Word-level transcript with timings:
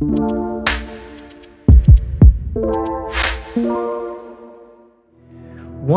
One 0.00 0.64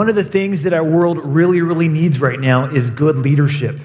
of 0.10 0.16
the 0.16 0.26
things 0.26 0.64
that 0.64 0.74
our 0.74 0.84
world 0.84 1.24
really, 1.24 1.62
really 1.62 1.88
needs 1.88 2.20
right 2.20 2.38
now 2.38 2.70
is 2.70 2.92
good 2.92 3.20
leadership. 3.20 3.80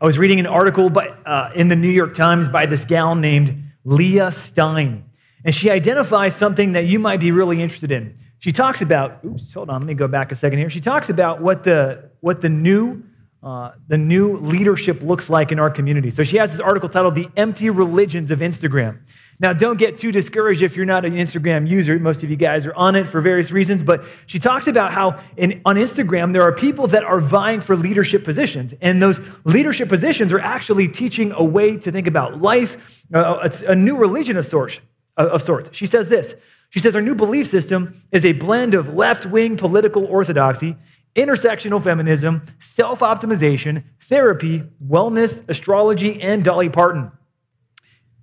I 0.00 0.04
was 0.04 0.18
reading 0.18 0.40
an 0.40 0.46
article 0.46 0.90
by, 0.90 1.10
uh, 1.24 1.52
in 1.54 1.68
the 1.68 1.76
New 1.76 1.88
York 1.88 2.14
Times 2.14 2.48
by 2.48 2.66
this 2.66 2.84
gal 2.84 3.14
named 3.14 3.62
Leah 3.84 4.32
Stein, 4.32 5.04
and 5.44 5.54
she 5.54 5.70
identifies 5.70 6.34
something 6.34 6.72
that 6.72 6.86
you 6.86 6.98
might 6.98 7.20
be 7.20 7.30
really 7.30 7.62
interested 7.62 7.92
in. 7.92 8.16
She 8.40 8.50
talks 8.50 8.82
about, 8.82 9.20
oops, 9.24 9.52
hold 9.52 9.70
on, 9.70 9.82
let 9.82 9.86
me 9.86 9.94
go 9.94 10.08
back 10.08 10.32
a 10.32 10.34
second 10.34 10.58
here. 10.58 10.68
She 10.68 10.80
talks 10.80 11.10
about 11.10 11.40
what 11.40 11.62
the, 11.62 12.10
what 12.22 12.40
the 12.40 12.48
new 12.48 13.04
uh, 13.42 13.72
the 13.88 13.98
new 13.98 14.36
leadership 14.36 15.02
looks 15.02 15.28
like 15.28 15.50
in 15.50 15.58
our 15.58 15.70
community. 15.70 16.10
So 16.10 16.22
she 16.22 16.36
has 16.36 16.52
this 16.52 16.60
article 16.60 16.88
titled 16.88 17.16
The 17.16 17.28
Empty 17.36 17.70
Religions 17.70 18.30
of 18.30 18.38
Instagram. 18.38 19.00
Now, 19.40 19.52
don't 19.52 19.76
get 19.76 19.96
too 19.98 20.12
discouraged 20.12 20.62
if 20.62 20.76
you're 20.76 20.86
not 20.86 21.04
an 21.04 21.14
Instagram 21.14 21.68
user. 21.68 21.98
Most 21.98 22.22
of 22.22 22.30
you 22.30 22.36
guys 22.36 22.64
are 22.66 22.74
on 22.74 22.94
it 22.94 23.08
for 23.08 23.20
various 23.20 23.50
reasons, 23.50 23.82
but 23.82 24.04
she 24.26 24.38
talks 24.38 24.68
about 24.68 24.92
how 24.92 25.18
in, 25.36 25.60
on 25.64 25.74
Instagram 25.74 26.32
there 26.32 26.42
are 26.42 26.52
people 26.52 26.86
that 26.88 27.02
are 27.02 27.18
vying 27.18 27.60
for 27.60 27.74
leadership 27.74 28.22
positions, 28.22 28.72
and 28.80 29.02
those 29.02 29.20
leadership 29.42 29.88
positions 29.88 30.32
are 30.32 30.38
actually 30.38 30.86
teaching 30.86 31.32
a 31.32 31.42
way 31.42 31.76
to 31.76 31.90
think 31.90 32.06
about 32.06 32.40
life, 32.40 33.02
uh, 33.12 33.40
it's 33.42 33.62
a 33.62 33.74
new 33.74 33.96
religion 33.96 34.36
of 34.36 34.46
sorts, 34.46 34.78
of 35.16 35.42
sorts. 35.42 35.70
She 35.72 35.86
says 35.86 36.08
this. 36.08 36.36
She 36.70 36.78
says, 36.78 36.94
Our 36.96 37.02
new 37.02 37.14
belief 37.14 37.48
system 37.48 38.02
is 38.12 38.24
a 38.24 38.32
blend 38.32 38.74
of 38.74 38.94
left 38.94 39.26
wing 39.26 39.56
political 39.56 40.06
orthodoxy, 40.06 40.76
intersectional 41.14 41.82
feminism, 41.82 42.42
self 42.58 43.00
optimization, 43.00 43.84
therapy, 44.00 44.64
wellness, 44.84 45.42
astrology, 45.48 46.20
and 46.20 46.44
Dolly 46.44 46.68
Parton. 46.68 47.12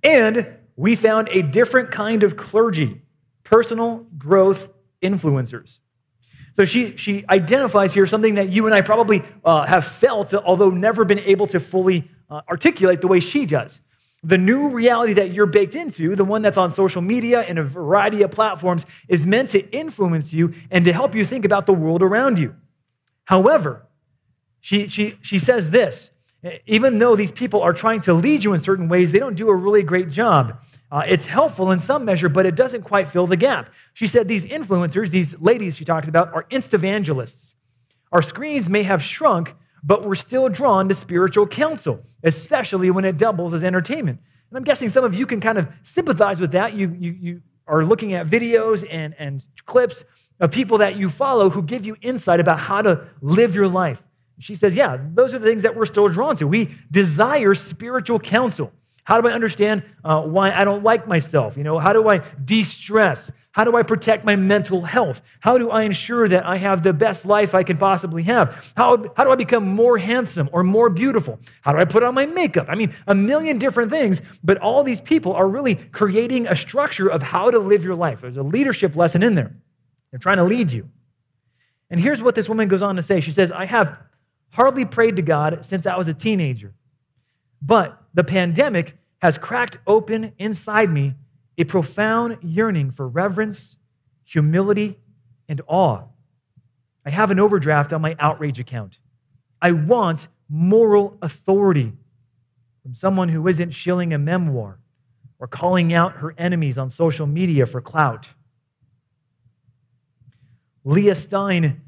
And 0.02 0.46
we 0.76 0.96
found 0.96 1.28
a 1.28 1.42
different 1.42 1.90
kind 1.90 2.22
of 2.22 2.36
clergy, 2.36 3.02
personal 3.44 4.06
growth 4.16 4.70
influencers. 5.02 5.80
So 6.54 6.64
she, 6.64 6.96
she 6.96 7.24
identifies 7.28 7.94
here 7.94 8.06
something 8.06 8.34
that 8.34 8.48
you 8.48 8.66
and 8.66 8.74
I 8.74 8.80
probably 8.80 9.22
uh, 9.44 9.66
have 9.66 9.84
felt, 9.84 10.34
although 10.34 10.70
never 10.70 11.04
been 11.04 11.20
able 11.20 11.46
to 11.48 11.60
fully 11.60 12.10
uh, 12.28 12.40
articulate 12.48 13.00
the 13.00 13.08
way 13.08 13.20
she 13.20 13.46
does. 13.46 13.80
The 14.22 14.36
new 14.36 14.68
reality 14.68 15.14
that 15.14 15.32
you're 15.32 15.46
baked 15.46 15.74
into, 15.74 16.14
the 16.14 16.24
one 16.24 16.42
that's 16.42 16.58
on 16.58 16.70
social 16.70 17.00
media 17.00 17.40
and 17.40 17.58
a 17.58 17.62
variety 17.62 18.22
of 18.22 18.30
platforms, 18.30 18.84
is 19.08 19.26
meant 19.26 19.50
to 19.50 19.70
influence 19.70 20.32
you 20.32 20.52
and 20.70 20.84
to 20.84 20.92
help 20.92 21.14
you 21.14 21.24
think 21.24 21.44
about 21.44 21.66
the 21.66 21.72
world 21.72 22.02
around 22.02 22.38
you. 22.38 22.54
However, 23.30 23.86
she, 24.60 24.88
she, 24.88 25.16
she 25.22 25.38
says 25.38 25.70
this 25.70 26.10
even 26.66 26.98
though 26.98 27.14
these 27.14 27.30
people 27.30 27.62
are 27.62 27.72
trying 27.72 28.00
to 28.00 28.12
lead 28.12 28.42
you 28.42 28.54
in 28.54 28.58
certain 28.58 28.88
ways, 28.88 29.12
they 29.12 29.20
don't 29.20 29.36
do 29.36 29.48
a 29.50 29.54
really 29.54 29.84
great 29.84 30.10
job. 30.10 30.60
Uh, 30.90 31.02
it's 31.06 31.26
helpful 31.26 31.70
in 31.70 31.78
some 31.78 32.04
measure, 32.04 32.28
but 32.28 32.44
it 32.44 32.56
doesn't 32.56 32.82
quite 32.82 33.06
fill 33.06 33.28
the 33.28 33.36
gap. 33.36 33.70
She 33.94 34.08
said 34.08 34.26
these 34.26 34.46
influencers, 34.46 35.10
these 35.10 35.38
ladies 35.38 35.76
she 35.76 35.84
talks 35.84 36.08
about, 36.08 36.34
are 36.34 36.44
instavangelists. 36.50 37.54
Our 38.10 38.22
screens 38.22 38.68
may 38.68 38.82
have 38.82 39.00
shrunk, 39.00 39.54
but 39.84 40.04
we're 40.04 40.16
still 40.16 40.48
drawn 40.48 40.88
to 40.88 40.94
spiritual 40.94 41.46
counsel, 41.46 42.02
especially 42.24 42.90
when 42.90 43.04
it 43.04 43.16
doubles 43.16 43.54
as 43.54 43.62
entertainment. 43.62 44.18
And 44.50 44.56
I'm 44.56 44.64
guessing 44.64 44.88
some 44.88 45.04
of 45.04 45.14
you 45.14 45.26
can 45.26 45.40
kind 45.40 45.58
of 45.58 45.68
sympathize 45.84 46.40
with 46.40 46.50
that. 46.52 46.74
You, 46.74 46.96
you, 46.98 47.12
you 47.12 47.42
are 47.68 47.84
looking 47.84 48.14
at 48.14 48.26
videos 48.26 48.84
and, 48.90 49.14
and 49.18 49.46
clips 49.66 50.04
of 50.40 50.50
people 50.50 50.78
that 50.78 50.96
you 50.96 51.10
follow 51.10 51.50
who 51.50 51.62
give 51.62 51.84
you 51.86 51.96
insight 52.00 52.40
about 52.40 52.58
how 52.58 52.82
to 52.82 53.06
live 53.20 53.54
your 53.54 53.68
life. 53.68 54.02
She 54.38 54.54
says, 54.54 54.74
Yeah, 54.74 54.98
those 55.12 55.34
are 55.34 55.38
the 55.38 55.46
things 55.46 55.62
that 55.62 55.76
we're 55.76 55.86
still 55.86 56.08
drawn 56.08 56.36
to. 56.36 56.46
We 56.46 56.70
desire 56.90 57.54
spiritual 57.54 58.18
counsel. 58.18 58.72
How 59.04 59.20
do 59.20 59.28
I 59.28 59.32
understand 59.32 59.82
uh, 60.04 60.22
why 60.22 60.52
I 60.52 60.64
don't 60.64 60.82
like 60.82 61.06
myself? 61.06 61.56
You 61.56 61.64
know, 61.64 61.78
how 61.78 61.92
do 61.92 62.08
I 62.08 62.18
de-stress? 62.18 63.32
How 63.52 63.64
do 63.64 63.76
I 63.76 63.82
protect 63.82 64.24
my 64.24 64.36
mental 64.36 64.82
health? 64.82 65.22
How 65.40 65.58
do 65.58 65.70
I 65.70 65.82
ensure 65.82 66.28
that 66.28 66.46
I 66.46 66.56
have 66.58 66.84
the 66.84 66.92
best 66.92 67.26
life 67.26 67.52
I 67.52 67.64
can 67.64 67.76
possibly 67.76 68.22
have? 68.24 68.72
How, 68.76 69.12
how 69.16 69.24
do 69.24 69.32
I 69.32 69.34
become 69.34 69.66
more 69.66 69.98
handsome 69.98 70.48
or 70.52 70.62
more 70.62 70.88
beautiful? 70.88 71.40
How 71.62 71.72
do 71.72 71.78
I 71.78 71.84
put 71.84 72.04
on 72.04 72.14
my 72.14 72.26
makeup? 72.26 72.66
I 72.68 72.76
mean, 72.76 72.94
a 73.08 73.14
million 73.14 73.58
different 73.58 73.90
things, 73.90 74.22
but 74.44 74.58
all 74.58 74.84
these 74.84 75.00
people 75.00 75.32
are 75.32 75.48
really 75.48 75.74
creating 75.74 76.46
a 76.46 76.54
structure 76.54 77.08
of 77.08 77.22
how 77.22 77.50
to 77.50 77.58
live 77.58 77.84
your 77.84 77.96
life. 77.96 78.20
There's 78.20 78.36
a 78.36 78.42
leadership 78.42 78.94
lesson 78.94 79.24
in 79.24 79.34
there. 79.34 79.52
They're 80.10 80.18
trying 80.18 80.38
to 80.38 80.44
lead 80.44 80.72
you. 80.72 80.88
And 81.90 82.00
here's 82.00 82.22
what 82.22 82.34
this 82.34 82.48
woman 82.48 82.68
goes 82.68 82.82
on 82.82 82.96
to 82.96 83.02
say 83.02 83.20
She 83.20 83.32
says, 83.32 83.50
I 83.52 83.66
have 83.66 83.98
hardly 84.50 84.84
prayed 84.84 85.16
to 85.16 85.22
God 85.22 85.64
since 85.64 85.86
I 85.86 85.96
was 85.96 86.08
a 86.08 86.14
teenager. 86.14 86.74
But 87.62 88.00
the 88.14 88.24
pandemic 88.24 88.96
has 89.18 89.38
cracked 89.38 89.78
open 89.86 90.32
inside 90.38 90.90
me 90.90 91.14
a 91.58 91.64
profound 91.64 92.38
yearning 92.42 92.90
for 92.90 93.06
reverence, 93.06 93.78
humility, 94.24 94.98
and 95.48 95.60
awe. 95.66 96.04
I 97.04 97.10
have 97.10 97.30
an 97.30 97.38
overdraft 97.38 97.92
on 97.92 98.00
my 98.00 98.16
outrage 98.18 98.58
account. 98.58 98.98
I 99.60 99.72
want 99.72 100.28
moral 100.48 101.18
authority 101.20 101.92
from 102.82 102.94
someone 102.94 103.28
who 103.28 103.46
isn't 103.46 103.72
shilling 103.72 104.14
a 104.14 104.18
memoir 104.18 104.78
or 105.38 105.46
calling 105.46 105.92
out 105.92 106.16
her 106.16 106.34
enemies 106.38 106.78
on 106.78 106.90
social 106.90 107.26
media 107.26 107.66
for 107.66 107.80
clout. 107.80 108.30
Leah 110.84 111.14
Stein 111.14 111.82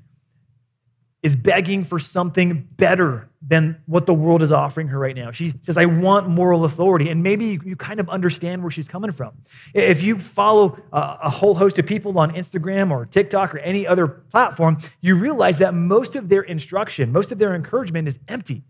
is 1.23 1.37
begging 1.37 1.85
for 1.85 2.01
something 2.01 2.69
better 2.77 3.29
than 3.47 3.81
what 3.87 4.07
the 4.07 4.15
world 4.15 4.43
is 4.43 4.51
offering 4.51 4.89
her 4.89 4.99
right 4.99 5.15
now. 5.15 5.31
She 5.31 5.55
says, 5.63 5.79
I 5.79 5.85
want 5.85 6.29
moral 6.29 6.65
authority. 6.65 7.11
And 7.11 7.23
maybe 7.23 7.61
you, 7.65 7.77
kind 7.77 8.01
of 8.01 8.09
understand 8.09 8.61
where 8.63 8.73
she's 8.73 8.89
coming 8.89 9.13
from. 9.13 9.33
If 9.73 10.03
you 10.03 10.19
follow 10.19 10.79
a 10.93 11.31
whole 11.31 11.55
host 11.55 11.79
of 11.79 11.87
people 11.87 12.19
on 12.19 12.33
Instagram 12.33 12.91
or 12.91 13.07
TikTok 13.07 13.55
or 13.55 13.59
any 13.59 13.87
other 13.87 14.09
platform, 14.09 14.79
you 15.01 15.15
realize 15.15 15.59
that 15.59 15.75
most 15.75 16.17
of 16.17 16.29
their 16.29 16.43
instruction, 16.43 17.13
most 17.13 17.31
of 17.31 17.39
their 17.39 17.55
encouragement 17.55 18.09
is 18.09 18.19
empty. 18.27 18.65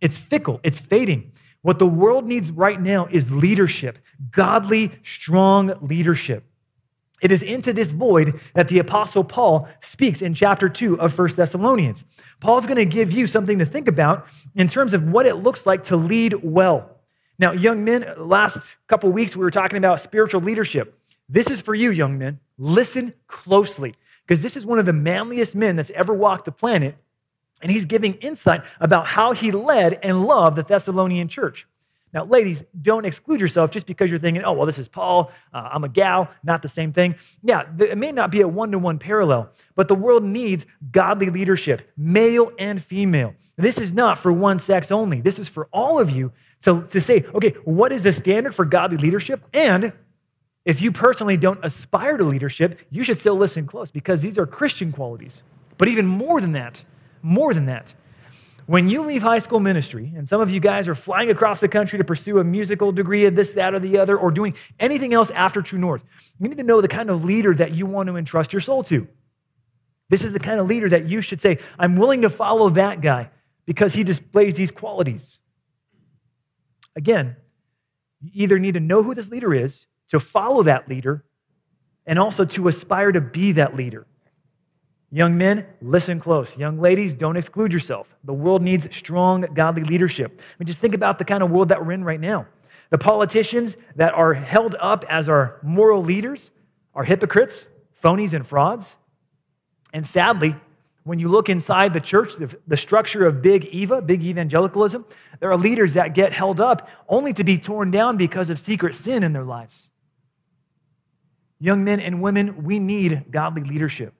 It's 0.00 0.18
fickle, 0.18 0.60
it's 0.64 0.80
fading. 0.80 1.32
What 1.62 1.78
the 1.78 1.86
world 1.86 2.26
needs 2.26 2.50
right 2.50 2.80
now 2.80 3.06
is 3.10 3.30
leadership, 3.32 3.98
godly, 4.30 4.92
strong 5.02 5.74
leadership. 5.80 6.44
It 7.22 7.32
is 7.32 7.42
into 7.42 7.72
this 7.72 7.92
void 7.92 8.40
that 8.54 8.68
the 8.68 8.78
Apostle 8.78 9.24
Paul 9.24 9.68
speaks 9.80 10.20
in 10.20 10.34
chapter 10.34 10.68
2 10.68 11.00
of 11.00 11.18
1 11.18 11.28
Thessalonians. 11.34 12.04
Paul's 12.40 12.66
going 12.66 12.76
to 12.76 12.84
give 12.84 13.10
you 13.10 13.26
something 13.26 13.58
to 13.58 13.64
think 13.64 13.88
about 13.88 14.26
in 14.54 14.68
terms 14.68 14.92
of 14.92 15.02
what 15.04 15.24
it 15.24 15.36
looks 15.36 15.64
like 15.64 15.84
to 15.84 15.96
lead 15.96 16.34
well. 16.42 16.90
Now, 17.38 17.52
young 17.52 17.84
men, 17.84 18.06
last 18.18 18.76
couple 18.86 19.10
weeks 19.10 19.36
we 19.36 19.44
were 19.44 19.50
talking 19.50 19.78
about 19.78 20.00
spiritual 20.00 20.42
leadership. 20.42 20.98
This 21.28 21.50
is 21.50 21.60
for 21.60 21.74
you, 21.74 21.90
young 21.90 22.18
men. 22.18 22.38
Listen 22.58 23.12
closely, 23.26 23.94
because 24.26 24.42
this 24.42 24.56
is 24.56 24.64
one 24.64 24.78
of 24.78 24.86
the 24.86 24.92
manliest 24.92 25.56
men 25.56 25.76
that's 25.76 25.90
ever 25.90 26.14
walked 26.14 26.44
the 26.44 26.52
planet, 26.52 26.96
and 27.62 27.72
he's 27.72 27.84
giving 27.84 28.14
insight 28.14 28.62
about 28.80 29.06
how 29.06 29.32
he 29.32 29.50
led 29.50 29.98
and 30.02 30.24
loved 30.24 30.56
the 30.56 30.62
Thessalonian 30.62 31.28
church. 31.28 31.66
Now, 32.12 32.24
ladies, 32.24 32.64
don't 32.80 33.04
exclude 33.04 33.40
yourself 33.40 33.70
just 33.70 33.86
because 33.86 34.10
you're 34.10 34.20
thinking, 34.20 34.42
oh, 34.44 34.52
well, 34.52 34.66
this 34.66 34.78
is 34.78 34.88
Paul, 34.88 35.30
uh, 35.52 35.68
I'm 35.72 35.84
a 35.84 35.88
gal, 35.88 36.30
not 36.42 36.62
the 36.62 36.68
same 36.68 36.92
thing. 36.92 37.16
Yeah, 37.42 37.64
it 37.78 37.98
may 37.98 38.12
not 38.12 38.30
be 38.30 38.40
a 38.40 38.48
one 38.48 38.70
to 38.72 38.78
one 38.78 38.98
parallel, 38.98 39.50
but 39.74 39.88
the 39.88 39.94
world 39.94 40.24
needs 40.24 40.66
godly 40.92 41.30
leadership, 41.30 41.90
male 41.96 42.52
and 42.58 42.82
female. 42.82 43.34
This 43.56 43.78
is 43.78 43.92
not 43.92 44.18
for 44.18 44.32
one 44.32 44.58
sex 44.58 44.92
only. 44.92 45.20
This 45.20 45.38
is 45.38 45.48
for 45.48 45.68
all 45.72 45.98
of 45.98 46.10
you 46.10 46.32
to, 46.62 46.86
to 46.90 47.00
say, 47.00 47.24
okay, 47.34 47.50
what 47.64 47.92
is 47.92 48.04
the 48.04 48.12
standard 48.12 48.54
for 48.54 48.64
godly 48.64 48.98
leadership? 48.98 49.42
And 49.52 49.92
if 50.64 50.82
you 50.82 50.92
personally 50.92 51.36
don't 51.36 51.64
aspire 51.64 52.16
to 52.16 52.24
leadership, 52.24 52.80
you 52.90 53.04
should 53.04 53.18
still 53.18 53.36
listen 53.36 53.66
close 53.66 53.90
because 53.90 54.20
these 54.20 54.38
are 54.38 54.46
Christian 54.46 54.92
qualities. 54.92 55.42
But 55.78 55.88
even 55.88 56.06
more 56.06 56.40
than 56.40 56.52
that, 56.52 56.84
more 57.22 57.54
than 57.54 57.66
that, 57.66 57.94
when 58.66 58.88
you 58.88 59.02
leave 59.02 59.22
high 59.22 59.38
school 59.38 59.60
ministry, 59.60 60.12
and 60.16 60.28
some 60.28 60.40
of 60.40 60.50
you 60.50 60.58
guys 60.58 60.88
are 60.88 60.94
flying 60.94 61.30
across 61.30 61.60
the 61.60 61.68
country 61.68 61.98
to 61.98 62.04
pursue 62.04 62.38
a 62.38 62.44
musical 62.44 62.90
degree 62.90 63.28
this, 63.28 63.52
that, 63.52 63.74
or 63.74 63.78
the 63.78 63.98
other, 63.98 64.18
or 64.18 64.30
doing 64.30 64.54
anything 64.80 65.14
else 65.14 65.30
after 65.30 65.62
True 65.62 65.78
North, 65.78 66.04
you 66.38 66.48
need 66.48 66.58
to 66.58 66.64
know 66.64 66.80
the 66.80 66.88
kind 66.88 67.08
of 67.08 67.24
leader 67.24 67.54
that 67.54 67.74
you 67.74 67.86
want 67.86 68.08
to 68.08 68.16
entrust 68.16 68.52
your 68.52 68.60
soul 68.60 68.82
to. 68.84 69.06
This 70.08 70.24
is 70.24 70.32
the 70.32 70.40
kind 70.40 70.60
of 70.60 70.66
leader 70.66 70.88
that 70.88 71.08
you 71.08 71.20
should 71.20 71.40
say, 71.40 71.58
I'm 71.78 71.96
willing 71.96 72.22
to 72.22 72.30
follow 72.30 72.68
that 72.70 73.00
guy 73.00 73.30
because 73.66 73.94
he 73.94 74.04
displays 74.04 74.56
these 74.56 74.70
qualities. 74.70 75.40
Again, 76.94 77.36
you 78.20 78.30
either 78.34 78.58
need 78.58 78.74
to 78.74 78.80
know 78.80 79.02
who 79.02 79.14
this 79.14 79.30
leader 79.30 79.54
is, 79.54 79.86
to 80.08 80.20
follow 80.20 80.62
that 80.62 80.88
leader, 80.88 81.24
and 82.06 82.18
also 82.18 82.44
to 82.44 82.68
aspire 82.68 83.12
to 83.12 83.20
be 83.20 83.52
that 83.52 83.76
leader. 83.76 84.06
Young 85.12 85.38
men, 85.38 85.66
listen 85.80 86.18
close. 86.18 86.58
Young 86.58 86.80
ladies, 86.80 87.14
don't 87.14 87.36
exclude 87.36 87.72
yourself. 87.72 88.08
The 88.24 88.32
world 88.32 88.62
needs 88.62 88.94
strong, 88.94 89.42
godly 89.54 89.84
leadership. 89.84 90.40
I 90.40 90.54
mean, 90.58 90.66
just 90.66 90.80
think 90.80 90.94
about 90.94 91.18
the 91.18 91.24
kind 91.24 91.42
of 91.42 91.50
world 91.50 91.68
that 91.68 91.84
we're 91.84 91.92
in 91.92 92.04
right 92.04 92.20
now. 92.20 92.46
The 92.90 92.98
politicians 92.98 93.76
that 93.96 94.14
are 94.14 94.34
held 94.34 94.74
up 94.80 95.04
as 95.08 95.28
our 95.28 95.58
moral 95.62 96.02
leaders 96.02 96.50
are 96.94 97.04
hypocrites, 97.04 97.68
phonies, 98.02 98.32
and 98.32 98.46
frauds. 98.46 98.96
And 99.92 100.04
sadly, 100.04 100.56
when 101.04 101.20
you 101.20 101.28
look 101.28 101.48
inside 101.48 101.94
the 101.94 102.00
church, 102.00 102.34
the, 102.34 102.56
the 102.66 102.76
structure 102.76 103.26
of 103.26 103.40
big 103.40 103.66
Eva, 103.66 104.02
big 104.02 104.24
evangelicalism, 104.24 105.04
there 105.38 105.50
are 105.50 105.56
leaders 105.56 105.94
that 105.94 106.14
get 106.14 106.32
held 106.32 106.60
up 106.60 106.88
only 107.08 107.32
to 107.34 107.44
be 107.44 107.58
torn 107.58 107.92
down 107.92 108.16
because 108.16 108.50
of 108.50 108.58
secret 108.58 108.94
sin 108.94 109.22
in 109.22 109.32
their 109.32 109.44
lives. 109.44 109.88
Young 111.60 111.84
men 111.84 112.00
and 112.00 112.20
women, 112.20 112.64
we 112.64 112.80
need 112.80 113.26
godly 113.30 113.62
leadership. 113.62 114.14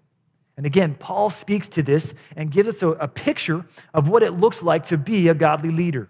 And 0.57 0.65
again, 0.65 0.95
Paul 0.95 1.29
speaks 1.31 1.69
to 1.71 1.83
this 1.83 2.15
and 2.35 2.51
gives 2.51 2.69
us 2.69 2.83
a, 2.83 2.91
a, 2.93 3.09
picture 3.09 3.67
of 3.93 4.09
what 4.09 4.23
it 4.23 4.33
looks 4.33 4.63
like 4.63 4.85
to 4.85 4.97
be 4.97 5.29
a 5.29 5.35
godly 5.35 5.71
leader. 5.71 6.09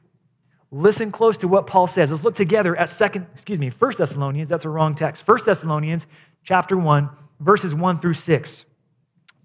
Listen 0.70 1.10
close 1.10 1.37
to 1.38 1.48
what 1.48 1.66
Paul 1.66 1.87
says. 1.87 2.10
Let's 2.10 2.22
look 2.22 2.37
together 2.37 2.76
at 2.76 2.88
second, 2.88 3.26
excuse 3.34 3.58
me, 3.58 3.70
First 3.70 3.98
Thessalonians, 3.98 4.48
that's 4.48 4.64
a 4.64 4.69
wrong 4.69 4.94
text. 4.94 5.25
First 5.25 5.46
Thessalonians 5.46 6.06
chapter 6.44 6.76
1, 6.76 7.08
verses 7.40 7.75
1 7.75 7.98
through 7.98 8.14
6. 8.14 8.66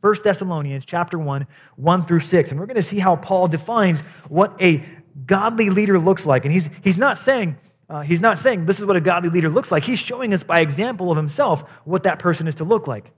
1 0.01 0.15
Thessalonians 0.23 0.85
chapter 0.85 1.17
1, 1.17 1.47
1 1.75 2.05
through 2.05 2.19
6. 2.19 2.51
And 2.51 2.59
we're 2.59 2.65
going 2.65 2.75
to 2.75 2.83
see 2.83 2.99
how 2.99 3.15
Paul 3.15 3.47
defines 3.47 4.01
what 4.29 4.59
a 4.61 4.83
godly 5.25 5.69
leader 5.69 5.99
looks 5.99 6.25
like. 6.25 6.45
And 6.45 6.53
he's, 6.53 6.69
he's 6.83 6.97
not 6.97 7.17
saying, 7.17 7.55
uh, 7.89 8.01
he's 8.01 8.21
not 8.21 8.39
saying 8.39 8.65
this 8.65 8.79
is 8.79 8.85
what 8.85 8.95
a 8.95 9.01
godly 9.01 9.29
leader 9.29 9.49
looks 9.49 9.71
like. 9.71 9.83
He's 9.83 9.99
showing 9.99 10.33
us 10.33 10.43
by 10.43 10.59
example 10.61 11.11
of 11.11 11.17
himself 11.17 11.61
what 11.85 12.03
that 12.03 12.19
person 12.19 12.47
is 12.47 12.55
to 12.55 12.63
look 12.63 12.87
like. 12.87 13.11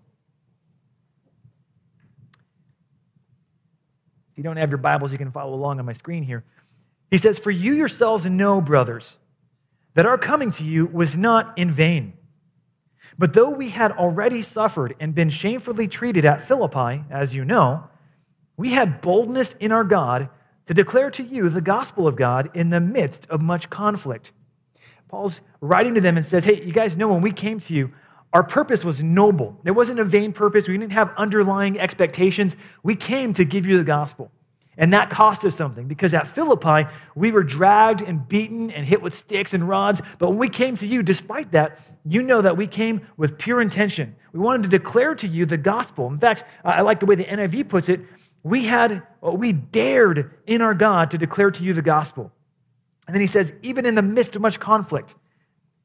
If 4.33 4.37
you 4.39 4.43
don't 4.43 4.57
have 4.57 4.71
your 4.71 4.79
Bibles, 4.79 5.11
you 5.11 5.19
can 5.19 5.31
follow 5.31 5.53
along 5.53 5.77
on 5.77 5.85
my 5.85 5.93
screen 5.93 6.23
here. 6.23 6.43
He 7.11 7.19
says, 7.19 7.37
For 7.37 7.51
you 7.51 7.73
yourselves 7.73 8.25
know, 8.25 8.61
brothers, 8.61 9.19
that 9.93 10.07
our 10.07 10.17
coming 10.17 10.49
to 10.51 10.63
you 10.63 10.87
was 10.87 11.15
not 11.15 11.55
in 11.55 11.69
vain. 11.69 12.13
But 13.15 13.33
though 13.33 13.51
we 13.51 13.69
had 13.69 13.91
already 13.91 14.41
suffered 14.41 14.95
and 14.99 15.13
been 15.13 15.29
shamefully 15.29 15.87
treated 15.87 16.25
at 16.25 16.47
Philippi, 16.47 17.03
as 17.11 17.35
you 17.35 17.45
know, 17.45 17.83
we 18.57 18.71
had 18.71 19.01
boldness 19.01 19.53
in 19.59 19.71
our 19.71 19.83
God 19.83 20.29
to 20.65 20.73
declare 20.73 21.11
to 21.11 21.23
you 21.23 21.47
the 21.47 21.61
gospel 21.61 22.07
of 22.07 22.15
God 22.15 22.49
in 22.55 22.71
the 22.71 22.79
midst 22.79 23.27
of 23.29 23.39
much 23.39 23.69
conflict. 23.69 24.31
Paul's 25.09 25.41
writing 25.61 25.93
to 25.93 26.01
them 26.01 26.17
and 26.17 26.25
says, 26.25 26.43
Hey, 26.43 26.63
you 26.63 26.73
guys 26.73 26.97
know 26.97 27.09
when 27.09 27.21
we 27.21 27.31
came 27.31 27.59
to 27.59 27.75
you, 27.75 27.91
our 28.33 28.43
purpose 28.43 28.83
was 28.83 29.03
noble. 29.03 29.59
It 29.63 29.71
wasn't 29.71 29.99
a 29.99 30.05
vain 30.05 30.33
purpose. 30.33 30.67
We 30.67 30.77
didn't 30.77 30.93
have 30.93 31.13
underlying 31.15 31.79
expectations. 31.79 32.55
We 32.81 32.95
came 32.95 33.33
to 33.33 33.45
give 33.45 33.67
you 33.67 33.77
the 33.77 33.83
gospel. 33.83 34.31
And 34.75 34.91
that 34.93 35.11
cost 35.11 35.45
us 35.45 35.55
something 35.55 35.87
because 35.87 36.15
at 36.15 36.25
Philippi, 36.27 36.89
we 37.15 37.31
were 37.31 37.43
dragged 37.43 38.01
and 38.01 38.27
beaten 38.27 38.71
and 38.71 38.87
hit 38.87 39.03
with 39.03 39.13
sticks 39.13 39.53
and 39.53 39.69
rods. 39.69 40.01
But 40.17 40.29
when 40.29 40.39
we 40.39 40.49
came 40.49 40.75
to 40.77 40.87
you, 40.87 41.03
despite 41.03 41.51
that, 41.51 41.79
you 42.05 42.23
know 42.23 42.41
that 42.41 42.57
we 42.57 42.65
came 42.65 43.07
with 43.15 43.37
pure 43.37 43.61
intention. 43.61 44.15
We 44.33 44.39
wanted 44.39 44.63
to 44.63 44.69
declare 44.69 45.13
to 45.15 45.27
you 45.27 45.45
the 45.45 45.57
gospel. 45.57 46.07
In 46.07 46.17
fact, 46.17 46.43
I 46.65 46.81
like 46.81 46.99
the 46.99 47.05
way 47.05 47.13
the 47.13 47.25
NIV 47.25 47.69
puts 47.69 47.87
it. 47.87 48.01
We 48.41 48.65
had, 48.65 49.03
uh, 49.25 49.31
we 49.31 49.53
dared 49.53 50.31
in 50.47 50.61
our 50.61 50.73
God 50.73 51.11
to 51.11 51.19
declare 51.19 51.51
to 51.51 51.63
you 51.63 51.73
the 51.73 51.83
gospel. 51.83 52.31
And 53.07 53.15
then 53.15 53.21
he 53.21 53.27
says, 53.27 53.53
even 53.61 53.85
in 53.85 53.93
the 53.93 54.01
midst 54.01 54.35
of 54.35 54.41
much 54.41 54.59
conflict, 54.59 55.15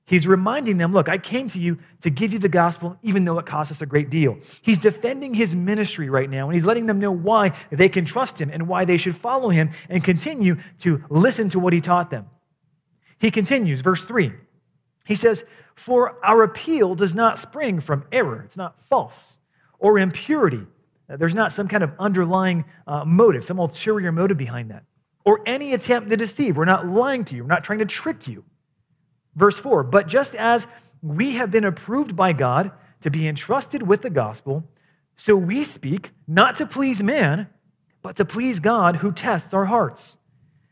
He's 0.08 0.26
reminding 0.26 0.78
them, 0.78 0.94
look, 0.94 1.10
I 1.10 1.18
came 1.18 1.48
to 1.48 1.60
you 1.60 1.78
to 2.00 2.08
give 2.08 2.32
you 2.32 2.38
the 2.38 2.48
gospel, 2.48 2.96
even 3.02 3.26
though 3.26 3.38
it 3.38 3.44
cost 3.44 3.70
us 3.70 3.82
a 3.82 3.86
great 3.86 4.08
deal. 4.08 4.38
He's 4.62 4.78
defending 4.78 5.34
his 5.34 5.54
ministry 5.54 6.08
right 6.08 6.30
now, 6.30 6.46
and 6.46 6.54
he's 6.54 6.64
letting 6.64 6.86
them 6.86 6.98
know 6.98 7.12
why 7.12 7.52
they 7.70 7.90
can 7.90 8.06
trust 8.06 8.40
him 8.40 8.48
and 8.50 8.66
why 8.66 8.86
they 8.86 8.96
should 8.96 9.14
follow 9.14 9.50
him 9.50 9.70
and 9.90 10.02
continue 10.02 10.56
to 10.78 11.04
listen 11.10 11.50
to 11.50 11.58
what 11.58 11.74
he 11.74 11.82
taught 11.82 12.08
them. 12.08 12.24
He 13.18 13.30
continues, 13.30 13.82
verse 13.82 14.06
3. 14.06 14.32
He 15.04 15.14
says, 15.14 15.44
For 15.74 16.18
our 16.24 16.42
appeal 16.42 16.94
does 16.94 17.14
not 17.14 17.38
spring 17.38 17.78
from 17.78 18.06
error, 18.10 18.40
it's 18.40 18.56
not 18.56 18.82
false, 18.84 19.38
or 19.78 19.98
impurity. 19.98 20.62
There's 21.06 21.34
not 21.34 21.52
some 21.52 21.68
kind 21.68 21.84
of 21.84 21.92
underlying 21.98 22.64
uh, 22.86 23.04
motive, 23.04 23.44
some 23.44 23.58
ulterior 23.58 24.10
motive 24.10 24.38
behind 24.38 24.70
that, 24.70 24.84
or 25.26 25.42
any 25.44 25.74
attempt 25.74 26.08
to 26.08 26.16
deceive. 26.16 26.56
We're 26.56 26.64
not 26.64 26.86
lying 26.86 27.26
to 27.26 27.36
you, 27.36 27.42
we're 27.42 27.48
not 27.48 27.62
trying 27.62 27.80
to 27.80 27.86
trick 27.86 28.26
you. 28.26 28.42
Verse 29.38 29.58
4 29.58 29.84
But 29.84 30.08
just 30.08 30.34
as 30.34 30.66
we 31.00 31.36
have 31.36 31.50
been 31.50 31.64
approved 31.64 32.16
by 32.16 32.32
God 32.32 32.72
to 33.00 33.10
be 33.10 33.28
entrusted 33.28 33.82
with 33.82 34.02
the 34.02 34.10
gospel, 34.10 34.64
so 35.16 35.36
we 35.36 35.64
speak 35.64 36.10
not 36.26 36.56
to 36.56 36.66
please 36.66 37.02
man, 37.02 37.48
but 38.02 38.16
to 38.16 38.24
please 38.24 38.60
God 38.60 38.96
who 38.96 39.12
tests 39.12 39.54
our 39.54 39.64
hearts. 39.64 40.16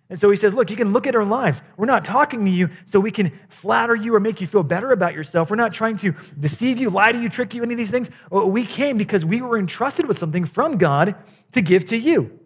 And 0.09 0.19
so 0.19 0.31
he 0.31 0.37
says, 0.37 0.55
Look, 0.55 0.71
you 0.71 0.77
can 0.77 0.93
look 0.93 1.07
at 1.07 1.15
our 1.15 1.25
lives. 1.25 1.63
We're 1.77 1.87
not 1.87 2.05
talking 2.05 2.45
to 2.45 2.51
you 2.51 2.71
so 2.85 2.99
we 2.99 3.13
can 3.13 3.39
flatter 3.49 3.95
you 3.95 4.15
or 4.15 4.21
make 4.21 4.41
you 4.41 4.47
feel 4.49 4.65
better 4.65 4.91
about 4.91 5.15
yourself. 5.15 5.49
We're 5.49 5.57
not 5.57 5.73
trying 5.73 5.97
to 5.99 6.15
deceive 6.39 6.79
you, 6.79 6.91
lie 6.91 7.13
to 7.13 7.21
you, 7.21 7.29
trick 7.29 7.55
you, 7.55 7.63
any 7.63 7.75
of 7.75 7.79
these 7.79 7.91
things. 7.91 8.11
Uh, 8.35 8.47
we 8.47 8.67
came 8.67 8.99
because 8.99 9.25
we 9.25 9.43
were 9.43 9.59
entrusted 9.59 10.07
with 10.07 10.19
something 10.19 10.45
from 10.45 10.77
God 10.77 11.15
to 11.53 11.61
give 11.61 11.85
to 11.87 11.97
you. 11.97 12.39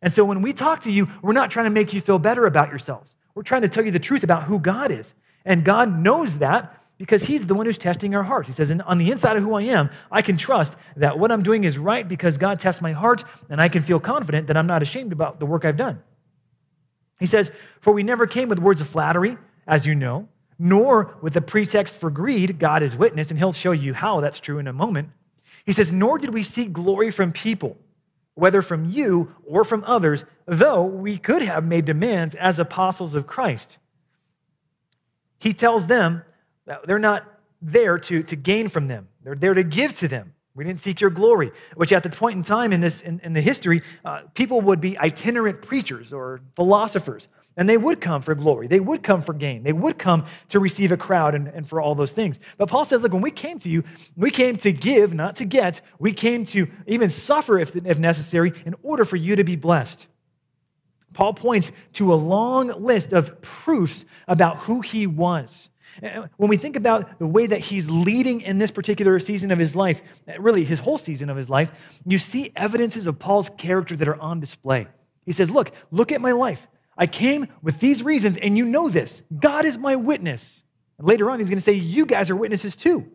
And 0.00 0.12
so 0.12 0.24
when 0.24 0.42
we 0.42 0.52
talk 0.52 0.80
to 0.80 0.90
you, 0.90 1.08
we're 1.22 1.32
not 1.32 1.52
trying 1.52 1.66
to 1.66 1.70
make 1.70 1.92
you 1.92 2.00
feel 2.00 2.18
better 2.18 2.46
about 2.46 2.68
yourselves. 2.68 3.14
We're 3.34 3.44
trying 3.44 3.62
to 3.62 3.68
tell 3.68 3.84
you 3.84 3.92
the 3.92 4.00
truth 4.00 4.24
about 4.24 4.44
who 4.44 4.58
God 4.58 4.90
is. 4.90 5.14
And 5.44 5.64
God 5.64 5.98
knows 5.98 6.38
that 6.38 6.78
because 6.98 7.24
He's 7.24 7.46
the 7.46 7.54
one 7.54 7.66
who's 7.66 7.78
testing 7.78 8.14
our 8.14 8.22
hearts. 8.22 8.48
He 8.48 8.54
says, 8.54 8.70
On 8.70 8.98
the 8.98 9.10
inside 9.10 9.36
of 9.36 9.42
who 9.42 9.54
I 9.54 9.62
am, 9.62 9.90
I 10.10 10.22
can 10.22 10.36
trust 10.36 10.76
that 10.96 11.18
what 11.18 11.32
I'm 11.32 11.42
doing 11.42 11.64
is 11.64 11.78
right 11.78 12.06
because 12.06 12.38
God 12.38 12.60
tests 12.60 12.80
my 12.80 12.92
heart, 12.92 13.24
and 13.50 13.60
I 13.60 13.68
can 13.68 13.82
feel 13.82 13.98
confident 13.98 14.46
that 14.46 14.56
I'm 14.56 14.68
not 14.68 14.82
ashamed 14.82 15.12
about 15.12 15.40
the 15.40 15.46
work 15.46 15.64
I've 15.64 15.76
done. 15.76 16.00
He 17.18 17.26
says, 17.26 17.50
For 17.80 17.92
we 17.92 18.02
never 18.02 18.26
came 18.26 18.48
with 18.48 18.58
words 18.58 18.80
of 18.80 18.88
flattery, 18.88 19.36
as 19.66 19.84
you 19.84 19.94
know, 19.96 20.28
nor 20.60 21.16
with 21.20 21.36
a 21.36 21.40
pretext 21.40 21.96
for 21.96 22.08
greed. 22.08 22.60
God 22.60 22.84
is 22.84 22.96
witness, 22.96 23.30
and 23.30 23.38
He'll 23.38 23.52
show 23.52 23.72
you 23.72 23.94
how 23.94 24.20
that's 24.20 24.40
true 24.40 24.58
in 24.58 24.68
a 24.68 24.72
moment. 24.72 25.10
He 25.64 25.72
says, 25.72 25.92
Nor 25.92 26.18
did 26.18 26.32
we 26.32 26.44
seek 26.44 26.72
glory 26.72 27.10
from 27.10 27.32
people, 27.32 27.76
whether 28.34 28.62
from 28.62 28.88
you 28.88 29.34
or 29.44 29.64
from 29.64 29.82
others, 29.88 30.24
though 30.46 30.82
we 30.82 31.18
could 31.18 31.42
have 31.42 31.64
made 31.64 31.84
demands 31.84 32.36
as 32.36 32.60
apostles 32.60 33.14
of 33.14 33.26
Christ 33.26 33.78
he 35.42 35.52
tells 35.52 35.88
them 35.88 36.22
that 36.66 36.86
they're 36.86 36.98
not 36.98 37.24
there 37.60 37.98
to, 37.98 38.22
to 38.22 38.36
gain 38.36 38.68
from 38.68 38.86
them, 38.86 39.08
they're 39.24 39.34
there 39.34 39.54
to 39.54 39.64
give 39.64 39.94
to 39.98 40.08
them. 40.08 40.34
We 40.54 40.64
didn't 40.64 40.80
seek 40.80 41.00
your 41.00 41.10
glory, 41.10 41.50
which 41.76 41.92
at 41.92 42.02
the 42.02 42.10
point 42.10 42.36
in 42.36 42.42
time 42.42 42.72
in, 42.72 42.80
this, 42.80 43.00
in, 43.00 43.20
in 43.24 43.32
the 43.32 43.40
history, 43.40 43.82
uh, 44.04 44.22
people 44.34 44.60
would 44.60 44.80
be 44.80 44.98
itinerant 44.98 45.62
preachers 45.62 46.12
or 46.12 46.40
philosophers, 46.56 47.28
and 47.56 47.66
they 47.68 47.78
would 47.78 48.02
come 48.02 48.20
for 48.20 48.34
glory. 48.34 48.66
They 48.66 48.78
would 48.78 49.02
come 49.02 49.22
for 49.22 49.32
gain. 49.32 49.62
They 49.62 49.72
would 49.72 49.98
come 49.98 50.26
to 50.50 50.60
receive 50.60 50.92
a 50.92 50.96
crowd 50.96 51.34
and, 51.34 51.48
and 51.48 51.66
for 51.66 51.80
all 51.80 51.94
those 51.94 52.12
things. 52.12 52.38
But 52.58 52.68
Paul 52.68 52.84
says, 52.84 53.02
look, 53.02 53.12
when 53.12 53.22
we 53.22 53.30
came 53.30 53.58
to 53.60 53.70
you, 53.70 53.82
we 54.14 54.30
came 54.30 54.58
to 54.58 54.72
give, 54.72 55.14
not 55.14 55.36
to 55.36 55.46
get. 55.46 55.80
We 55.98 56.12
came 56.12 56.44
to 56.46 56.68
even 56.86 57.08
suffer 57.08 57.58
if, 57.58 57.74
if 57.74 57.98
necessary 57.98 58.52
in 58.66 58.74
order 58.82 59.06
for 59.06 59.16
you 59.16 59.36
to 59.36 59.44
be 59.44 59.56
blessed. 59.56 60.06
Paul 61.12 61.34
points 61.34 61.72
to 61.94 62.12
a 62.12 62.16
long 62.16 62.68
list 62.68 63.12
of 63.12 63.40
proofs 63.42 64.04
about 64.28 64.58
who 64.58 64.80
he 64.80 65.06
was. 65.06 65.70
When 66.36 66.48
we 66.48 66.56
think 66.56 66.76
about 66.76 67.18
the 67.18 67.26
way 67.26 67.46
that 67.46 67.60
he's 67.60 67.90
leading 67.90 68.40
in 68.40 68.58
this 68.58 68.70
particular 68.70 69.18
season 69.20 69.50
of 69.50 69.58
his 69.58 69.76
life, 69.76 70.00
really 70.38 70.64
his 70.64 70.78
whole 70.78 70.98
season 70.98 71.28
of 71.28 71.36
his 71.36 71.50
life, 71.50 71.70
you 72.06 72.18
see 72.18 72.50
evidences 72.56 73.06
of 73.06 73.18
Paul's 73.18 73.50
character 73.58 73.94
that 73.96 74.08
are 74.08 74.20
on 74.20 74.40
display. 74.40 74.86
He 75.26 75.32
says, 75.32 75.50
Look, 75.50 75.72
look 75.90 76.10
at 76.10 76.20
my 76.20 76.32
life. 76.32 76.66
I 76.96 77.06
came 77.06 77.48
with 77.62 77.80
these 77.80 78.02
reasons, 78.02 78.36
and 78.36 78.56
you 78.56 78.64
know 78.64 78.88
this. 78.88 79.22
God 79.38 79.64
is 79.64 79.78
my 79.78 79.96
witness. 79.96 80.64
And 80.98 81.06
later 81.06 81.30
on, 81.30 81.38
he's 81.38 81.48
going 81.48 81.58
to 81.58 81.64
say, 81.64 81.74
You 81.74 82.06
guys 82.06 82.30
are 82.30 82.36
witnesses 82.36 82.74
too. 82.74 83.10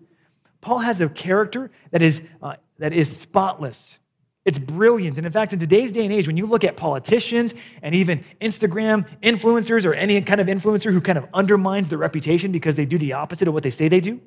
Paul 0.62 0.80
has 0.80 1.02
a 1.02 1.10
character 1.10 1.72
that 1.92 2.02
is, 2.02 2.22
uh, 2.42 2.56
that 2.80 2.94
is 2.94 3.16
spotless. 3.16 4.00
It's 4.48 4.60
brilliant. 4.60 5.18
And 5.18 5.28
in 5.28 5.34
fact, 5.34 5.52
in 5.52 5.60
today's 5.60 5.92
day 5.92 6.06
and 6.06 6.14
age, 6.14 6.26
when 6.26 6.38
you 6.38 6.46
look 6.46 6.64
at 6.64 6.78
politicians 6.78 7.54
and 7.82 7.94
even 7.94 8.24
Instagram 8.40 9.06
influencers 9.22 9.86
or 9.86 9.94
any 9.94 10.22
kind 10.22 10.40
of 10.40 10.48
influencer 10.48 10.94
who 10.94 11.02
kind 11.02 11.18
of 11.18 11.28
undermines 11.34 11.90
their 11.90 11.98
reputation 11.98 12.54
because 12.54 12.78
they 12.78 12.86
do 12.86 12.98
the 12.98 13.12
opposite 13.12 13.50
of 13.50 13.54
what 13.54 13.62
they 13.62 13.70
say 13.70 13.90
they 13.90 14.00
do, 14.00 14.22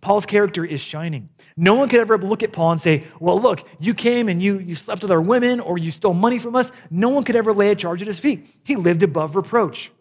Paul's 0.00 0.24
character 0.24 0.64
is 0.64 0.80
shining. 0.80 1.28
No 1.58 1.74
one 1.74 1.90
could 1.90 2.00
ever 2.00 2.16
look 2.16 2.42
at 2.42 2.52
Paul 2.52 2.70
and 2.70 2.80
say, 2.80 3.06
Well, 3.20 3.38
look, 3.38 3.68
you 3.78 3.92
came 3.92 4.30
and 4.30 4.42
you, 4.42 4.58
you 4.60 4.74
slept 4.74 5.02
with 5.02 5.10
our 5.10 5.20
women 5.20 5.60
or 5.60 5.76
you 5.76 5.90
stole 5.90 6.14
money 6.14 6.38
from 6.38 6.56
us. 6.56 6.72
No 6.90 7.10
one 7.10 7.22
could 7.22 7.36
ever 7.36 7.52
lay 7.52 7.70
a 7.70 7.74
charge 7.74 8.00
at 8.00 8.08
his 8.08 8.18
feet. 8.18 8.48
He 8.64 8.76
lived 8.76 9.02
above 9.02 9.36
reproach. 9.36 9.92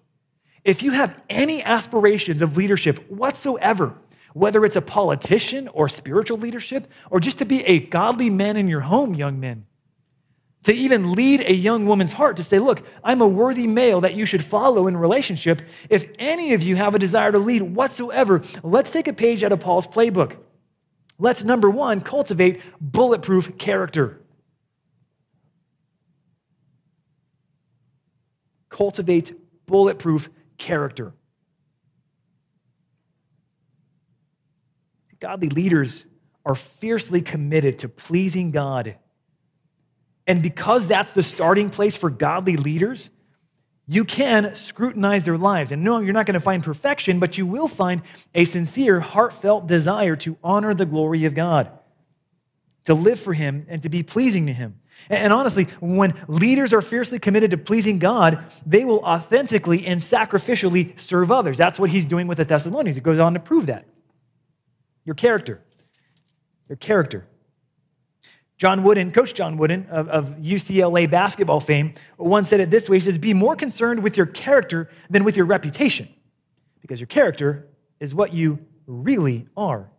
If 0.64 0.84
you 0.84 0.92
have 0.92 1.22
any 1.30 1.62
aspirations 1.64 2.42
of 2.42 2.56
leadership 2.56 3.12
whatsoever, 3.12 3.94
whether 4.34 4.64
it's 4.66 4.76
a 4.76 4.82
politician 4.82 5.68
or 5.70 5.90
spiritual 5.90 6.38
leadership, 6.38 6.88
or 7.10 7.20
just 7.20 7.40
to 7.40 7.46
be 7.46 7.64
a 7.66 7.80
godly 7.80 8.30
man 8.30 8.58
in 8.58 8.68
your 8.68 8.82
home, 8.82 9.16
young 9.16 9.40
men. 9.40 9.66
To 10.64 10.74
even 10.74 11.14
lead 11.14 11.42
a 11.42 11.54
young 11.54 11.86
woman's 11.86 12.14
heart 12.14 12.36
to 12.38 12.44
say, 12.44 12.60
Look, 12.60 12.86
I'm 13.04 13.22
a 13.22 13.28
worthy 13.28 13.66
male 13.66 14.02
that 14.02 14.16
you 14.16 14.26
should 14.26 14.44
follow 14.44 14.88
in 14.88 14.98
relationship. 14.98 15.62
If 15.90 16.06
any 16.20 16.54
of 16.54 16.62
you 16.62 16.76
have 16.76 16.96
a 16.96 17.00
desire 17.00 17.32
to 17.32 17.40
lead 17.40 17.62
whatsoever, 17.62 18.42
let's 18.62 18.92
take 18.92 19.08
a 19.08 19.14
page 19.14 19.44
out 19.44 19.54
of 19.54 19.62
Paul's 19.62 19.88
playbook. 19.88 20.38
Let's, 21.18 21.44
number 21.44 21.70
one, 21.70 22.02
cultivate 22.02 22.62
bulletproof 22.80 23.58
character. 23.58 24.22
Cultivate 28.70 29.34
bulletproof 29.66 30.30
character. 30.58 31.14
Godly 35.20 35.50
leaders 35.50 36.06
are 36.46 36.56
fiercely 36.56 37.22
committed 37.22 37.80
to 37.80 37.90
pleasing 37.90 38.52
God 38.52 38.96
And 40.30 40.44
because 40.44 40.88
that's 40.88 41.14
the 41.14 41.24
starting 41.24 41.72
place 41.72 41.96
for 41.96 42.12
godly 42.12 42.56
leaders, 42.56 43.10
you 43.88 44.06
can 44.06 44.54
scrutinize 44.54 45.26
their 45.26 45.40
lives. 45.40 45.72
And 45.72 45.84
no, 45.84 46.00
you're 46.02 46.14
not 46.14 46.28
going 46.28 46.36
to 46.36 46.40
find 46.40 46.64
perfection, 46.64 47.20
but 47.20 47.40
you 47.40 47.48
will 47.48 47.68
find 47.68 48.04
a 48.36 48.46
sincere, 48.46 49.00
heartfelt 49.00 49.66
desire 49.66 50.16
to 50.18 50.38
honor 50.44 50.76
the 50.76 50.86
glory 50.86 51.26
of 51.26 51.34
God, 51.34 51.72
to 52.84 52.94
live 52.94 53.20
for 53.20 53.34
Him, 53.34 53.66
and 53.70 53.82
to 53.82 53.90
be 53.90 54.04
pleasing 54.04 54.46
to 54.46 54.54
Him. 54.54 54.80
And 55.10 55.34
honestly, 55.34 55.64
when 55.80 56.14
leaders 56.28 56.74
are 56.74 56.82
fiercely 56.82 57.18
committed 57.18 57.50
to 57.50 57.58
pleasing 57.58 57.98
God, 57.98 58.46
they 58.68 58.86
will 58.86 59.00
authentically 59.00 59.88
and 59.88 60.00
sacrificially 60.00 61.00
serve 61.00 61.32
others. 61.32 61.58
That's 61.58 61.80
what 61.80 61.90
he's 61.90 62.06
doing 62.06 62.28
with 62.28 62.38
the 62.38 62.46
Thessalonians. 62.46 62.98
It 62.98 63.04
goes 63.04 63.18
on 63.18 63.34
to 63.34 63.40
prove 63.40 63.66
that. 63.66 63.88
Your 65.10 65.16
character. 65.16 65.60
Your 66.68 66.76
character. 66.76 67.26
John 68.58 68.84
Wooden, 68.84 69.12
Coach 69.12 69.34
John 69.34 69.58
Wooden 69.58 69.88
of, 69.90 70.08
of, 70.08 70.36
UCLA 70.38 71.10
basketball 71.10 71.60
fame, 71.60 71.96
once 72.20 72.48
said 72.48 72.60
it 72.60 72.70
this 72.70 72.88
way 72.88 72.98
He 72.98 73.02
says, 73.02 73.18
Be 73.18 73.34
more 73.34 73.56
concerned 73.56 74.04
with 74.04 74.18
your 74.18 74.28
character 74.28 74.88
than 75.10 75.24
with 75.24 75.36
your 75.36 75.48
reputation, 75.48 76.10
because 76.80 77.00
your 77.00 77.08
character 77.08 77.70
is 78.00 78.14
what 78.14 78.36
you 78.36 78.60
really 78.86 79.48
are, 79.58 79.90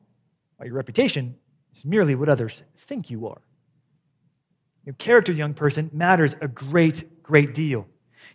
while 0.58 0.66
your 0.68 0.76
reputation 0.76 1.34
is 1.74 1.84
merely 1.84 2.14
what 2.14 2.28
others 2.28 2.62
think 2.76 3.10
you 3.10 3.26
are. 3.26 3.42
Your 4.86 4.94
character, 4.94 5.32
young 5.32 5.54
person, 5.54 5.90
matters 5.92 6.36
a 6.40 6.46
great, 6.46 7.20
great 7.24 7.52
deal. 7.52 7.88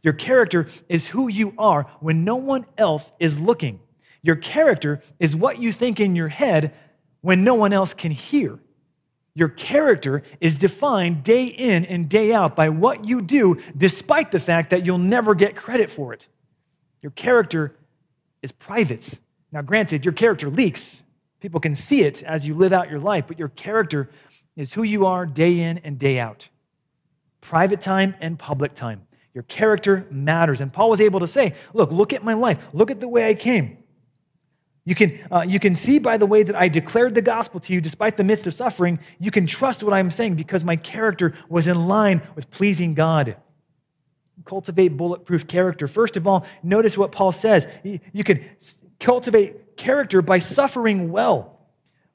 Your 0.04 0.12
character 0.12 0.68
is 0.90 1.08
who 1.08 1.30
you 1.30 1.54
are 1.58 1.84
when 2.02 2.26
no 2.26 2.36
one 2.36 2.66
else 2.78 3.14
is 3.18 3.40
looking. 3.40 3.80
Your 4.26 4.36
character 4.36 5.04
is 5.20 5.36
what 5.36 5.62
you 5.62 5.72
think 5.72 6.00
in 6.00 6.16
your 6.16 6.30
head 6.30 6.74
when 7.22 7.44
no 7.44 7.54
one 7.54 7.72
else 7.72 7.94
can 7.94 8.12
hear. 8.12 8.58
Your 9.36 9.50
character 9.50 10.24
is 10.42 10.56
defined 10.56 11.24
day 11.24 11.46
in 11.46 11.86
and 11.86 12.10
day 12.10 12.34
out 12.34 12.56
by 12.56 12.70
what 12.70 13.06
you 13.06 13.22
do, 13.22 13.62
despite 13.78 14.32
the 14.32 14.40
fact 14.40 14.72
that 14.72 14.84
you'll 14.84 14.98
never 14.98 15.36
get 15.36 15.56
credit 15.56 15.92
for 15.92 16.12
it. 16.12 16.28
Your 17.04 17.12
character 17.12 17.76
is 18.42 18.52
private. 18.52 19.20
Now, 19.52 19.62
granted, 19.62 20.04
your 20.04 20.14
character 20.14 20.50
leaks. 20.50 21.04
People 21.40 21.60
can 21.60 21.76
see 21.76 22.02
it 22.02 22.24
as 22.24 22.48
you 22.48 22.56
live 22.56 22.74
out 22.74 22.90
your 22.90 23.00
life, 23.00 23.26
but 23.28 23.38
your 23.38 23.50
character 23.50 24.10
is 24.56 24.74
who 24.74 24.82
you 24.82 25.06
are 25.06 25.28
day 25.28 25.60
in 25.60 25.78
and 25.80 26.00
day 26.00 26.18
out. 26.18 26.50
Private 27.42 27.80
time 27.80 28.16
and 28.22 28.40
public 28.40 28.74
time. 28.74 29.06
Your 29.36 29.44
character 29.44 30.08
matters. 30.10 30.62
And 30.62 30.74
Paul 30.74 30.90
was 30.90 31.00
able 31.00 31.20
to 31.20 31.28
say, 31.28 31.54
Look, 31.76 31.92
look 31.92 32.12
at 32.12 32.24
my 32.24 32.34
life. 32.34 32.58
Look 32.74 32.90
at 32.90 33.00
the 33.00 33.08
way 33.08 33.30
I 33.30 33.36
came. 33.36 33.78
You 34.86 34.94
can, 34.94 35.20
uh, 35.32 35.46
you 35.48 35.60
can 35.60 35.74
see 35.74 35.98
by 35.98 36.18
the 36.18 36.28
way 36.28 36.44
that 36.44 36.56
I 36.56 36.68
declared 36.68 37.16
the 37.16 37.22
gospel 37.22 37.60
to 37.62 37.74
you 37.74 37.82
despite 37.82 38.18
the 38.18 38.24
midst 38.24 38.46
of 38.46 38.54
suffering, 38.54 39.00
you 39.20 39.32
can 39.32 39.48
trust 39.48 39.84
what 39.84 39.94
I'm 39.94 40.12
saying 40.12 40.36
because 40.36 40.64
my 40.64 40.76
character 40.76 41.34
was 41.50 41.68
in 41.68 41.88
line 41.88 42.22
with 42.36 42.52
pleasing 42.52 42.94
God. 42.94 43.36
Cultivate 44.46 44.90
bulletproof 44.90 45.48
character. 45.48 45.88
First 45.88 46.18
of 46.18 46.28
all, 46.28 46.46
notice 46.62 46.98
what 46.98 47.12
Paul 47.12 47.32
says. 47.32 47.68
You 47.84 48.24
can 48.24 48.46
cultivate 49.00 49.76
character 49.76 50.22
by 50.22 50.38
suffering 50.38 51.12
well. 51.12 51.60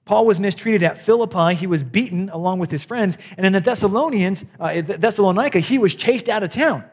Paul 0.05 0.27
was 0.27 0.39
mistreated 0.39 0.85
at 0.85 0.99
Philippi. 0.99 1.55
He 1.55 1.67
was 1.67 1.83
beaten 1.83 2.31
along 2.31 2.61
with 2.61 2.71
his 2.71 2.85
friends. 2.85 3.19
And 3.37 3.45
in 3.47 3.53
the 3.53 3.61
Thessalonians, 3.61 4.45
uh, 4.61 4.81
Thessalonica, 4.83 5.59
he 5.59 5.79
was 5.79 5.95
chased 5.95 6.29
out 6.29 6.45
of 6.45 6.51
town. 6.51 6.85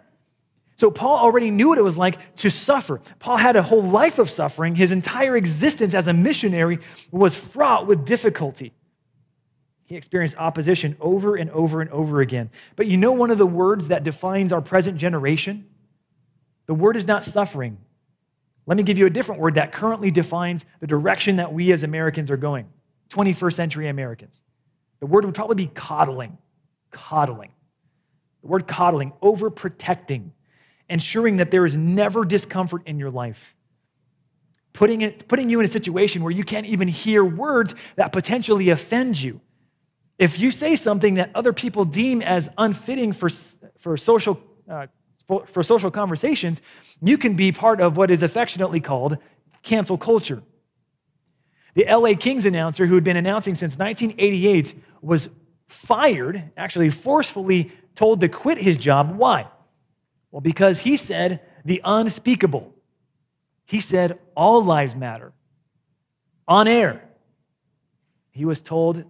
So 0.77 0.91
Paul 0.91 1.17
already 1.17 1.49
knew 1.49 1.69
what 1.69 1.79
it 1.79 1.83
was 1.83 1.97
like 1.97 2.35
to 2.37 2.51
suffer. 2.51 3.01
Paul 3.17 3.37
had 3.37 3.55
a 3.55 3.63
whole 3.63 3.81
life 3.81 4.19
of 4.19 4.29
suffering. 4.29 4.75
His 4.75 4.91
entire 4.91 5.35
existence 5.35 5.95
as 5.95 6.07
a 6.07 6.13
missionary 6.13 6.79
was 7.11 7.35
fraught 7.35 7.87
with 7.87 8.05
difficulty. 8.05 8.73
He 9.85 9.95
experienced 9.95 10.37
opposition 10.37 10.95
over 10.99 11.35
and 11.35 11.49
over 11.49 11.81
and 11.81 11.89
over 11.89 12.21
again. 12.21 12.51
But 12.75 12.85
you 12.85 12.95
know 12.95 13.11
one 13.11 13.31
of 13.31 13.39
the 13.39 13.47
words 13.47 13.87
that 13.87 14.03
defines 14.03 14.53
our 14.53 14.61
present 14.61 14.97
generation? 14.97 15.65
The 16.67 16.75
word 16.75 16.95
is 16.95 17.07
not 17.07 17.25
suffering. 17.25 17.79
Let 18.67 18.77
me 18.77 18.83
give 18.83 18.99
you 18.99 19.07
a 19.07 19.09
different 19.09 19.41
word 19.41 19.55
that 19.55 19.71
currently 19.71 20.11
defines 20.11 20.63
the 20.79 20.87
direction 20.87 21.37
that 21.37 21.53
we 21.53 21.71
as 21.71 21.83
Americans 21.83 22.29
are 22.29 22.37
going, 22.37 22.67
21st 23.09 23.53
century 23.53 23.87
Americans. 23.87 24.43
The 24.99 25.07
word 25.07 25.25
would 25.25 25.33
probably 25.33 25.55
be 25.55 25.71
coddling. 25.73 26.37
Coddling. 26.91 27.51
The 28.41 28.47
word 28.47 28.67
coddling, 28.67 29.13
overprotecting, 29.23 30.31
ensuring 30.89 31.37
that 31.37 31.51
there 31.51 31.65
is 31.65 31.75
never 31.75 32.25
discomfort 32.25 32.83
in 32.85 32.97
your 32.99 33.11
life. 33.11 33.55
Putting, 34.73 35.01
it, 35.01 35.27
putting 35.27 35.49
you 35.49 35.59
in 35.59 35.65
a 35.65 35.69
situation 35.69 36.23
where 36.23 36.31
you 36.31 36.43
can't 36.43 36.67
even 36.67 36.87
hear 36.87 37.25
words 37.25 37.73
that 37.95 38.11
potentially 38.11 38.69
offend 38.69 39.19
you. 39.19 39.41
If 40.19 40.39
you 40.39 40.51
say 40.51 40.75
something 40.75 41.15
that 41.15 41.31
other 41.35 41.53
people 41.53 41.85
deem 41.85 42.21
as 42.21 42.49
unfitting 42.57 43.13
for, 43.13 43.29
for, 43.77 43.97
social, 43.97 44.39
uh, 44.69 44.87
for, 45.27 45.45
for 45.47 45.63
social 45.63 45.91
conversations, 45.91 46.61
you 47.01 47.17
can 47.17 47.35
be 47.35 47.51
part 47.51 47.81
of 47.81 47.97
what 47.97 48.11
is 48.11 48.23
affectionately 48.23 48.79
called 48.79 49.17
cancel 49.63 49.97
culture. 49.97 50.41
The 51.75 51.85
LA 51.85 52.13
Kings 52.15 52.45
announcer, 52.45 52.87
who 52.87 52.95
had 52.95 53.03
been 53.03 53.17
announcing 53.17 53.53
since 53.53 53.77
1988, 53.77 54.73
was 55.01 55.29
fired, 55.67 56.51
actually 56.57 56.89
forcefully 56.89 57.71
told 57.93 58.21
to 58.21 58.29
quit 58.29 58.57
his 58.57 58.77
job. 58.77 59.15
Why? 59.15 59.47
Well, 60.31 60.41
because 60.41 60.81
he 60.81 60.97
said 60.97 61.41
the 61.65 61.81
unspeakable. 61.83 62.73
He 63.65 63.81
said 63.81 64.19
all 64.35 64.63
lives 64.63 64.95
matter. 64.95 65.33
On 66.47 66.67
air, 66.67 67.03
he 68.31 68.45
was 68.45 68.61
told 68.61 69.03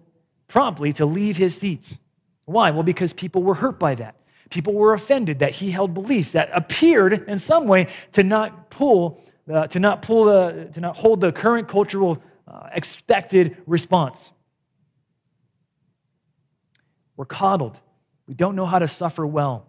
promptly 0.48 0.92
to 0.94 1.06
leave 1.06 1.36
his 1.36 1.56
seats. 1.56 1.98
Why? 2.46 2.70
Well, 2.70 2.82
because 2.82 3.12
people 3.12 3.42
were 3.42 3.54
hurt 3.54 3.78
by 3.78 3.94
that. 3.96 4.16
People 4.50 4.72
were 4.72 4.94
offended 4.94 5.40
that 5.40 5.52
he 5.52 5.70
held 5.70 5.92
beliefs 5.92 6.32
that 6.32 6.50
appeared 6.54 7.12
in 7.28 7.38
some 7.38 7.66
way 7.66 7.88
to 8.12 8.22
not 8.22 8.70
pull, 8.70 9.22
uh, 9.52 9.66
to 9.66 9.78
not 9.78 10.00
pull 10.00 10.24
the, 10.24 10.70
to 10.72 10.80
not 10.80 10.96
hold 10.96 11.20
the 11.20 11.30
current 11.30 11.68
cultural 11.68 12.22
uh, 12.48 12.68
expected 12.72 13.58
response. 13.66 14.32
We're 17.16 17.26
coddled. 17.26 17.78
We 18.26 18.34
don't 18.34 18.56
know 18.56 18.66
how 18.66 18.78
to 18.78 18.88
suffer 18.88 19.26
well. 19.26 19.67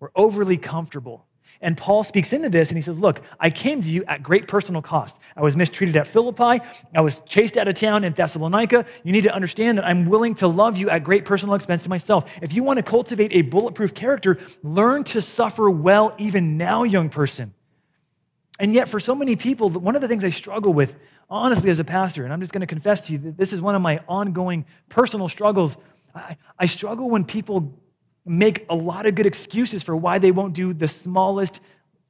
We're 0.00 0.10
overly 0.14 0.56
comfortable. 0.56 1.26
And 1.60 1.76
Paul 1.76 2.04
speaks 2.04 2.32
into 2.32 2.48
this 2.48 2.70
and 2.70 2.78
he 2.78 2.82
says, 2.82 3.00
Look, 3.00 3.20
I 3.40 3.50
came 3.50 3.80
to 3.80 3.88
you 3.88 4.04
at 4.04 4.22
great 4.22 4.46
personal 4.46 4.80
cost. 4.80 5.18
I 5.36 5.42
was 5.42 5.56
mistreated 5.56 5.96
at 5.96 6.06
Philippi. 6.06 6.62
I 6.94 7.00
was 7.00 7.20
chased 7.26 7.56
out 7.56 7.66
of 7.66 7.74
town 7.74 8.04
in 8.04 8.12
Thessalonica. 8.12 8.86
You 9.02 9.12
need 9.12 9.24
to 9.24 9.34
understand 9.34 9.76
that 9.78 9.84
I'm 9.84 10.06
willing 10.06 10.36
to 10.36 10.46
love 10.46 10.76
you 10.76 10.88
at 10.88 11.02
great 11.02 11.24
personal 11.24 11.56
expense 11.56 11.82
to 11.82 11.88
myself. 11.88 12.32
If 12.42 12.52
you 12.52 12.62
want 12.62 12.76
to 12.76 12.84
cultivate 12.84 13.32
a 13.32 13.42
bulletproof 13.42 13.92
character, 13.92 14.38
learn 14.62 15.02
to 15.04 15.20
suffer 15.20 15.68
well 15.68 16.14
even 16.18 16.56
now, 16.56 16.84
young 16.84 17.08
person. 17.08 17.54
And 18.60 18.74
yet, 18.74 18.88
for 18.88 19.00
so 19.00 19.14
many 19.14 19.34
people, 19.34 19.70
one 19.70 19.96
of 19.96 20.02
the 20.02 20.08
things 20.08 20.24
I 20.24 20.30
struggle 20.30 20.72
with, 20.72 20.94
honestly, 21.30 21.70
as 21.70 21.80
a 21.80 21.84
pastor, 21.84 22.24
and 22.24 22.32
I'm 22.32 22.40
just 22.40 22.52
going 22.52 22.60
to 22.60 22.66
confess 22.66 23.02
to 23.02 23.12
you 23.12 23.18
that 23.18 23.36
this 23.36 23.52
is 23.52 23.60
one 23.60 23.74
of 23.74 23.82
my 23.82 24.00
ongoing 24.08 24.64
personal 24.88 25.28
struggles. 25.28 25.76
I, 26.14 26.36
I 26.58 26.66
struggle 26.66 27.08
when 27.08 27.24
people 27.24 27.72
make 28.24 28.66
a 28.68 28.74
lot 28.74 29.06
of 29.06 29.14
good 29.14 29.26
excuses 29.26 29.82
for 29.82 29.96
why 29.96 30.18
they 30.18 30.30
won't 30.30 30.54
do 30.54 30.72
the 30.72 30.88
smallest 30.88 31.60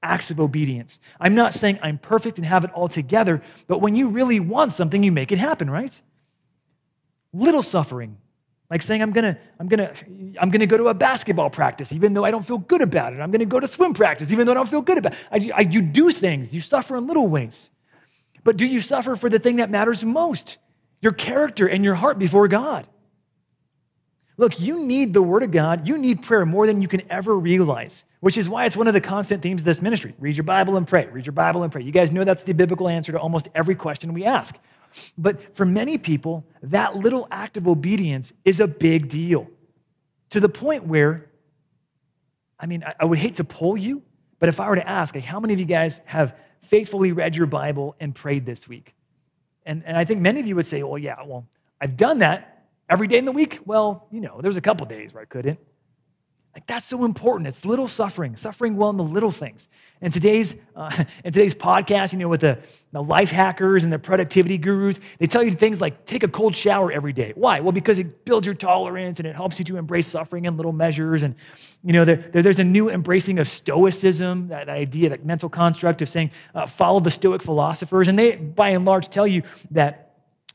acts 0.03 0.31
of 0.31 0.41
obedience. 0.41 1.00
I'm 1.21 1.35
not 1.35 1.55
saying 1.55 1.79
I'm 1.83 1.99
perfect 1.99 2.38
and 2.38 2.47
have 2.47 2.65
it 2.65 2.73
all 2.73 2.88
together, 2.88 3.43
but 3.67 3.81
when 3.81 3.95
you 3.95 4.09
really 4.09 4.41
want 4.41 4.73
something, 4.73 5.03
you 5.03 5.12
make 5.12 5.33
it 5.33 5.38
happen, 5.38 5.69
right? 5.71 6.00
Little 7.33 7.62
suffering, 7.62 8.17
like 8.71 8.83
saying 8.83 9.03
I'm 9.03 9.12
gonna, 9.12 9.38
I'm 9.59 9.69
gonna, 9.69 9.93
I'm 10.41 10.50
gonna 10.50 10.67
go 10.67 10.77
to 10.77 10.88
a 10.88 10.95
basketball 10.95 11.50
practice 11.50 11.93
even 11.93 12.15
though 12.15 12.25
I 12.25 12.31
don't 12.31 12.47
feel 12.47 12.59
good 12.59 12.81
about 12.81 13.12
it. 13.12 13.21
I'm 13.21 13.31
gonna 13.31 13.45
go 13.45 13.61
to 13.61 13.67
swim 13.67 13.95
practice 13.95 14.31
even 14.31 14.47
though 14.47 14.53
I 14.53 14.57
don't 14.57 14.69
feel 14.69 14.83
good 14.83 14.99
about 14.99 15.15
it. 15.15 15.19
I, 15.55 15.59
I, 15.59 15.61
you 15.62 15.83
do 15.83 16.11
things, 16.11 16.55
you 16.55 16.61
suffer 16.61 16.97
in 16.97 17.07
little 17.07 17.27
ways. 17.27 17.71
But 18.45 18.57
do 18.57 18.67
you 18.67 18.81
suffer 18.81 19.17
for 19.17 19.29
the 19.29 19.38
thing 19.38 19.57
that 19.57 19.71
matters 19.71 20.05
most? 20.05 20.59
Your 21.00 21.12
character 21.12 21.67
and 21.67 21.85
your 21.85 21.95
heart 21.95 22.19
before 22.19 22.49
God. 22.49 22.87
Look, 24.38 24.61
you 24.61 24.87
need 24.87 25.12
the 25.12 25.23
Word 25.23 25.42
of 25.42 25.50
God. 25.50 25.87
You 25.87 25.99
need 25.99 26.23
prayer 26.23 26.47
more 26.47 26.66
than 26.66 26.80
you 26.80 26.87
can 26.88 27.02
ever 27.11 27.37
realize, 27.37 28.04
which 28.21 28.38
is 28.38 28.49
why 28.49 28.64
it's 28.66 28.76
one 28.76 28.87
of 28.87 28.95
the 28.95 29.00
constant 29.00 29.42
themes 29.42 29.62
of 29.62 29.64
this 29.64 29.83
ministry. 29.83 30.14
Read 30.18 30.37
your 30.37 30.45
Bible 30.45 30.76
and 30.76 30.87
pray. 30.87 31.09
Read 31.09 31.26
your 31.26 31.33
Bible 31.33 31.64
and 31.64 31.73
pray. 31.73 31.83
You 31.83 31.90
guys 31.90 32.12
know 32.12 32.23
that's 32.23 32.45
the 32.45 32.54
biblical 32.54 32.88
answer 32.88 33.11
to 33.12 33.18
almost 33.18 33.49
every 33.54 33.75
question 33.75 34.14
we 34.14 34.25
ask. 34.25 34.57
But 35.18 35.57
for 35.57 35.64
many 35.64 35.99
people, 35.99 36.47
that 36.62 36.97
little 36.97 37.26
act 37.33 37.57
of 37.57 37.66
obedience 37.66 38.33
is 38.45 38.61
a 38.61 38.68
big 38.68 39.09
deal 39.09 39.50
to 40.30 40.40
the 40.40 40.49
point 40.49 40.87
where, 40.87 41.30
I 42.61 42.66
mean, 42.66 42.85
I 42.99 43.04
would 43.04 43.18
hate 43.18 43.35
to 43.35 43.45
pull 43.45 43.76
you, 43.76 44.02
but 44.38 44.49
if 44.49 44.61
I 44.61 44.68
were 44.68 44.76
to 44.76 44.88
ask, 44.88 45.16
like, 45.16 45.25
how 45.25 45.40
many 45.40 45.52
of 45.52 45.61
you 45.61 45.66
guys 45.66 46.00
have 46.04 46.37
faithfully 46.62 47.11
read 47.11 47.35
your 47.35 47.47
Bible 47.47 47.97
and 47.99 48.14
prayed 48.14 48.47
this 48.47 48.68
week? 48.68 48.95
And, 49.66 49.83
and 49.85 49.97
I 49.97 50.04
think 50.04 50.21
many 50.21 50.38
of 50.38 50.47
you 50.47 50.54
would 50.54 50.66
say, 50.66 50.83
well, 50.85 50.97
yeah, 50.97 51.16
well, 51.26 51.47
I've 51.80 51.97
done 51.97 52.21
that, 52.21 52.58
Every 52.88 53.07
day 53.07 53.18
in 53.18 53.25
the 53.25 53.33
week? 53.33 53.61
Well, 53.64 54.07
you 54.11 54.21
know, 54.21 54.40
there's 54.40 54.57
a 54.57 54.62
couple 54.62 54.87
days 54.87 55.12
where 55.12 55.23
I 55.23 55.26
couldn't. 55.26 55.59
Like 56.59 56.66
that's 56.66 56.87
so 56.87 57.04
important. 57.04 57.47
It's 57.47 57.64
little 57.64 57.87
suffering, 57.87 58.35
suffering 58.35 58.76
well 58.76 58.90
in 58.90 58.97
the 58.97 59.04
little 59.04 59.30
things. 59.30 59.68
And 60.00 60.12
today's 60.12 60.57
uh, 60.75 60.90
in 61.25 61.33
today's 61.33 61.54
podcast, 61.54 62.12
you 62.12 62.18
know, 62.18 62.28
with 62.28 62.40
the, 62.40 62.59
the 62.90 63.00
life 63.00 63.30
hackers 63.30 63.85
and 63.85 63.92
the 63.92 63.99
productivity 64.00 64.59
gurus, 64.59 64.99
they 65.18 65.26
tell 65.26 65.42
you 65.42 65.52
things 65.52 65.80
like 65.80 66.04
take 66.04 66.25
a 66.25 66.28
cold 66.28 66.57
shower 66.57 66.90
every 66.90 67.12
day. 67.12 67.33
Why? 67.37 67.61
Well, 67.61 67.71
because 67.71 68.00
it 68.00 68.25
builds 68.25 68.45
your 68.45 68.57
tolerance 68.57 69.21
and 69.21 69.28
it 69.28 69.37
helps 69.37 69.61
you 69.61 69.64
to 69.66 69.76
embrace 69.76 70.09
suffering 70.09 70.47
in 70.47 70.57
little 70.57 70.73
measures. 70.73 71.23
And 71.23 71.37
you 71.85 71.92
know, 71.92 72.04
there, 72.04 72.16
there's 72.16 72.59
a 72.59 72.64
new 72.64 72.90
embracing 72.90 73.38
of 73.38 73.47
stoicism, 73.47 74.49
that, 74.49 74.66
that 74.66 74.76
idea, 74.76 75.11
that 75.11 75.25
mental 75.25 75.49
construct 75.49 76.02
of 76.02 76.09
saying 76.09 76.33
uh, 76.57 76.66
follow 76.66 76.99
the 76.99 77.11
Stoic 77.11 77.40
philosophers, 77.40 78.09
and 78.09 78.18
they, 78.18 78.35
by 78.35 78.71
and 78.71 78.85
large, 78.85 79.11
tell 79.11 79.28
you 79.28 79.42
that 79.71 80.08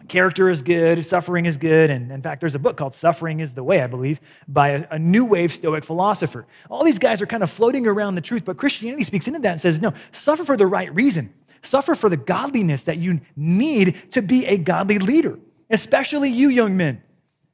character 0.08 0.50
is 0.50 0.62
good, 0.62 1.06
suffering 1.06 1.46
is 1.46 1.58
good. 1.58 1.90
And 1.90 2.12
in 2.12 2.22
fact, 2.22 2.42
there's 2.42 2.56
a 2.56 2.60
book 2.60 2.78
called 2.78 2.94
Suffering 2.94 3.40
is 3.40 3.54
the 3.54 3.64
Way, 3.64 3.82
I 3.82 3.88
believe, 3.88 4.20
by 4.48 4.70
a, 4.70 4.88
a, 4.92 5.00
new 5.00 5.26
wave 5.26 5.52
Stoic 5.52 5.84
philosopher. 5.84 6.46
All 6.70 6.84
these 6.84 7.00
guys 7.00 7.22
are 7.22 7.26
kind 7.26 7.44
of 7.44 7.50
floating 7.50 7.88
around 7.88 8.16
the 8.16 8.22
truth, 8.22 8.46
but 8.46 8.58
Christianity 8.58 9.04
speaks 9.04 9.28
into 9.28 9.40
that 9.40 9.52
and 9.52 9.62
says, 9.62 9.82
no, 9.82 9.94
suffer 10.12 10.44
for 10.44 10.58
the 10.58 10.68
right 10.68 10.94
reason. 10.94 11.34
Suffer 11.62 11.96
for 11.96 12.10
the 12.10 12.18
godliness 12.18 12.84
that 12.84 12.98
you 12.98 13.22
need 13.36 14.12
to 14.12 14.22
be 14.22 14.46
a 14.46 14.58
godly 14.58 15.00
leader, 15.00 15.40
especially 15.70 16.30
you, 16.30 16.50
young 16.50 16.76
men. 16.76 17.02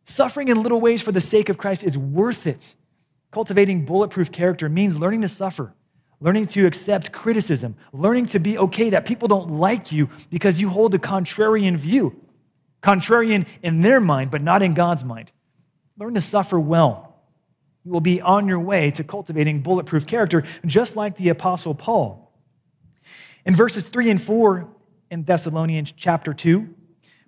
Suffering 0.06 0.48
in 0.48 0.62
little 0.64 0.82
ways 0.82 1.02
for 1.02 1.12
the 1.12 1.22
sake 1.22 1.50
of 1.50 1.58
Christ 1.58 1.84
is 1.84 1.98
worth 1.98 2.48
it. 2.48 2.76
Cultivating 3.32 3.86
bulletproof 3.86 4.32
character 4.32 4.68
means 4.68 5.00
learning 5.00 5.22
to 5.22 5.30
suffer, 5.30 5.76
learning 6.20 6.48
to 6.48 6.66
accept 6.66 7.12
criticism, 7.12 7.76
learning 7.94 8.26
to 8.28 8.40
be 8.40 8.58
okay 8.58 8.90
that 8.90 9.06
people 9.06 9.28
don't 9.28 9.52
like 9.52 9.92
you 9.92 10.10
because 10.32 10.60
you 10.60 10.70
hold 10.70 10.96
a 10.96 10.98
contrarian 10.98 11.78
view 11.78 12.20
contrarian 12.82 13.46
in 13.62 13.82
their 13.82 14.00
mind, 14.00 14.32
but 14.32 14.42
not 14.42 14.62
in 14.62 14.74
God's 14.74 15.04
mind. 15.04 15.32
Learn 15.98 16.14
to 16.14 16.22
suffer 16.22 16.60
well. 16.60 17.22
You 17.84 17.92
will 17.92 18.02
be 18.02 18.22
on 18.22 18.48
your 18.48 18.60
way 18.60 18.92
to 18.92 19.04
cultivating 19.04 19.62
bulletproof 19.62 20.06
character, 20.06 20.44
just 20.66 20.96
like 20.96 21.18
the 21.18 21.30
Apostle 21.30 21.76
Paul. 21.76 22.32
In 23.46 23.56
verses 23.56 23.88
3 23.88 24.10
and 24.12 24.22
4 24.22 24.68
in 25.12 25.24
Thessalonians 25.24 25.94
chapter 25.96 26.34
2, 26.34 26.76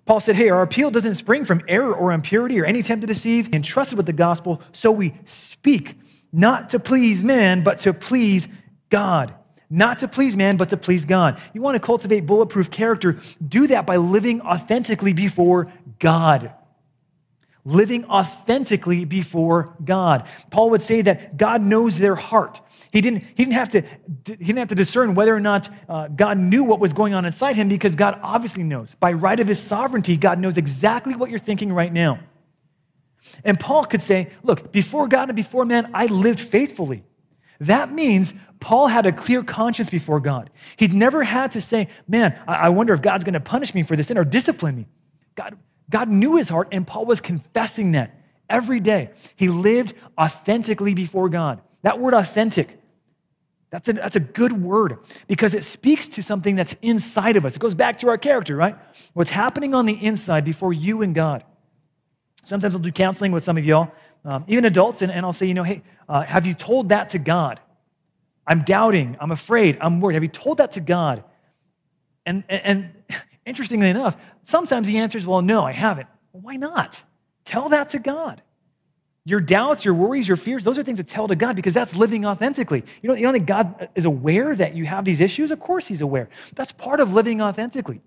Paul 0.04 0.20
said, 0.20 0.36
Hey, 0.36 0.50
our 0.50 0.62
appeal 0.62 0.90
doesn't 0.90 1.14
spring 1.14 1.44
from 1.44 1.62
error 1.68 1.94
or 1.94 2.12
impurity 2.12 2.60
or 2.60 2.64
any 2.64 2.80
attempt 2.80 3.02
to 3.02 3.06
deceive, 3.06 3.54
entrusted 3.54 3.96
with 3.96 4.06
the 4.06 4.12
gospel, 4.12 4.60
so 4.72 4.90
we 4.90 5.14
speak, 5.24 5.96
not 6.32 6.70
to 6.70 6.80
please 6.80 7.22
man, 7.22 7.62
but 7.62 7.78
to 7.78 7.94
please 7.94 8.48
God 8.90 9.34
not 9.72 9.98
to 9.98 10.08
please 10.08 10.36
man, 10.36 10.58
but 10.58 10.68
to 10.68 10.76
please 10.76 11.06
God. 11.06 11.40
You 11.54 11.62
want 11.62 11.76
to 11.76 11.80
cultivate 11.80 12.26
bulletproof 12.26 12.70
character, 12.70 13.18
do 13.46 13.66
that 13.68 13.86
by 13.86 13.96
living 13.96 14.42
authentically 14.42 15.14
before 15.14 15.72
God. 15.98 16.52
Living 17.64 18.04
authentically 18.04 19.06
before 19.06 19.74
God. 19.82 20.28
Paul 20.50 20.68
would 20.70 20.82
say 20.82 21.00
that 21.00 21.38
God 21.38 21.62
knows 21.62 21.96
their 21.96 22.16
heart. 22.16 22.60
He 22.90 23.00
didn't, 23.00 23.24
he 23.34 23.44
didn't, 23.46 23.54
have, 23.54 23.70
to, 23.70 23.80
he 24.26 24.34
didn't 24.34 24.58
have 24.58 24.68
to 24.68 24.74
discern 24.74 25.14
whether 25.14 25.34
or 25.34 25.40
not 25.40 25.70
uh, 25.88 26.08
God 26.08 26.36
knew 26.36 26.64
what 26.64 26.78
was 26.78 26.92
going 26.92 27.14
on 27.14 27.24
inside 27.24 27.56
him 27.56 27.70
because 27.70 27.96
God 27.96 28.20
obviously 28.22 28.64
knows. 28.64 28.94
By 28.94 29.14
right 29.14 29.40
of 29.40 29.48
his 29.48 29.58
sovereignty, 29.58 30.18
God 30.18 30.38
knows 30.38 30.58
exactly 30.58 31.16
what 31.16 31.30
you're 31.30 31.38
thinking 31.38 31.72
right 31.72 31.92
now. 31.92 32.20
And 33.42 33.58
Paul 33.58 33.86
could 33.86 34.02
say, 34.02 34.32
Look, 34.42 34.70
before 34.70 35.08
God 35.08 35.30
and 35.30 35.36
before 35.36 35.64
man, 35.64 35.90
I 35.94 36.06
lived 36.06 36.40
faithfully. 36.40 37.04
That 37.62 37.92
means 37.92 38.34
Paul 38.58 38.88
had 38.88 39.06
a 39.06 39.12
clear 39.12 39.42
conscience 39.44 39.88
before 39.88 40.18
God. 40.18 40.50
He'd 40.76 40.92
never 40.92 41.22
had 41.22 41.52
to 41.52 41.60
say, 41.60 41.88
Man, 42.08 42.36
I 42.46 42.70
wonder 42.70 42.92
if 42.92 43.02
God's 43.02 43.22
going 43.24 43.34
to 43.34 43.40
punish 43.40 43.72
me 43.74 43.84
for 43.84 43.94
this 43.94 44.08
sin 44.08 44.18
or 44.18 44.24
discipline 44.24 44.76
me. 44.76 44.86
God, 45.36 45.56
God 45.88 46.08
knew 46.08 46.36
his 46.36 46.48
heart, 46.48 46.68
and 46.72 46.86
Paul 46.86 47.06
was 47.06 47.20
confessing 47.20 47.92
that 47.92 48.18
every 48.50 48.80
day. 48.80 49.10
He 49.36 49.48
lived 49.48 49.94
authentically 50.18 50.94
before 50.94 51.28
God. 51.28 51.60
That 51.82 52.00
word 52.00 52.14
authentic, 52.14 52.80
that's 53.70 53.88
a, 53.88 53.92
that's 53.92 54.16
a 54.16 54.20
good 54.20 54.52
word 54.52 54.98
because 55.28 55.54
it 55.54 55.62
speaks 55.62 56.08
to 56.08 56.22
something 56.22 56.56
that's 56.56 56.74
inside 56.82 57.36
of 57.36 57.46
us. 57.46 57.56
It 57.56 57.60
goes 57.60 57.76
back 57.76 57.98
to 57.98 58.08
our 58.08 58.18
character, 58.18 58.56
right? 58.56 58.76
What's 59.14 59.30
happening 59.30 59.72
on 59.72 59.86
the 59.86 60.04
inside 60.04 60.44
before 60.44 60.72
you 60.72 61.02
and 61.02 61.14
God. 61.14 61.44
Sometimes 62.42 62.74
I'll 62.74 62.82
do 62.82 62.90
counseling 62.90 63.30
with 63.30 63.44
some 63.44 63.56
of 63.56 63.64
y'all 63.64 63.92
um, 64.24 64.44
even 64.46 64.64
adults, 64.64 65.02
and, 65.02 65.10
and 65.10 65.26
I'll 65.26 65.32
say, 65.32 65.46
you 65.46 65.54
know, 65.54 65.64
hey, 65.64 65.82
uh, 66.08 66.22
have 66.22 66.46
you 66.46 66.54
told 66.54 66.90
that 66.90 67.10
to 67.10 67.18
God? 67.18 67.60
I'm 68.46 68.60
doubting, 68.60 69.16
I'm 69.20 69.30
afraid, 69.30 69.78
I'm 69.80 70.00
worried. 70.00 70.14
Have 70.14 70.22
you 70.22 70.28
told 70.28 70.58
that 70.58 70.72
to 70.72 70.80
God? 70.80 71.24
And, 72.26 72.44
and, 72.48 72.62
and 72.64 73.20
interestingly 73.46 73.88
enough, 73.88 74.16
sometimes 74.42 74.86
the 74.86 74.98
answer 74.98 75.18
is, 75.18 75.26
well, 75.26 75.42
no, 75.42 75.64
I 75.64 75.72
haven't. 75.72 76.08
Why 76.32 76.56
not? 76.56 77.02
Tell 77.44 77.68
that 77.70 77.90
to 77.90 77.98
God. 77.98 78.42
Your 79.24 79.40
doubts, 79.40 79.84
your 79.84 79.94
worries, 79.94 80.26
your 80.26 80.36
fears, 80.36 80.64
those 80.64 80.78
are 80.78 80.82
things 80.82 80.98
to 80.98 81.04
tell 81.04 81.28
to 81.28 81.36
God 81.36 81.54
because 81.54 81.74
that's 81.74 81.94
living 81.94 82.26
authentically. 82.26 82.84
You 83.02 83.08
know, 83.08 83.14
you 83.14 83.22
don't 83.22 83.32
think 83.32 83.46
God 83.46 83.88
is 83.94 84.04
aware 84.04 84.54
that 84.54 84.74
you 84.74 84.84
have 84.84 85.04
these 85.04 85.20
issues? 85.20 85.52
Of 85.52 85.60
course, 85.60 85.86
He's 85.86 86.00
aware. 86.00 86.28
That's 86.56 86.72
part 86.72 86.98
of 86.98 87.12
living 87.12 87.40
authentically. 87.40 88.00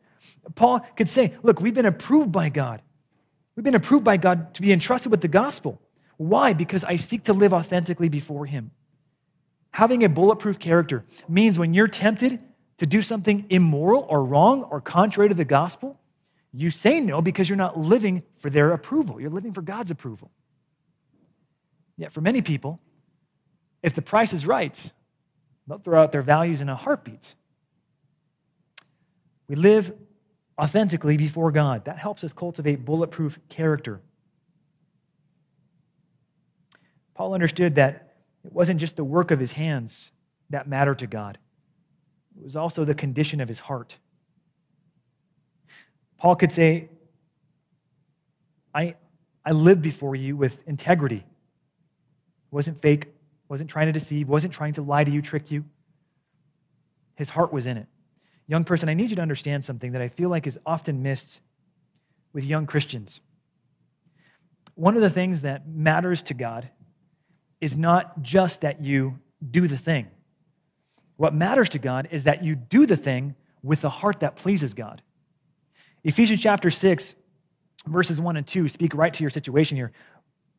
Paul 0.56 0.82
could 0.98 1.08
say, 1.08 1.34
Look, 1.42 1.62
we've 1.62 1.74
been 1.74 1.86
approved 1.86 2.34
by 2.34 2.50
God. 2.50 2.82
We've 3.56 3.64
been 3.64 3.76
approved 3.76 4.04
by 4.04 4.18
God 4.18 4.54
to 4.56 4.62
be 4.62 4.74
entrusted 4.74 5.10
with 5.10 5.22
the 5.22 5.30
gospel. 5.30 5.80
Why? 6.18 6.54
Because 6.54 6.84
I 6.84 6.96
seek 6.96 7.24
to 7.24 7.34
live 7.34 7.54
authentically 7.54 8.10
before 8.10 8.46
Him. 8.46 8.72
Having 9.72 10.04
a 10.04 10.10
bulletproof 10.10 10.60
character 10.60 11.04
means 11.28 11.60
when 11.60 11.74
you're 11.74 11.88
tempted 11.88 12.40
to 12.78 12.86
do 12.86 13.02
something 13.02 13.46
immoral 13.50 14.06
or 14.10 14.24
wrong 14.24 14.64
or 14.64 14.82
contrary 14.82 15.30
to 15.30 15.36
the 15.36 15.46
gospel, 15.46 16.00
you 16.54 16.70
say 16.70 17.00
no 17.00 17.22
because 17.22 17.50
you're 17.50 17.58
not 17.58 17.78
living 17.78 18.24
for 18.38 18.50
their 18.50 18.72
approval. 18.72 19.20
You're 19.20 19.30
living 19.30 19.54
for 19.54 19.62
God's 19.62 19.92
approval. 19.92 20.32
Yet 21.98 22.14
for 22.14 22.22
many 22.22 22.42
people, 22.42 22.80
if 23.84 23.94
the 23.94 24.02
price 24.02 24.34
is 24.34 24.48
right, 24.48 24.94
they'll 25.68 25.80
throw 25.80 26.02
out 26.02 26.12
their 26.12 26.22
values 26.22 26.62
in 26.62 26.70
a 26.70 26.76
heartbeat. 26.76 27.36
We 29.48 29.56
live 29.56 29.94
authentically 30.58 31.18
before 31.18 31.52
God. 31.52 31.86
That 31.86 31.98
helps 31.98 32.24
us 32.24 32.34
cultivate 32.34 32.86
bulletproof 32.86 33.40
character. 33.50 34.02
Paul 37.16 37.34
understood 37.34 37.76
that 37.76 38.14
it 38.44 38.54
wasn't 38.54 38.80
just 38.80 38.96
the 38.96 39.04
work 39.04 39.32
of 39.32 39.40
his 39.40 39.54
hands 39.54 40.12
that 40.52 40.68
mattered 40.68 41.00
to 41.00 41.08
God, 41.08 41.38
it 42.38 42.44
was 42.44 42.56
also 42.56 42.86
the 42.86 42.94
condition 42.94 43.42
of 43.42 43.48
his 43.48 43.60
heart. 43.60 43.98
Paul 46.18 46.36
could 46.36 46.52
say, 46.52 46.90
I, 48.74 48.96
I 49.46 49.52
lived 49.52 49.82
before 49.82 50.16
you 50.16 50.36
with 50.36 50.60
integrity. 50.68 51.26
Wasn't 52.52 52.82
fake, 52.82 53.08
wasn't 53.48 53.70
trying 53.70 53.88
to 53.88 53.94
deceive, 53.94 54.28
wasn't 54.28 54.54
trying 54.54 54.74
to 54.74 54.82
lie 54.82 55.04
to 55.04 55.12
you, 55.12 55.22
trick 55.22 55.52
you. 55.52 55.66
His 57.16 57.30
heart 57.30 57.54
was 57.54 57.66
in 57.66 57.78
it. 57.78 57.88
Young 58.48 58.64
person, 58.64 58.90
I 58.90 58.94
need 58.94 59.10
you 59.10 59.16
to 59.16 59.22
understand 59.22 59.64
something 59.64 59.94
that 59.94 60.02
I 60.02 60.10
feel 60.10 60.30
like 60.30 60.46
is 60.46 60.60
often 60.66 61.02
missed 61.02 61.40
with 62.34 62.44
young 62.44 62.66
Christians. 62.66 63.22
One 64.76 64.96
of 64.96 65.02
the 65.02 65.10
things 65.10 65.42
that 65.44 65.68
matters 65.68 66.22
to 66.24 66.34
God 66.34 66.70
is 67.62 67.78
not 67.78 68.22
just 68.22 68.62
that 68.62 68.84
you 68.84 69.20
do 69.52 69.68
the 69.68 69.78
thing. 69.78 70.08
What 71.18 71.34
matters 71.34 71.70
to 71.70 71.80
God 71.80 72.10
is 72.12 72.26
that 72.26 72.44
you 72.44 72.56
do 72.56 72.86
the 72.86 72.98
thing 72.98 73.36
with 73.64 73.84
a 73.84 73.90
heart 73.90 74.20
that 74.20 74.36
pleases 74.36 74.74
God. 74.74 75.02
Ephesians 76.04 76.42
chapter 76.42 76.70
6, 76.70 77.16
verses 77.88 78.22
1 78.22 78.38
and 78.38 78.46
2 78.46 78.70
speak 78.70 78.94
right 78.94 79.14
to 79.14 79.24
your 79.24 79.30
situation 79.30 79.78
here. 79.78 79.92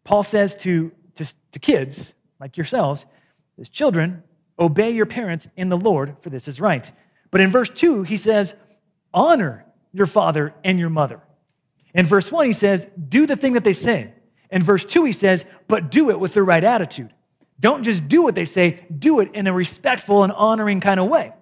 Paul 0.05 0.23
says 0.23 0.57
to, 0.57 0.93
to, 1.15 1.35
to 1.53 1.59
kids 1.59 2.15
like 2.41 2.57
yourselves, 2.57 3.07
as 3.59 3.69
children, 3.69 4.23
obey 4.59 4.91
your 4.91 5.07
parents 5.07 5.49
in 5.57 5.69
the 5.69 5.77
Lord, 5.77 6.17
for 6.21 6.31
this 6.31 6.49
is 6.49 6.61
right. 6.61 6.91
But 7.31 7.41
in 7.41 7.51
verse 7.51 7.71
2, 7.71 8.03
he 8.03 8.17
says, 8.17 8.55
honor 9.13 9.67
your 9.93 10.07
father 10.07 10.55
and 10.65 10.79
your 10.79 10.91
mother. 10.91 11.21
In 11.95 12.07
verse 12.07 12.31
1, 12.31 12.47
he 12.47 12.53
says, 12.53 12.87
do 13.09 13.27
the 13.27 13.37
thing 13.37 13.55
that 13.55 13.65
they 13.65 13.73
say. 13.73 14.13
In 14.51 14.63
verse 14.63 14.85
2, 14.85 15.05
he 15.05 15.13
says, 15.13 15.45
but 15.69 15.91
do 15.91 16.11
it 16.11 16.21
with 16.21 16.35
the 16.35 16.43
right 16.43 16.63
attitude. 16.63 17.13
Don't 17.59 17.83
just 17.83 18.07
do 18.09 18.23
what 18.23 18.35
they 18.35 18.45
say, 18.45 18.85
do 18.97 19.21
it 19.21 19.35
in 19.35 19.47
a 19.47 19.53
respectful 19.53 20.23
and 20.23 20.33
honoring 20.33 20.81
kind 20.81 21.01
of 21.01 21.09
way. 21.09 21.33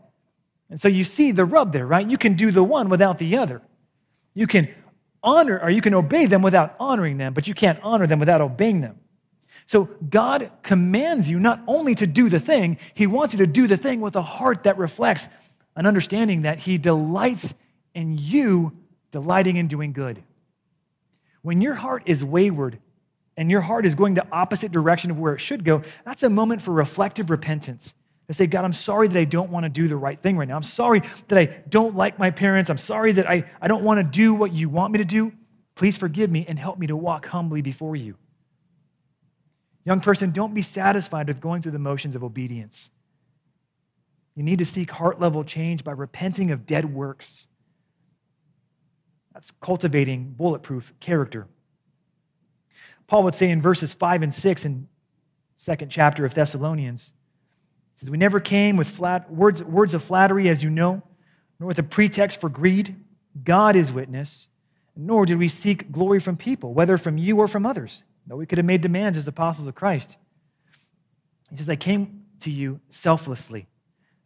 And 0.71 0.81
so 0.81 0.89
you 0.89 1.05
see 1.05 1.33
the 1.33 1.45
rub 1.45 1.73
there, 1.73 1.87
right? 1.87 2.09
You 2.09 2.19
can 2.19 2.35
do 2.35 2.51
the 2.51 2.65
one 2.65 2.89
without 2.89 3.19
the 3.19 3.37
other. 3.37 3.63
You 4.33 4.47
can 4.47 4.69
honor 5.23 5.59
or 5.61 5.71
you 5.71 5.81
can 5.81 5.95
obey 5.95 6.27
them 6.27 6.43
without 6.43 6.77
honoring 6.79 7.19
them, 7.19 7.35
but 7.35 7.49
you 7.49 7.55
can't 7.55 7.79
honor 7.83 8.07
them 8.07 8.19
without 8.19 8.41
obeying 8.41 8.81
them. 8.81 8.99
So 9.67 9.89
God 10.09 10.51
commands 10.63 11.29
you 11.29 11.41
not 11.41 11.63
only 11.67 11.95
to 11.97 12.07
do 12.07 12.29
the 12.29 12.41
thing, 12.41 12.79
He 12.93 13.07
wants 13.07 13.35
you 13.35 13.39
to 13.39 13.47
do 13.47 13.67
the 13.67 13.77
thing 13.77 14.01
with 14.01 14.17
a 14.17 14.23
heart 14.23 14.65
that 14.65 14.79
reflects 14.79 15.29
an 15.77 15.87
understanding 15.87 16.43
that 16.43 16.61
He 16.61 16.79
delights 16.79 17.55
in 17.95 18.19
you 18.19 18.77
delighting 19.11 19.57
in 19.57 19.69
doing 19.69 19.93
good. 19.93 20.23
When 21.43 21.61
your 21.61 21.75
heart 21.75 22.03
is 22.07 22.25
wayward, 22.25 22.79
and 23.37 23.51
your 23.51 23.61
heart 23.61 23.87
is 23.87 23.95
going 23.95 24.15
the 24.15 24.27
opposite 24.31 24.73
direction 24.73 25.11
of 25.11 25.19
where 25.19 25.35
it 25.35 25.41
should 25.41 25.65
go, 25.65 25.83
that's 26.05 26.23
a 26.23 26.31
moment 26.31 26.63
for 26.63 26.73
reflective 26.73 27.31
repentance. 27.31 27.95
To 28.29 28.35
say, 28.35 28.47
God, 28.47 28.65
I'm 28.65 28.73
sorry 28.73 29.09
that 29.09 29.19
I 29.19 29.25
don't 29.25 29.51
want 29.51 29.65
to 29.65 29.69
do 29.69 29.87
the 29.87 29.97
right 29.97 30.19
thing 30.19 30.39
right 30.39 30.49
now. 30.49 30.57
I'm 30.57 30.63
sorry 30.63 31.03
that 31.29 31.39
I 31.39 31.45
don't 31.69 31.95
like 31.95 32.19
my 32.19 32.31
parents. 32.31 32.71
I'm 32.71 32.79
sorry 32.79 33.13
that 33.13 33.29
I, 33.29 33.45
I 33.61 33.69
don't 33.69 33.85
want 33.85 33.99
to 33.99 34.05
do 34.05 34.33
what 34.33 34.53
you 34.53 34.71
want 34.71 34.93
me 34.93 34.99
to 34.99 35.05
do. 35.05 35.33
Please 35.75 35.99
forgive 35.99 36.31
me 36.31 36.47
and 36.49 36.59
help 36.59 36.79
me 36.79 36.87
to 36.87 36.97
walk 36.97 37.27
humbly 37.27 37.61
before 37.61 37.97
you. 37.97 38.17
Young 39.85 40.01
person, 40.01 40.31
don't 40.31 40.55
be 40.55 40.63
satisfied 40.63 41.29
with 41.29 41.41
going 41.41 41.61
through 41.61 41.73
the 41.73 41.79
motions 41.79 42.17
of 42.17 42.25
obedience. 42.25 42.91
You 44.35 44.43
need 44.43 44.59
to 44.61 44.65
seek 44.65 44.91
heart 44.91 45.21
level 45.21 45.45
change 45.45 45.85
by 45.85 45.93
repenting 45.93 46.51
of 46.51 46.65
dead 46.67 46.95
works. 46.95 47.47
That's 49.35 49.51
cultivating 49.61 50.31
bulletproof 50.31 50.95
character. 51.01 51.47
Paul 53.07 53.23
would 53.25 53.35
say 53.35 53.51
in 53.51 53.61
verses 53.61 53.93
5 53.93 54.23
and 54.23 54.33
6 54.35 54.65
in 54.65 54.89
second 55.57 55.91
chapter 55.91 56.25
of 56.25 56.35
Thessalonians, 56.35 57.13
he 57.95 58.01
says, 58.01 58.11
We 58.11 58.19
never 58.19 58.41
came 58.41 58.77
with 58.77 58.89
flat, 58.89 59.31
words, 59.31 59.63
words 59.63 59.95
of 59.95 60.03
flattery, 60.03 60.49
as 60.49 60.63
you 60.63 60.71
know, 60.71 61.03
nor 61.61 61.69
with 61.69 61.79
a 61.79 61.83
pretext 61.83 62.41
for 62.41 62.49
greed. 62.49 62.97
God 63.43 63.77
is 63.77 63.93
witness, 63.93 64.49
nor 64.97 65.27
did 65.27 65.39
we 65.39 65.49
seek 65.49 65.93
glory 65.93 66.21
from 66.21 66.37
people, 66.37 66.73
whether 66.73 66.99
from 66.99 67.19
you 67.19 67.39
or 67.39 67.49
from 67.49 67.67
others 67.67 68.05
though 68.27 68.37
we 68.37 68.47
could 68.47 68.59
have 68.59 68.67
made 68.67 68.81
demands 68.81 69.19
as 69.19 69.29
apostles 69.29 69.69
of 69.69 69.75
Christ. 69.75 70.17
He 71.51 71.57
says, 71.57 71.69
I 71.69 71.77
came 71.77 72.25
to 72.41 72.51
you 72.51 72.81
selflessly. 72.91 73.67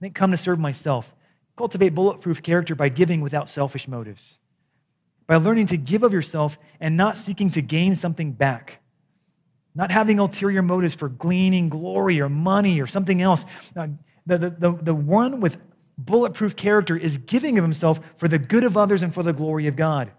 I 0.00 0.06
didn't 0.06 0.14
come 0.14 0.30
to 0.30 0.36
serve 0.36 0.58
myself. 0.58 1.14
Cultivate 1.56 1.90
bulletproof 1.90 2.42
character 2.42 2.74
by 2.74 2.88
giving 2.88 3.20
without 3.20 3.50
selfish 3.50 3.88
motives, 3.88 4.38
by 5.28 5.36
learning 5.36 5.66
to 5.66 5.76
give 5.76 6.02
of 6.02 6.12
yourself 6.12 6.58
and 6.80 6.96
not 6.96 7.16
seeking 7.16 7.50
to 7.50 7.62
gain 7.62 7.94
something 7.94 8.32
back, 8.32 8.80
not 9.76 9.92
having 9.92 10.18
ulterior 10.18 10.62
motives 10.62 10.94
for 10.94 11.08
gleaning 11.08 11.68
glory 11.68 12.20
or 12.20 12.28
money 12.28 12.80
or 12.80 12.86
something 12.88 13.22
else. 13.22 13.44
Uh, 13.76 13.86
the, 14.26 14.38
the, 14.38 14.50
the, 14.50 14.72
the 14.72 14.94
one 14.94 15.40
with 15.40 15.58
bulletproof 15.96 16.56
character 16.56 16.96
is 16.96 17.18
giving 17.18 17.56
of 17.58 17.62
himself 17.62 18.00
for 18.16 18.26
the 18.26 18.38
good 18.40 18.64
of 18.64 18.76
others 18.76 19.04
and 19.04 19.14
for 19.14 19.22
the 19.22 19.32
glory 19.32 19.68
of 19.68 19.76
God 19.76 20.10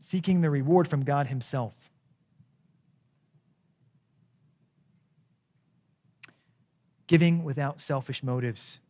seeking 0.00 0.40
the 0.40 0.50
reward 0.50 0.88
from 0.88 1.04
God 1.04 1.28
Himself. 1.28 1.74
Giving 7.06 7.44
without 7.44 7.80
selfish 7.80 8.22
motives. 8.22 8.80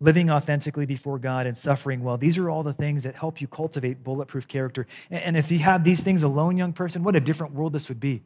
Living 0.00 0.30
authentically 0.30 0.84
before 0.84 1.18
God 1.18 1.46
and 1.46 1.56
suffering 1.56 2.02
well. 2.02 2.18
These 2.18 2.36
are 2.38 2.50
all 2.50 2.62
the 2.62 2.74
things 2.74 3.02
that 3.04 3.14
help 3.14 3.40
you 3.40 3.46
cultivate 3.46 4.04
bulletproof 4.04 4.46
character. 4.46 4.86
And 5.10 5.36
if 5.36 5.50
you 5.50 5.58
had 5.58 5.84
these 5.84 6.00
things 6.00 6.22
alone, 6.22 6.56
young 6.56 6.72
person, 6.72 7.02
what 7.02 7.16
a 7.16 7.20
different 7.20 7.54
world 7.54 7.72
this 7.72 7.88
would 7.88 8.00
be. 8.00 8.22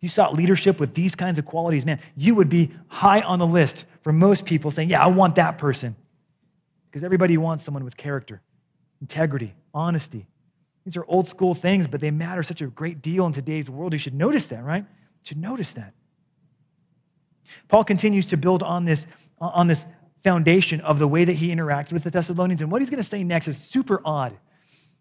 You 0.00 0.08
sought 0.08 0.34
leadership 0.34 0.80
with 0.80 0.94
these 0.94 1.14
kinds 1.14 1.38
of 1.38 1.46
qualities, 1.46 1.86
man, 1.86 2.00
you 2.16 2.34
would 2.34 2.48
be 2.48 2.72
high 2.88 3.20
on 3.22 3.38
the 3.38 3.46
list 3.46 3.86
for 4.02 4.12
most 4.12 4.44
people 4.44 4.70
saying, 4.70 4.90
Yeah, 4.90 5.02
I 5.02 5.06
want 5.06 5.36
that 5.36 5.56
person. 5.56 5.96
Because 6.90 7.04
everybody 7.04 7.36
wants 7.36 7.64
someone 7.64 7.84
with 7.84 7.96
character, 7.96 8.42
integrity, 9.00 9.54
honesty, 9.72 10.26
these 10.84 10.96
are 10.96 11.04
old 11.06 11.26
school 11.26 11.54
things, 11.54 11.86
but 11.86 12.00
they 12.00 12.10
matter 12.10 12.42
such 12.42 12.60
a 12.60 12.66
great 12.66 13.00
deal 13.00 13.26
in 13.26 13.32
today's 13.32 13.70
world. 13.70 13.92
You 13.92 13.98
should 13.98 14.14
notice 14.14 14.46
that, 14.46 14.62
right? 14.62 14.82
You 14.82 15.24
should 15.24 15.38
notice 15.38 15.72
that. 15.72 15.94
Paul 17.68 17.84
continues 17.84 18.26
to 18.26 18.36
build 18.36 18.62
on 18.62 18.84
this, 18.84 19.06
on 19.40 19.66
this 19.66 19.86
foundation 20.24 20.80
of 20.80 20.98
the 20.98 21.06
way 21.06 21.24
that 21.24 21.34
he 21.34 21.54
interacted 21.54 21.92
with 21.92 22.02
the 22.02 22.10
Thessalonians. 22.10 22.62
And 22.62 22.72
what 22.72 22.80
he's 22.80 22.90
going 22.90 22.98
to 22.98 23.04
say 23.04 23.22
next 23.22 23.46
is 23.46 23.58
super 23.58 24.00
odd. 24.04 24.36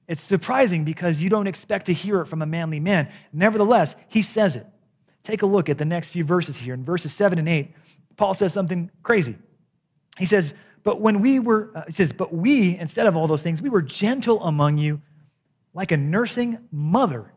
It's 0.08 0.22
surprising 0.22 0.84
because 0.84 1.22
you 1.22 1.30
don't 1.30 1.48
expect 1.48 1.86
to 1.86 1.94
hear 1.94 2.20
it 2.22 2.28
from 2.28 2.42
a 2.42 2.46
manly 2.46 2.82
man. 2.82 3.10
Nevertheless, 3.32 3.96
he 4.10 4.22
says 4.22 4.58
it. 4.58 4.68
Take 5.24 5.42
a 5.42 5.46
look 5.46 5.70
at 5.70 5.78
the 5.78 5.86
next 5.86 6.10
few 6.10 6.26
verses 6.26 6.58
here. 6.58 6.74
In 6.74 6.84
verses 6.84 7.14
7 7.14 7.40
and 7.40 7.48
8, 7.48 7.74
Paul 8.18 8.34
says 8.34 8.52
something 8.52 8.92
crazy. 9.02 9.38
He 10.20 10.26
says, 10.26 10.54
But 10.84 11.00
when 11.00 11.22
we 11.22 11.40
were, 11.40 11.72
uh, 11.74 11.84
he 11.88 11.94
says, 11.94 12.12
But 12.12 12.34
we, 12.34 12.78
instead 12.78 13.08
of 13.08 13.16
all 13.16 13.26
those 13.26 13.42
things, 13.42 13.62
we 13.62 13.70
were 13.70 13.82
gentle 13.82 14.44
among 14.44 14.78
you 14.78 15.02
like 15.74 15.94
a 15.94 15.98
nursing 15.98 16.60
mother 16.70 17.32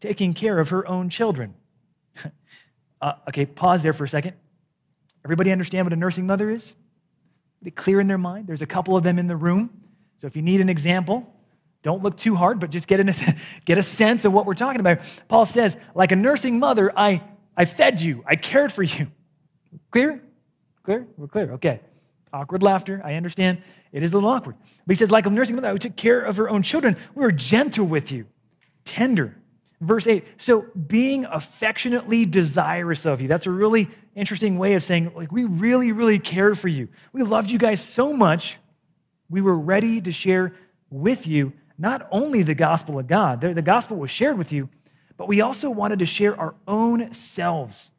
taking 0.00 0.34
care 0.34 0.58
of 0.58 0.68
her 0.68 0.86
own 0.86 1.08
children. 1.08 1.54
uh, 3.00 3.14
okay, 3.28 3.46
pause 3.46 3.82
there 3.82 3.94
for 3.94 4.04
a 4.04 4.08
second. 4.08 4.34
Everybody 5.24 5.50
understand 5.50 5.86
what 5.86 5.94
a 5.94 5.96
nursing 5.96 6.26
mother 6.26 6.50
is? 6.50 6.76
Clear 7.74 8.00
in 8.00 8.06
their 8.06 8.18
mind. 8.18 8.46
There's 8.46 8.62
a 8.62 8.66
couple 8.66 8.96
of 8.96 9.02
them 9.04 9.18
in 9.18 9.26
the 9.26 9.36
room. 9.36 9.70
So 10.16 10.26
if 10.26 10.36
you 10.36 10.42
need 10.42 10.60
an 10.60 10.68
example, 10.68 11.32
don't 11.82 12.02
look 12.02 12.16
too 12.16 12.34
hard, 12.34 12.60
but 12.60 12.70
just 12.70 12.88
get, 12.88 13.00
a, 13.00 13.36
get 13.64 13.78
a 13.78 13.82
sense 13.82 14.24
of 14.24 14.32
what 14.32 14.46
we're 14.46 14.54
talking 14.54 14.80
about. 14.80 14.98
Paul 15.28 15.46
says, 15.46 15.76
like 15.94 16.12
a 16.12 16.16
nursing 16.16 16.58
mother, 16.58 16.92
I, 16.96 17.22
I 17.56 17.64
fed 17.64 18.00
you, 18.00 18.24
I 18.26 18.36
cared 18.36 18.72
for 18.72 18.82
you. 18.82 19.08
Clear? 19.90 20.20
Clear? 20.82 21.06
We're 21.16 21.28
clear. 21.28 21.52
Okay. 21.54 21.80
Awkward 22.32 22.62
laughter, 22.62 23.00
I 23.04 23.14
understand. 23.14 23.62
It 23.92 24.02
is 24.02 24.12
a 24.12 24.16
little 24.16 24.30
awkward. 24.30 24.56
But 24.86 24.96
he 24.96 24.98
says, 24.98 25.10
like 25.10 25.26
a 25.26 25.30
nursing 25.30 25.56
mother 25.56 25.70
who 25.70 25.78
took 25.78 25.96
care 25.96 26.20
of 26.20 26.36
her 26.36 26.48
own 26.48 26.62
children, 26.62 26.96
we 27.14 27.22
were 27.22 27.32
gentle 27.32 27.86
with 27.86 28.12
you, 28.12 28.26
tender. 28.84 29.36
Verse 29.80 30.08
8, 30.08 30.24
so 30.38 30.66
being 30.86 31.24
affectionately 31.26 32.26
desirous 32.26 33.06
of 33.06 33.20
you. 33.20 33.28
That's 33.28 33.46
a 33.46 33.50
really 33.50 33.88
interesting 34.16 34.58
way 34.58 34.74
of 34.74 34.82
saying, 34.82 35.12
like, 35.14 35.30
we 35.30 35.44
really, 35.44 35.92
really 35.92 36.18
cared 36.18 36.58
for 36.58 36.66
you. 36.66 36.88
We 37.12 37.22
loved 37.22 37.50
you 37.50 37.58
guys 37.58 37.80
so 37.80 38.12
much, 38.12 38.58
we 39.30 39.40
were 39.40 39.56
ready 39.56 40.00
to 40.00 40.10
share 40.10 40.54
with 40.90 41.26
you 41.26 41.52
not 41.78 42.08
only 42.10 42.42
the 42.42 42.56
gospel 42.56 42.98
of 42.98 43.06
God, 43.06 43.40
the 43.40 43.62
gospel 43.62 43.96
was 43.96 44.10
shared 44.10 44.36
with 44.36 44.52
you, 44.52 44.68
but 45.16 45.28
we 45.28 45.40
also 45.40 45.70
wanted 45.70 46.00
to 46.00 46.06
share 46.06 46.38
our 46.38 46.54
own 46.66 47.12
selves. 47.12 47.92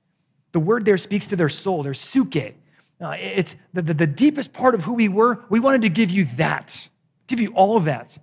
The 0.52 0.60
word 0.60 0.84
there 0.84 0.98
speaks 0.98 1.28
to 1.28 1.38
their 1.38 1.50
soul, 1.50 1.84
their 1.84 1.94
suke. 1.94 2.36
Uh, 2.36 3.16
it's 3.18 3.56
the, 3.74 3.82
the, 3.82 3.94
the 3.94 4.08
deepest 4.08 4.52
part 4.52 4.76
of 4.76 4.84
who 4.84 4.94
we 4.94 5.08
were. 5.08 5.46
We 5.50 5.62
wanted 5.62 5.84
to 5.84 5.90
give 5.90 6.12
you 6.12 6.26
that, 6.36 6.90
give 7.28 7.40
you 7.40 7.54
all 7.54 7.78
of 7.78 7.86
that. 7.86 8.18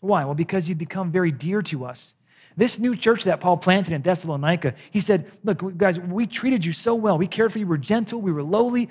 Why? 0.00 0.24
Well, 0.24 0.34
because 0.34 0.68
you 0.68 0.74
become 0.74 1.10
very 1.10 1.30
dear 1.30 1.60
to 1.62 1.84
us. 1.84 2.14
This 2.56 2.78
new 2.78 2.94
church 2.96 3.24
that 3.24 3.40
Paul 3.40 3.56
planted 3.56 3.92
in 3.92 4.02
Thessalonica, 4.02 4.74
he 4.90 5.00
said, 5.00 5.30
Look, 5.42 5.76
guys, 5.76 5.98
we 5.98 6.26
treated 6.26 6.64
you 6.64 6.72
so 6.72 6.94
well. 6.94 7.18
We 7.18 7.26
cared 7.26 7.52
for 7.52 7.58
you. 7.58 7.66
We 7.66 7.70
were 7.70 7.78
gentle. 7.78 8.20
We 8.20 8.32
were 8.32 8.42
lowly. 8.42 8.88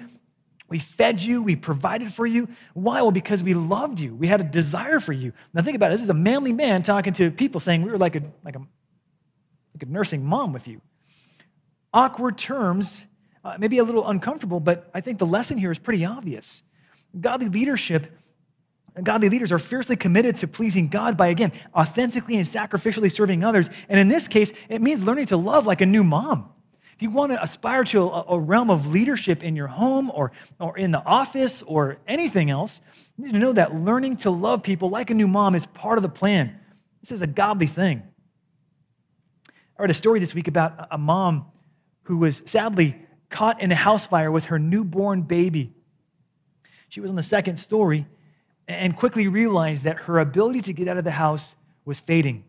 We 0.69 0.79
fed 0.79 1.21
you. 1.21 1.41
We 1.43 1.55
provided 1.55 2.13
for 2.13 2.25
you. 2.25 2.49
Why? 2.73 3.01
Well, 3.01 3.11
because 3.11 3.43
we 3.43 3.53
loved 3.53 3.99
you. 3.99 4.15
We 4.15 4.27
had 4.27 4.41
a 4.41 4.45
desire 4.45 4.99
for 4.99 5.13
you. 5.13 5.33
Now, 5.53 5.61
think 5.61 5.75
about 5.75 5.91
it. 5.91 5.95
This 5.95 6.01
is 6.01 6.09
a 6.09 6.15
manly 6.15 6.51
man 6.51 6.83
talking 6.83 7.13
to 7.13 7.31
people 7.31 7.59
saying 7.59 7.83
we 7.83 7.91
were 7.91 7.97
like 7.97 8.15
a, 8.15 8.23
like 8.43 8.55
a, 8.55 8.59
like 8.59 9.83
a 9.83 9.85
nursing 9.85 10.25
mom 10.25 10.51
with 10.51 10.67
you. 10.67 10.81
Awkward 11.93 12.37
terms 12.37 13.05
uh, 13.43 13.57
maybe 13.59 13.77
a 13.77 13.83
little 13.83 14.07
uncomfortable, 14.07 14.59
but 14.59 14.89
I 14.93 15.01
think 15.01 15.19
the 15.19 15.25
lesson 15.25 15.57
here 15.57 15.71
is 15.71 15.79
pretty 15.79 16.05
obvious. 16.05 16.63
Godly 17.19 17.49
leadership, 17.49 18.11
godly 19.01 19.29
leaders 19.29 19.51
are 19.51 19.59
fiercely 19.59 19.95
committed 19.95 20.35
to 20.37 20.47
pleasing 20.47 20.87
God 20.87 21.17
by, 21.17 21.27
again, 21.27 21.51
authentically 21.75 22.35
and 22.35 22.45
sacrificially 22.45 23.11
serving 23.11 23.43
others. 23.43 23.69
And 23.89 23.99
in 23.99 24.07
this 24.07 24.27
case, 24.27 24.53
it 24.69 24.81
means 24.81 25.03
learning 25.03 25.27
to 25.27 25.37
love 25.37 25.65
like 25.65 25.81
a 25.81 25.85
new 25.85 26.03
mom. 26.03 26.49
If 26.95 27.01
you 27.01 27.09
want 27.09 27.31
to 27.31 27.41
aspire 27.41 27.83
to 27.85 28.03
a, 28.03 28.25
a 28.29 28.39
realm 28.39 28.69
of 28.69 28.87
leadership 28.87 29.43
in 29.43 29.55
your 29.55 29.67
home 29.67 30.11
or, 30.13 30.31
or 30.59 30.77
in 30.77 30.91
the 30.91 31.03
office 31.03 31.63
or 31.63 31.97
anything 32.07 32.51
else, 32.51 32.81
you 33.17 33.25
need 33.25 33.33
to 33.33 33.39
know 33.39 33.53
that 33.53 33.73
learning 33.73 34.17
to 34.17 34.29
love 34.29 34.61
people 34.61 34.89
like 34.89 35.09
a 35.09 35.15
new 35.15 35.27
mom 35.27 35.55
is 35.55 35.65
part 35.65 35.97
of 35.97 36.03
the 36.03 36.09
plan. 36.09 36.59
This 37.01 37.11
is 37.11 37.23
a 37.23 37.27
godly 37.27 37.67
thing. 37.67 38.03
I 39.77 39.81
read 39.81 39.89
a 39.89 39.95
story 39.95 40.19
this 40.19 40.35
week 40.35 40.47
about 40.47 40.87
a 40.91 40.99
mom 40.99 41.47
who 42.03 42.17
was 42.17 42.43
sadly 42.45 42.95
caught 43.29 43.59
in 43.59 43.71
a 43.71 43.75
house 43.75 44.05
fire 44.05 44.31
with 44.31 44.45
her 44.45 44.59
newborn 44.59 45.23
baby. 45.23 45.73
She 46.89 47.01
was 47.01 47.09
on 47.09 47.15
the 47.15 47.23
second 47.23 47.57
story 47.57 48.05
and 48.67 48.95
quickly 48.95 49.27
realized 49.27 49.83
that 49.83 49.97
her 49.99 50.19
ability 50.19 50.61
to 50.61 50.73
get 50.73 50.87
out 50.87 50.97
of 50.97 51.03
the 51.03 51.11
house 51.11 51.55
was 51.85 51.99
fading. 51.99 52.43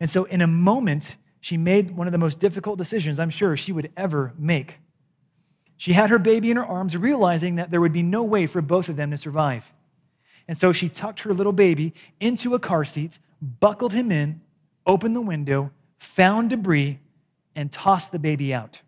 And 0.00 0.08
so, 0.08 0.24
in 0.24 0.40
a 0.40 0.46
moment, 0.46 1.16
she 1.40 1.56
made 1.56 1.96
one 1.96 2.06
of 2.06 2.12
the 2.12 2.18
most 2.18 2.38
difficult 2.38 2.78
decisions 2.78 3.18
I'm 3.18 3.30
sure 3.30 3.56
she 3.56 3.72
would 3.72 3.90
ever 3.96 4.32
make. 4.38 4.78
She 5.76 5.92
had 5.92 6.10
her 6.10 6.18
baby 6.18 6.50
in 6.50 6.56
her 6.56 6.64
arms, 6.64 6.96
realizing 6.96 7.56
that 7.56 7.70
there 7.70 7.80
would 7.80 7.92
be 7.92 8.04
no 8.04 8.22
way 8.22 8.46
for 8.46 8.62
both 8.62 8.88
of 8.88 8.96
them 8.96 9.10
to 9.10 9.18
survive. 9.18 9.72
And 10.46 10.56
so 10.56 10.72
she 10.72 10.88
tucked 10.88 11.20
her 11.20 11.34
little 11.34 11.52
baby 11.52 11.94
into 12.20 12.54
a 12.54 12.58
car 12.58 12.84
seat, 12.84 13.18
buckled 13.40 13.92
him 13.92 14.12
in, 14.12 14.40
opened 14.86 15.16
the 15.16 15.20
window, 15.20 15.72
found 15.98 16.50
debris, 16.50 17.00
and 17.56 17.70
tossed 17.70 18.12
the 18.12 18.18
baby 18.18 18.54
out. 18.54 18.80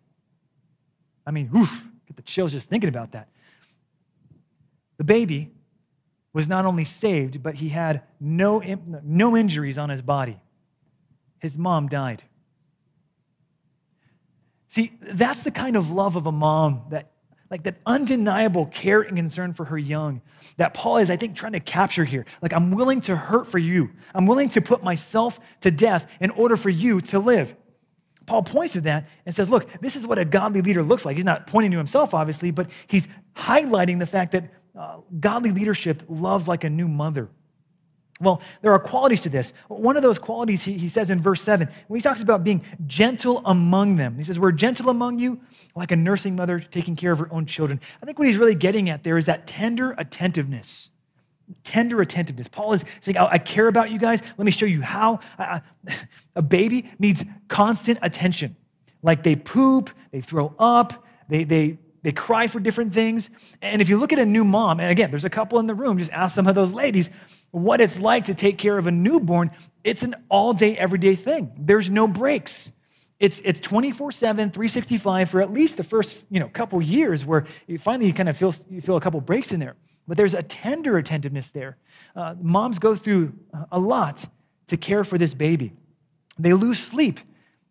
I 1.25 1.31
mean, 1.31 1.49
oof, 1.55 1.83
get 2.07 2.15
the 2.15 2.21
chills 2.21 2.51
just 2.51 2.69
thinking 2.69 2.89
about 2.89 3.11
that. 3.11 3.27
The 4.97 5.03
baby 5.03 5.51
was 6.35 6.49
not 6.49 6.65
only 6.65 6.83
saved, 6.83 7.41
but 7.41 7.55
he 7.55 7.69
had 7.69 8.01
no, 8.19 8.61
no 9.05 9.37
injuries 9.37 9.77
on 9.77 9.87
his 9.87 10.01
body. 10.01 10.37
His 11.39 11.57
mom 11.57 11.87
died. 11.87 12.23
See, 14.67 14.91
that's 15.01 15.43
the 15.43 15.51
kind 15.51 15.77
of 15.77 15.91
love 15.91 16.17
of 16.17 16.27
a 16.27 16.33
mom 16.33 16.81
that, 16.89 17.13
like 17.49 17.63
that 17.63 17.77
undeniable 17.85 18.65
care 18.65 19.01
and 19.01 19.15
concern 19.15 19.53
for 19.53 19.63
her 19.63 19.77
young 19.77 20.21
that 20.57 20.73
Paul 20.73 20.97
is, 20.97 21.09
I 21.09 21.15
think, 21.15 21.37
trying 21.37 21.53
to 21.53 21.61
capture 21.61 22.03
here. 22.03 22.25
Like, 22.41 22.51
I'm 22.51 22.71
willing 22.71 22.99
to 23.01 23.15
hurt 23.15 23.47
for 23.47 23.57
you. 23.57 23.91
I'm 24.13 24.25
willing 24.25 24.49
to 24.49 24.61
put 24.61 24.83
myself 24.83 25.39
to 25.61 25.71
death 25.71 26.05
in 26.19 26.31
order 26.31 26.57
for 26.57 26.69
you 26.69 26.99
to 26.99 27.19
live. 27.19 27.55
Paul 28.25 28.43
points 28.43 28.73
to 28.73 28.81
that 28.81 29.07
and 29.25 29.33
says, 29.33 29.49
look, 29.49 29.69
this 29.79 29.95
is 29.95 30.05
what 30.05 30.19
a 30.19 30.25
godly 30.25 30.61
leader 30.61 30.83
looks 30.83 31.05
like. 31.05 31.15
He's 31.15 31.23
not 31.23 31.47
pointing 31.47 31.71
to 31.71 31.77
himself, 31.77 32.13
obviously, 32.13 32.51
but 32.51 32.69
he's 32.87 33.07
highlighting 33.37 33.99
the 33.99 34.05
fact 34.05 34.33
that 34.33 34.51
uh, 34.77 34.97
godly 35.19 35.51
leadership 35.51 36.03
loves 36.07 36.47
like 36.47 36.63
a 36.63 36.69
new 36.69 36.87
mother. 36.87 37.29
Well, 38.21 38.41
there 38.61 38.71
are 38.71 38.79
qualities 38.79 39.21
to 39.21 39.29
this. 39.29 39.53
One 39.67 39.97
of 39.97 40.03
those 40.03 40.19
qualities 40.19 40.63
he, 40.63 40.77
he 40.77 40.87
says 40.87 41.09
in 41.09 41.21
verse 41.21 41.41
7, 41.41 41.67
when 41.87 41.97
he 41.97 42.01
talks 42.01 42.21
about 42.21 42.45
being 42.45 42.61
gentle 42.87 43.41
among 43.43 43.97
them, 43.97 44.17
he 44.17 44.23
says, 44.23 44.39
We're 44.39 44.53
gentle 44.53 44.89
among 44.89 45.19
you, 45.19 45.41
like 45.75 45.91
a 45.91 45.97
nursing 45.97 46.35
mother 46.35 46.59
taking 46.59 46.95
care 46.95 47.11
of 47.11 47.19
her 47.19 47.27
own 47.31 47.45
children. 47.45 47.81
I 48.01 48.05
think 48.05 48.17
what 48.17 48.27
he's 48.27 48.37
really 48.37 48.55
getting 48.55 48.89
at 48.89 49.03
there 49.03 49.17
is 49.17 49.25
that 49.25 49.47
tender 49.47 49.93
attentiveness. 49.97 50.91
Tender 51.63 51.99
attentiveness. 51.99 52.47
Paul 52.47 52.73
is 52.73 52.85
saying, 53.01 53.17
I 53.17 53.37
care 53.37 53.67
about 53.67 53.91
you 53.91 53.99
guys. 53.99 54.21
Let 54.37 54.45
me 54.45 54.51
show 54.51 54.65
you 54.65 54.81
how. 54.81 55.19
A 56.35 56.41
baby 56.41 56.89
needs 56.97 57.23
constant 57.49 57.99
attention. 58.01 58.55
Like 59.03 59.23
they 59.23 59.35
poop, 59.35 59.89
they 60.11 60.21
throw 60.21 60.55
up, 60.57 61.05
they, 61.29 61.43
they, 61.43 61.77
they 62.05 62.11
cry 62.11 62.45
for 62.45 62.59
different 62.59 62.93
things. 62.93 63.31
And 63.63 63.81
if 63.81 63.89
you 63.89 63.97
look 63.97 64.13
at 64.13 64.19
a 64.19 64.25
new 64.27 64.43
mom, 64.43 64.79
and 64.79 64.91
again, 64.91 65.09
there's 65.09 65.25
a 65.25 65.29
couple 65.29 65.57
in 65.57 65.65
the 65.65 65.73
room, 65.73 65.97
just 65.97 66.11
ask 66.11 66.35
some 66.35 66.45
of 66.45 66.53
those 66.53 66.71
ladies 66.71 67.09
what 67.49 67.81
it's 67.81 67.99
like 67.99 68.25
to 68.25 68.35
take 68.35 68.59
care 68.59 68.77
of 68.77 68.85
a 68.85 68.91
newborn. 68.91 69.49
It's 69.83 70.03
an 70.03 70.13
all 70.29 70.53
day, 70.53 70.77
everyday 70.77 71.15
thing. 71.15 71.51
There's 71.57 71.89
no 71.89 72.07
breaks. 72.07 72.71
It's, 73.19 73.41
it's 73.43 73.59
24 73.59 74.11
7, 74.11 74.51
365 74.51 75.31
for 75.31 75.41
at 75.41 75.51
least 75.51 75.77
the 75.77 75.83
first 75.83 76.19
you 76.29 76.39
know, 76.39 76.47
couple 76.47 76.79
years 76.79 77.25
where 77.25 77.47
you 77.65 77.79
finally 77.79 78.05
you 78.05 78.13
kind 78.13 78.29
of 78.29 78.37
feel, 78.37 78.53
you 78.69 78.81
feel 78.81 78.97
a 78.97 79.01
couple 79.01 79.19
breaks 79.19 79.51
in 79.51 79.59
there. 79.59 79.75
But 80.07 80.17
there's 80.17 80.35
a 80.35 80.43
tender 80.43 80.99
attentiveness 80.99 81.49
there. 81.49 81.75
Uh, 82.15 82.35
moms 82.39 82.77
go 82.77 82.95
through 82.95 83.33
a 83.71 83.79
lot 83.79 84.29
to 84.67 84.77
care 84.77 85.03
for 85.03 85.17
this 85.17 85.33
baby. 85.33 85.73
They 86.37 86.53
lose 86.53 86.77
sleep. 86.77 87.19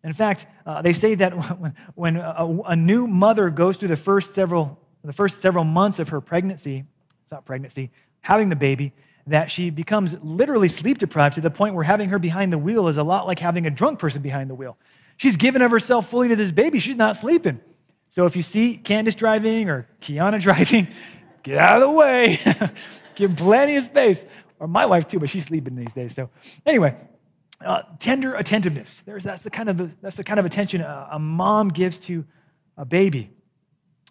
In 0.05 0.13
fact, 0.13 0.45
uh, 0.65 0.81
they 0.81 0.93
say 0.93 1.15
that 1.15 1.33
when, 1.59 1.73
when 1.95 2.15
a, 2.15 2.47
a, 2.67 2.75
new 2.75 3.07
mother 3.07 3.49
goes 3.49 3.77
through 3.77 3.87
the 3.89 3.97
first 3.97 4.33
several 4.33 4.79
the 5.03 5.13
first 5.13 5.41
several 5.41 5.63
months 5.63 5.99
of 5.99 6.09
her 6.09 6.21
pregnancy, 6.21 6.83
it's 7.21 7.31
not 7.31 7.45
pregnancy, 7.45 7.91
having 8.21 8.49
the 8.49 8.55
baby, 8.55 8.91
that 9.27 9.51
she 9.51 9.69
becomes 9.69 10.15
literally 10.23 10.67
sleep 10.67 10.97
deprived 10.97 11.35
to 11.35 11.41
the 11.41 11.49
point 11.49 11.75
where 11.75 11.83
having 11.83 12.09
her 12.09 12.19
behind 12.19 12.51
the 12.51 12.57
wheel 12.57 12.87
is 12.87 12.97
a 12.97 13.03
lot 13.03 13.27
like 13.27 13.39
having 13.39 13.65
a 13.65 13.69
drunk 13.69 13.99
person 13.99 14.21
behind 14.21 14.49
the 14.49 14.55
wheel. 14.55 14.77
She's 15.17 15.37
given 15.37 15.61
of 15.61 15.71
herself 15.71 16.09
fully 16.09 16.27
to 16.29 16.35
this 16.35 16.51
baby. 16.51 16.79
She's 16.79 16.97
not 16.97 17.15
sleeping. 17.15 17.59
So 18.09 18.25
if 18.25 18.35
you 18.35 18.41
see 18.41 18.77
Candace 18.77 19.15
driving 19.15 19.69
or 19.69 19.87
Kiana 20.01 20.39
driving, 20.47 20.87
get 21.43 21.57
out 21.57 21.81
of 21.81 21.81
the 21.81 21.91
way. 21.91 22.39
Give 23.15 23.35
plenty 23.35 23.77
of 23.77 23.83
space. 23.83 24.25
Or 24.59 24.67
my 24.67 24.85
wife 24.85 25.07
too, 25.07 25.19
but 25.19 25.29
she's 25.29 25.45
sleeping 25.45 25.75
these 25.75 25.93
days. 25.93 26.13
So 26.13 26.29
anyway, 26.65 26.95
uh, 27.63 27.83
tender 27.99 28.35
attentiveness. 28.35 29.01
There's, 29.05 29.23
that's, 29.23 29.43
the 29.43 29.49
kind 29.49 29.69
of, 29.69 30.01
that's 30.01 30.17
the 30.17 30.23
kind 30.23 30.39
of 30.39 30.45
attention 30.45 30.81
a, 30.81 31.09
a 31.11 31.19
mom 31.19 31.69
gives 31.69 31.99
to 31.99 32.25
a 32.77 32.85
baby. 32.85 33.29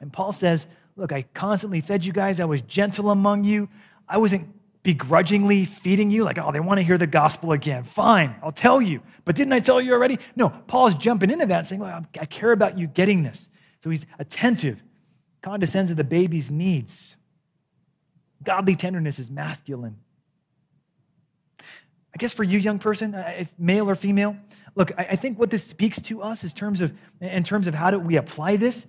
And 0.00 0.12
Paul 0.12 0.32
says, 0.32 0.66
Look, 0.96 1.12
I 1.12 1.22
constantly 1.34 1.80
fed 1.80 2.04
you 2.04 2.12
guys. 2.12 2.38
I 2.38 2.44
was 2.44 2.62
gentle 2.62 3.10
among 3.10 3.42
you. 3.42 3.68
I 4.08 4.18
wasn't 4.18 4.48
begrudgingly 4.84 5.64
feeding 5.64 6.10
you, 6.10 6.22
like, 6.24 6.38
oh, 6.38 6.52
they 6.52 6.60
want 6.60 6.78
to 6.78 6.84
hear 6.84 6.98
the 6.98 7.06
gospel 7.06 7.52
again. 7.52 7.84
Fine, 7.84 8.36
I'll 8.42 8.52
tell 8.52 8.80
you. 8.80 9.00
But 9.24 9.34
didn't 9.34 9.54
I 9.54 9.60
tell 9.60 9.80
you 9.80 9.92
already? 9.92 10.18
No, 10.36 10.50
Paul's 10.50 10.94
jumping 10.94 11.30
into 11.30 11.46
that, 11.46 11.66
saying, 11.66 11.80
well, 11.80 12.04
I 12.20 12.26
care 12.26 12.52
about 12.52 12.78
you 12.78 12.86
getting 12.86 13.22
this. 13.22 13.48
So 13.82 13.90
he's 13.90 14.06
attentive, 14.18 14.82
condescends 15.42 15.90
to 15.90 15.94
the 15.94 16.04
baby's 16.04 16.50
needs. 16.50 17.16
Godly 18.42 18.76
tenderness 18.76 19.18
is 19.18 19.30
masculine. 19.30 19.96
I 22.14 22.16
guess 22.16 22.32
for 22.32 22.44
you, 22.44 22.58
young 22.58 22.78
person, 22.78 23.14
uh, 23.14 23.34
if 23.38 23.52
male 23.58 23.90
or 23.90 23.96
female, 23.96 24.36
look, 24.76 24.92
I 24.96 25.16
think 25.16 25.38
what 25.38 25.50
this 25.50 25.64
speaks 25.64 26.00
to 26.02 26.22
us 26.22 26.44
is 26.44 26.54
terms 26.54 26.80
of, 26.80 26.92
in 27.20 27.42
terms 27.42 27.66
of 27.66 27.74
how 27.74 27.90
do 27.90 27.98
we 27.98 28.16
apply 28.16 28.56
this, 28.56 28.84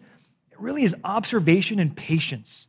it 0.51 0.59
really 0.59 0.83
is 0.83 0.95
observation 1.03 1.79
and 1.79 1.95
patience. 1.95 2.67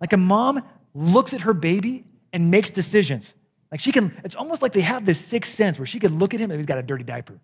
Like 0.00 0.12
a 0.12 0.18
mom 0.18 0.62
looks 0.94 1.32
at 1.32 1.40
her 1.42 1.54
baby 1.54 2.04
and 2.32 2.50
makes 2.50 2.68
decisions. 2.68 3.34
Like 3.72 3.80
she 3.80 3.90
can, 3.90 4.14
it's 4.24 4.34
almost 4.34 4.60
like 4.60 4.72
they 4.72 4.82
have 4.82 5.06
this 5.06 5.18
sixth 5.18 5.54
sense 5.54 5.78
where 5.78 5.86
she 5.86 5.98
could 5.98 6.12
look 6.12 6.34
at 6.34 6.40
him 6.40 6.50
and 6.50 6.58
he's 6.58 6.66
got 6.66 6.78
a 6.78 6.82
dirty 6.82 7.04
diaper. 7.04 7.40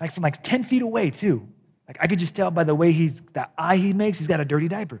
Like 0.00 0.12
from 0.12 0.22
like 0.22 0.42
10 0.42 0.64
feet 0.64 0.82
away, 0.82 1.10
too. 1.10 1.48
Like 1.88 1.96
I 2.00 2.06
could 2.06 2.18
just 2.18 2.34
tell 2.34 2.50
by 2.50 2.64
the 2.64 2.74
way 2.74 2.92
he's, 2.92 3.22
that 3.32 3.52
eye 3.56 3.76
he 3.76 3.92
makes, 3.94 4.18
he's 4.18 4.28
got 4.28 4.40
a 4.40 4.44
dirty 4.44 4.68
diaper. 4.68 5.00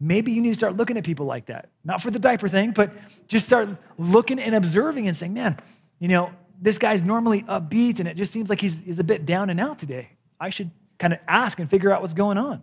Maybe 0.00 0.32
you 0.32 0.40
need 0.40 0.48
to 0.50 0.54
start 0.54 0.76
looking 0.76 0.96
at 0.96 1.04
people 1.04 1.26
like 1.26 1.46
that. 1.46 1.68
Not 1.84 2.00
for 2.00 2.10
the 2.10 2.18
diaper 2.18 2.48
thing, 2.48 2.72
but 2.72 2.92
just 3.28 3.46
start 3.46 3.68
looking 3.98 4.38
and 4.38 4.54
observing 4.54 5.06
and 5.06 5.16
saying, 5.16 5.34
man, 5.34 5.60
you 5.98 6.08
know, 6.08 6.32
this 6.60 6.78
guy's 6.78 7.02
normally 7.02 7.42
upbeat 7.42 8.00
and 8.00 8.08
it 8.08 8.16
just 8.16 8.32
seems 8.32 8.48
like 8.48 8.60
he's, 8.60 8.80
he's 8.82 8.98
a 8.98 9.04
bit 9.04 9.26
down 9.26 9.50
and 9.50 9.60
out 9.60 9.78
today. 9.78 10.08
I 10.40 10.50
should 10.50 10.70
kind 10.98 11.12
of 11.12 11.18
ask 11.28 11.58
and 11.58 11.68
figure 11.68 11.92
out 11.92 12.00
what's 12.00 12.14
going 12.14 12.38
on. 12.38 12.62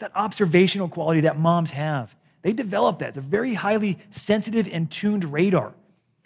That 0.00 0.12
observational 0.14 0.88
quality 0.88 1.22
that 1.22 1.38
moms 1.38 1.70
have. 1.70 2.14
They 2.42 2.52
develop 2.52 2.98
that. 2.98 3.10
It's 3.10 3.18
a 3.18 3.22
very 3.22 3.54
highly 3.54 3.98
sensitive 4.10 4.68
and 4.70 4.90
tuned 4.90 5.24
radar. 5.24 5.72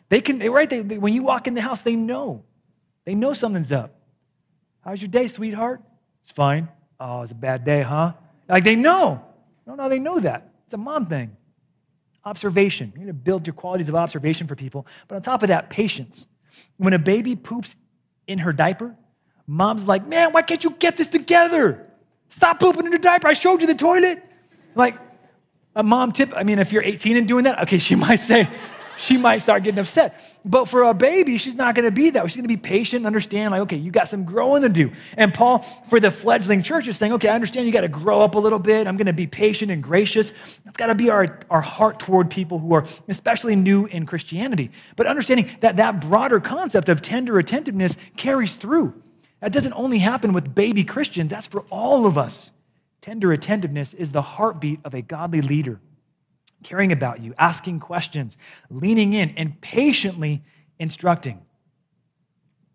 They 0.09 0.21
can, 0.21 0.39
right? 0.51 0.69
They, 0.69 0.81
when 0.81 1.12
you 1.12 1.23
walk 1.23 1.47
in 1.47 1.55
the 1.55 1.61
house, 1.61 1.83
they 1.83 1.95
know. 1.95 2.45
They 3.05 3.15
know 3.15 3.33
something's 3.33 3.71
up. 3.71 3.95
How's 4.83 5.01
your 5.01 5.11
day, 5.11 5.29
sweetheart? 5.29 5.83
It's 6.21 6.33
fine. 6.33 6.69
Oh, 6.99 7.23
it's 7.23 7.33
a 7.33 7.37
bad 7.37 7.65
day, 7.65 7.83
huh? 7.83 8.12
Like 8.49 8.65
they 8.65 8.77
know. 8.77 9.25
No, 9.67 9.75
no, 9.75 9.89
they 9.89 9.99
know 9.99 10.21
that. 10.21 10.51
It's 10.65 10.75
a 10.75 10.79
mom 10.79 11.07
thing. 11.07 11.37
Observation. 12.25 12.93
You 12.95 13.01
need 13.01 13.07
to 13.09 13.13
build 13.13 13.47
your 13.47 13.55
qualities 13.55 13.89
of 13.89 13.95
observation 13.95 14.47
for 14.47 14.57
people. 14.57 14.87
But 15.09 15.17
on 15.17 15.23
top 15.23 15.43
of 15.43 15.49
that, 15.49 15.71
patience. 15.71 16.27
When 16.77 16.93
a 16.93 16.99
baby 16.99 17.37
poops 17.37 17.77
in 18.27 18.39
her 18.39 18.53
diaper, 18.53 18.95
mom's 19.47 19.87
like, 19.87 20.07
man, 20.09 20.33
why 20.33 20.43
can't 20.43 20.63
you 20.63 20.71
get 20.71 20.97
this 20.97 21.09
together? 21.09 21.87
Stop 22.29 22.61
pooping 22.61 22.85
in 22.85 22.93
your 22.93 22.99
diaper. 22.99 23.29
I 23.29 23.35
showed 23.35 23.61
you 23.61 23.67
the 23.67 23.75
toilet. 23.75 24.23
Like, 24.75 24.99
a 25.77 25.83
mom 25.83 26.13
tip, 26.13 26.33
I 26.35 26.43
mean, 26.43 26.59
if 26.59 26.73
you're 26.73 26.83
18 26.83 27.17
and 27.17 27.29
doing 27.29 27.45
that, 27.45 27.63
okay, 27.63 27.79
she 27.79 27.95
might 28.07 28.17
say, 28.17 28.49
she 28.97 29.17
might 29.17 29.39
start 29.39 29.63
getting 29.63 29.79
upset. 29.79 30.21
But 30.45 30.67
for 30.67 30.85
a 30.85 30.95
baby, 30.95 31.39
she's 31.39 31.57
not 31.57 31.75
going 31.75 31.85
to 31.85 31.91
be 31.91 32.11
that. 32.11 32.25
She's 32.27 32.37
going 32.37 32.45
to 32.45 32.49
be 32.49 32.57
patient 32.57 33.01
and 33.01 33.07
understand, 33.07 33.51
like, 33.51 33.63
okay, 33.63 33.77
you 33.77 33.91
got 33.91 34.09
some 34.09 34.25
growing 34.25 34.63
to 34.63 34.69
do. 34.69 34.93
And 35.17 35.35
Paul, 35.35 35.61
for 35.89 35.99
the 36.01 36.11
fledgling 36.11 36.63
church, 36.63 36.89
is 36.89 36.97
saying, 36.97 37.13
okay, 37.15 37.29
I 37.29 37.35
understand 37.35 37.67
you 37.67 37.73
got 37.73 37.81
to 37.83 37.89
grow 37.89 38.21
up 38.23 38.35
a 38.35 38.39
little 38.39 38.59
bit. 38.59 38.87
I'm 38.87 38.97
going 38.97 39.07
to 39.07 39.13
be 39.13 39.27
patient 39.27 39.71
and 39.71 39.83
gracious. 39.83 40.33
That's 40.65 40.77
got 40.77 40.87
to 40.87 40.95
be 40.95 41.11
our, 41.11 41.41
our 41.51 41.61
heart 41.61 41.99
toward 41.99 42.31
people 42.31 42.59
who 42.59 42.75
are 42.75 42.87
especially 43.09 43.57
new 43.57 43.87
in 43.87 44.07
Christianity. 44.07 44.71
But 44.95 45.07
understanding 45.07 45.51
that 45.61 45.77
that 45.77 46.01
broader 46.01 46.41
concept 46.41 46.89
of 46.89 47.03
tender 47.03 47.39
attentiveness 47.39 47.97
carries 48.17 48.57
through. 48.57 49.03
That 49.41 49.53
doesn't 49.53 49.75
only 49.75 49.99
happen 49.99 50.33
with 50.33 50.55
baby 50.55 50.85
Christians, 50.85 51.31
that's 51.31 51.47
for 51.47 51.65
all 51.71 52.07
of 52.07 52.17
us. 52.17 52.53
Tender 53.01 53.33
attentiveness 53.33 53.95
is 53.95 54.13
the 54.13 54.23
heartbeat 54.23 54.81
of 54.85 54.95
a 54.95 55.03
godly 55.03 55.41
leader, 55.41 55.81
caring 56.67 56.91
about 56.91 57.23
you, 57.23 57.33
asking 57.39 57.79
questions, 57.79 58.37
leaning 58.71 59.13
in, 59.13 59.31
and 59.31 59.61
patiently 59.61 60.43
instructing. 60.81 61.41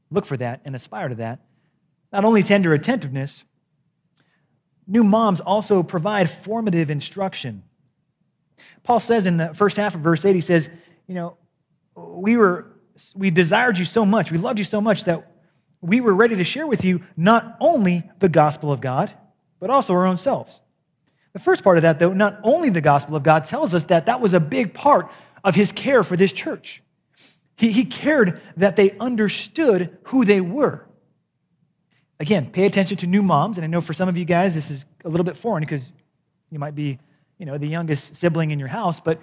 Look 0.10 0.26
for 0.26 0.38
that 0.38 0.62
and 0.64 0.76
aspire 0.76 1.10
to 1.10 1.16
that. 1.16 1.40
Not 2.14 2.24
only 2.24 2.42
tender 2.42 2.74
attentiveness, 2.74 3.44
new 4.88 5.04
moms 5.04 5.42
also 5.42 5.84
provide 5.84 6.30
formative 6.30 6.90
instruction. 6.90 7.64
Paul 8.84 9.02
says 9.02 9.26
in 9.26 9.36
the 9.38 9.54
first 9.54 9.76
half 9.76 9.94
of 9.94 10.02
verse 10.02 10.24
8, 10.24 10.36
he 10.36 10.42
says, 10.42 10.70
You 11.08 11.16
know, 11.16 11.38
we 11.96 12.38
were, 12.38 12.72
we 13.14 13.30
desired 13.30 13.78
you 13.78 13.86
so 13.86 14.06
much, 14.06 14.32
we 14.32 14.38
loved 14.38 14.58
you 14.58 14.66
so 14.66 14.80
much 14.80 15.04
that 15.04 15.30
we 15.82 16.00
were 16.00 16.14
ready 16.14 16.38
to 16.38 16.46
share 16.46 16.68
with 16.68 16.86
you 16.86 17.04
not 17.18 17.58
only 17.60 18.10
the 18.20 18.30
gospel 18.30 18.72
of 18.72 18.80
God, 18.80 19.14
but 19.60 19.70
also 19.70 19.94
our 19.94 20.06
own 20.06 20.16
selves. 20.16 20.62
The 21.34 21.40
first 21.40 21.64
part 21.64 21.78
of 21.78 21.84
that, 21.84 22.00
though, 22.00 22.14
not 22.14 22.40
only 22.44 22.70
the 22.70 22.82
gospel 22.82 23.16
of 23.16 23.24
God 23.24 23.46
tells 23.46 23.74
us 23.74 23.86
that 23.86 24.06
that 24.08 24.20
was 24.20 24.34
a 24.34 24.40
big 24.40 24.74
part 24.74 25.10
of 25.44 25.56
his 25.56 25.72
care 25.72 26.04
for 26.04 26.18
this 26.18 26.32
church. 26.32 26.84
He, 27.56 27.72
he 27.72 27.86
cared 27.86 28.42
that 28.58 28.76
they 28.76 28.92
understood 29.00 29.98
who 30.04 30.26
they 30.26 30.42
were. 30.42 30.86
Again, 32.20 32.52
pay 32.52 32.66
attention 32.66 32.98
to 32.98 33.08
new 33.08 33.24
moms, 33.24 33.58
and 33.58 33.64
I 33.64 33.68
know 33.68 33.82
for 33.82 33.94
some 33.94 34.10
of 34.10 34.18
you 34.18 34.26
guys 34.26 34.54
this 34.54 34.70
is 34.70 34.86
a 35.06 35.10
little 35.10 35.24
bit 35.24 35.38
foreign 35.38 35.62
because 35.62 35.92
you 36.52 36.60
might 36.60 36.76
be 36.76 37.00
you 37.42 37.48
know, 37.48 37.58
the 37.58 37.68
youngest 37.68 38.16
sibling 38.16 38.52
in 38.52 38.60
your 38.60 38.68
house, 38.68 39.00
but 39.00 39.20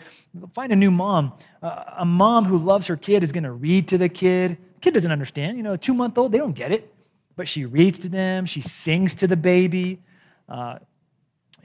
find 0.53 0.73
a 0.73 0.77
new 0.77 0.91
mom. 0.91 1.33
Uh, 1.63 1.85
a 1.99 2.05
mom 2.05 2.45
who 2.45 2.59
loves 2.59 2.89
her 2.89 2.97
kid 2.97 3.23
is 3.23 3.31
going 3.31 3.45
to 3.45 3.53
read 3.53 3.87
to 3.87 3.97
the 3.97 4.09
kid. 4.09 4.59
The 4.75 4.81
kid 4.81 4.95
doesn't 4.95 5.13
understand. 5.13 5.57
You 5.57 5.63
know, 5.63 5.75
a 5.75 5.79
two 5.79 5.95
month 5.95 6.19
old, 6.19 6.33
they 6.33 6.39
don't 6.39 6.53
get 6.53 6.73
it. 6.73 6.93
But 7.37 7.47
she 7.47 7.65
reads 7.65 8.01
to 8.01 8.09
them, 8.09 8.45
she 8.45 8.61
sings 8.61 9.15
to 9.15 9.29
the 9.29 9.37
baby. 9.37 10.01
Uh, 10.49 10.81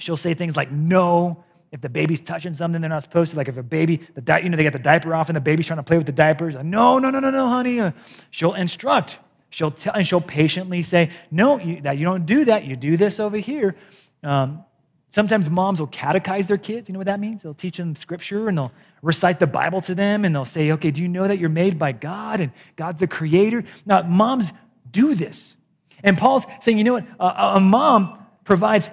she'll 0.03 0.17
say 0.17 0.33
things 0.33 0.55
like 0.57 0.71
no 0.71 1.43
if 1.71 1.81
the 1.81 1.89
baby's 1.89 2.21
touching 2.21 2.53
something 2.53 2.81
they're 2.81 2.89
not 2.89 3.01
supposed 3.01 3.31
to. 3.31 3.37
Like 3.37 3.47
if 3.47 3.57
a 3.57 3.63
baby, 3.63 3.99
the 4.13 4.21
di- 4.21 4.39
you 4.39 4.49
know, 4.49 4.57
they 4.57 4.63
got 4.63 4.73
the 4.73 4.79
diaper 4.79 5.15
off 5.15 5.29
and 5.29 5.35
the 5.35 5.41
baby's 5.41 5.65
trying 5.65 5.79
to 5.79 5.83
play 5.83 5.97
with 5.97 6.05
the 6.05 6.11
diapers. 6.11 6.53
Like, 6.55 6.65
no, 6.65 6.99
no, 6.99 7.09
no, 7.09 7.19
no, 7.19 7.31
no, 7.31 7.47
honey. 7.47 7.91
She'll 8.29 8.53
instruct. 8.53 9.17
She'll 9.49 9.71
tell, 9.71 9.93
and 9.93 10.05
she'll 10.05 10.21
patiently 10.21 10.83
say, 10.83 11.09
no, 11.31 11.59
you, 11.59 11.81
that 11.81 11.97
you 11.97 12.05
don't 12.05 12.25
do 12.27 12.45
that. 12.45 12.65
You 12.65 12.75
do 12.75 12.95
this 12.95 13.19
over 13.19 13.37
here. 13.37 13.75
Um, 14.21 14.63
sometimes 15.09 15.49
moms 15.49 15.79
will 15.79 15.87
catechize 15.87 16.47
their 16.47 16.57
kids. 16.57 16.89
You 16.89 16.93
know 16.93 16.99
what 16.99 17.07
that 17.07 17.19
means? 17.19 17.41
They'll 17.41 17.55
teach 17.55 17.77
them 17.77 17.95
scripture 17.95 18.49
and 18.49 18.57
they'll 18.57 18.71
recite 19.01 19.39
the 19.39 19.47
Bible 19.47 19.81
to 19.81 19.95
them 19.95 20.25
and 20.25 20.35
they'll 20.35 20.45
say, 20.45 20.71
okay, 20.73 20.91
do 20.91 21.01
you 21.01 21.07
know 21.07 21.27
that 21.27 21.39
you're 21.39 21.49
made 21.49 21.79
by 21.79 21.91
God 21.91 22.39
and 22.39 22.51
God's 22.75 22.99
the 22.99 23.07
creator? 23.07 23.63
Now, 23.85 24.03
moms 24.03 24.53
do 24.91 25.15
this. 25.15 25.55
And 26.03 26.19
Paul's 26.19 26.45
saying, 26.59 26.77
you 26.77 26.83
know 26.83 26.93
what? 26.93 27.05
a, 27.19 27.55
a 27.55 27.59
mom 27.59 28.25
provides 28.43 28.89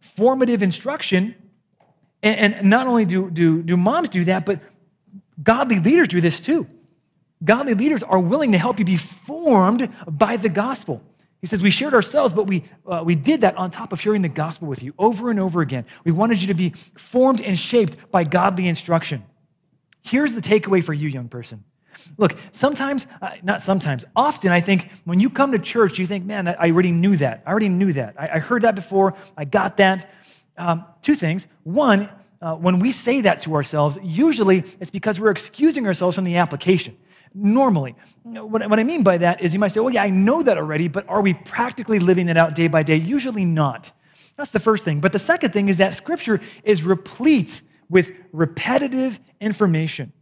formative 0.00 0.62
instruction. 0.62 1.34
And, 2.22 2.54
and 2.54 2.70
not 2.70 2.86
only 2.86 3.04
do, 3.04 3.30
do, 3.30 3.62
do 3.62 3.76
moms 3.76 4.08
do 4.08 4.24
that, 4.24 4.44
but 4.44 4.60
godly 5.42 5.78
leaders 5.78 6.08
do 6.08 6.20
this 6.20 6.40
too. 6.40 6.66
Godly 7.44 7.74
leaders 7.74 8.02
are 8.02 8.18
willing 8.18 8.52
to 8.52 8.58
help 8.58 8.78
you 8.78 8.84
be 8.84 8.96
formed 8.96 9.88
by 10.06 10.36
the 10.36 10.48
gospel. 10.48 11.02
He 11.40 11.46
says, 11.46 11.62
We 11.62 11.70
shared 11.70 11.94
ourselves, 11.94 12.32
but 12.32 12.46
we, 12.46 12.64
uh, 12.86 13.02
we 13.04 13.14
did 13.14 13.42
that 13.42 13.56
on 13.56 13.70
top 13.70 13.92
of 13.92 14.00
sharing 14.00 14.22
the 14.22 14.28
gospel 14.28 14.66
with 14.66 14.82
you 14.82 14.92
over 14.98 15.30
and 15.30 15.38
over 15.38 15.60
again. 15.60 15.84
We 16.04 16.10
wanted 16.10 16.40
you 16.40 16.48
to 16.48 16.54
be 16.54 16.70
formed 16.96 17.40
and 17.40 17.58
shaped 17.58 18.10
by 18.10 18.24
godly 18.24 18.66
instruction. 18.66 19.24
Here's 20.02 20.34
the 20.34 20.40
takeaway 20.40 20.82
for 20.82 20.92
you, 20.92 21.08
young 21.08 21.28
person. 21.28 21.64
Look, 22.16 22.36
sometimes, 22.52 23.06
uh, 23.22 23.36
not 23.42 23.62
sometimes, 23.62 24.04
often 24.16 24.50
I 24.50 24.60
think 24.60 24.90
when 25.04 25.20
you 25.20 25.30
come 25.30 25.52
to 25.52 25.58
church, 25.58 25.98
you 25.98 26.06
think, 26.06 26.24
man, 26.24 26.48
I 26.48 26.70
already 26.70 26.90
knew 26.90 27.16
that. 27.16 27.42
I 27.46 27.50
already 27.50 27.68
knew 27.68 27.92
that. 27.92 28.14
I, 28.18 28.28
I 28.34 28.38
heard 28.38 28.62
that 28.62 28.74
before. 28.74 29.14
I 29.36 29.44
got 29.44 29.76
that. 29.76 30.10
Um, 30.56 30.84
two 31.02 31.14
things. 31.14 31.46
One, 31.62 32.08
uh, 32.42 32.54
when 32.54 32.78
we 32.80 32.92
say 32.92 33.20
that 33.22 33.40
to 33.40 33.54
ourselves, 33.54 33.98
usually 34.02 34.64
it's 34.80 34.90
because 34.90 35.20
we're 35.20 35.30
excusing 35.30 35.86
ourselves 35.86 36.16
from 36.16 36.24
the 36.24 36.36
application. 36.36 36.96
Normally, 37.34 37.94
what, 38.24 38.68
what 38.68 38.78
I 38.78 38.84
mean 38.84 39.02
by 39.02 39.18
that 39.18 39.40
is 39.40 39.52
you 39.52 39.60
might 39.60 39.68
say, 39.68 39.80
well, 39.80 39.92
yeah, 39.92 40.02
I 40.02 40.10
know 40.10 40.42
that 40.42 40.56
already, 40.56 40.88
but 40.88 41.08
are 41.08 41.20
we 41.20 41.34
practically 41.34 41.98
living 41.98 42.26
that 42.26 42.36
out 42.36 42.54
day 42.54 42.68
by 42.68 42.82
day? 42.82 42.96
Usually 42.96 43.44
not. 43.44 43.92
That's 44.36 44.50
the 44.50 44.60
first 44.60 44.84
thing. 44.84 45.00
But 45.00 45.12
the 45.12 45.18
second 45.18 45.52
thing 45.52 45.68
is 45.68 45.78
that 45.78 45.94
Scripture 45.94 46.40
is 46.62 46.82
replete 46.82 47.62
with 47.90 48.12
repetitive 48.32 49.20
information. 49.40 50.12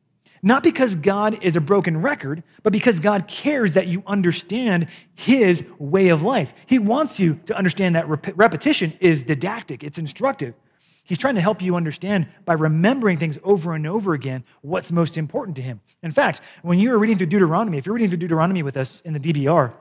Not 0.47 0.63
because 0.63 0.95
God 0.95 1.43
is 1.43 1.57
a 1.57 1.61
broken 1.61 2.01
record, 2.01 2.45
but 2.63 2.73
because 2.73 3.01
God 3.01 3.27
cares 3.27 3.75
that 3.75 3.89
you 3.89 4.05
understand 4.07 4.87
His 5.17 5.65
way 5.81 6.07
of 6.11 6.23
life. 6.23 6.55
He 6.67 6.79
wants 6.79 7.19
you 7.19 7.41
to 7.47 7.57
understand 7.57 7.97
that 7.97 8.09
rep- 8.09 8.33
repetition 8.37 8.93
is 9.01 9.25
didactic, 9.25 9.83
it's 9.83 9.99
instructive. 9.99 10.55
He's 11.03 11.19
trying 11.19 11.35
to 11.35 11.41
help 11.41 11.63
you 11.63 11.75
understand 11.75 12.29
by 12.45 12.53
remembering 12.53 13.19
things 13.19 13.41
over 13.43 13.75
and 13.75 13.89
over 13.89 14.15
again 14.15 14.45
what's 14.61 14.93
most 14.93 15.19
important 15.19 15.57
to 15.57 15.63
him. 15.63 15.81
In 16.05 16.13
fact, 16.13 16.41
when 16.63 16.79
you're 16.79 16.99
reading 16.99 17.19
through 17.19 17.27
Deuteronomy, 17.27 17.79
if 17.79 17.87
you're 17.87 17.97
reading 17.97 18.11
through 18.11 18.19
Deuteronomy 18.19 18.63
with 18.63 18.77
us 18.77 19.01
in 19.01 19.15
the 19.15 19.21
DBR, 19.21 19.73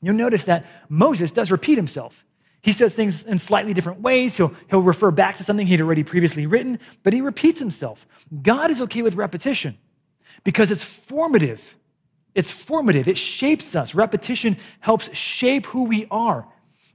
you'll 0.00 0.14
notice 0.14 0.44
that 0.44 0.64
Moses 0.88 1.32
does 1.32 1.50
repeat 1.50 1.74
himself. 1.74 2.24
He 2.62 2.70
says 2.70 2.94
things 2.94 3.24
in 3.24 3.40
slightly 3.40 3.74
different 3.74 4.00
ways. 4.00 4.36
He'll, 4.36 4.54
he'll 4.70 4.80
refer 4.80 5.10
back 5.10 5.38
to 5.38 5.44
something 5.44 5.66
he'd 5.66 5.80
already 5.80 6.04
previously 6.04 6.46
written, 6.46 6.78
but 7.02 7.12
he 7.12 7.20
repeats 7.20 7.58
himself. 7.58 8.06
God 8.44 8.70
is 8.70 8.80
okay 8.80 9.02
with 9.02 9.16
repetition 9.16 9.76
because 10.42 10.70
it's 10.70 10.84
formative. 10.84 11.76
It's 12.34 12.50
formative. 12.50 13.06
It 13.06 13.16
shapes 13.16 13.76
us. 13.76 13.94
Repetition 13.94 14.56
helps 14.80 15.14
shape 15.16 15.66
who 15.66 15.84
we 15.84 16.06
are. 16.10 16.46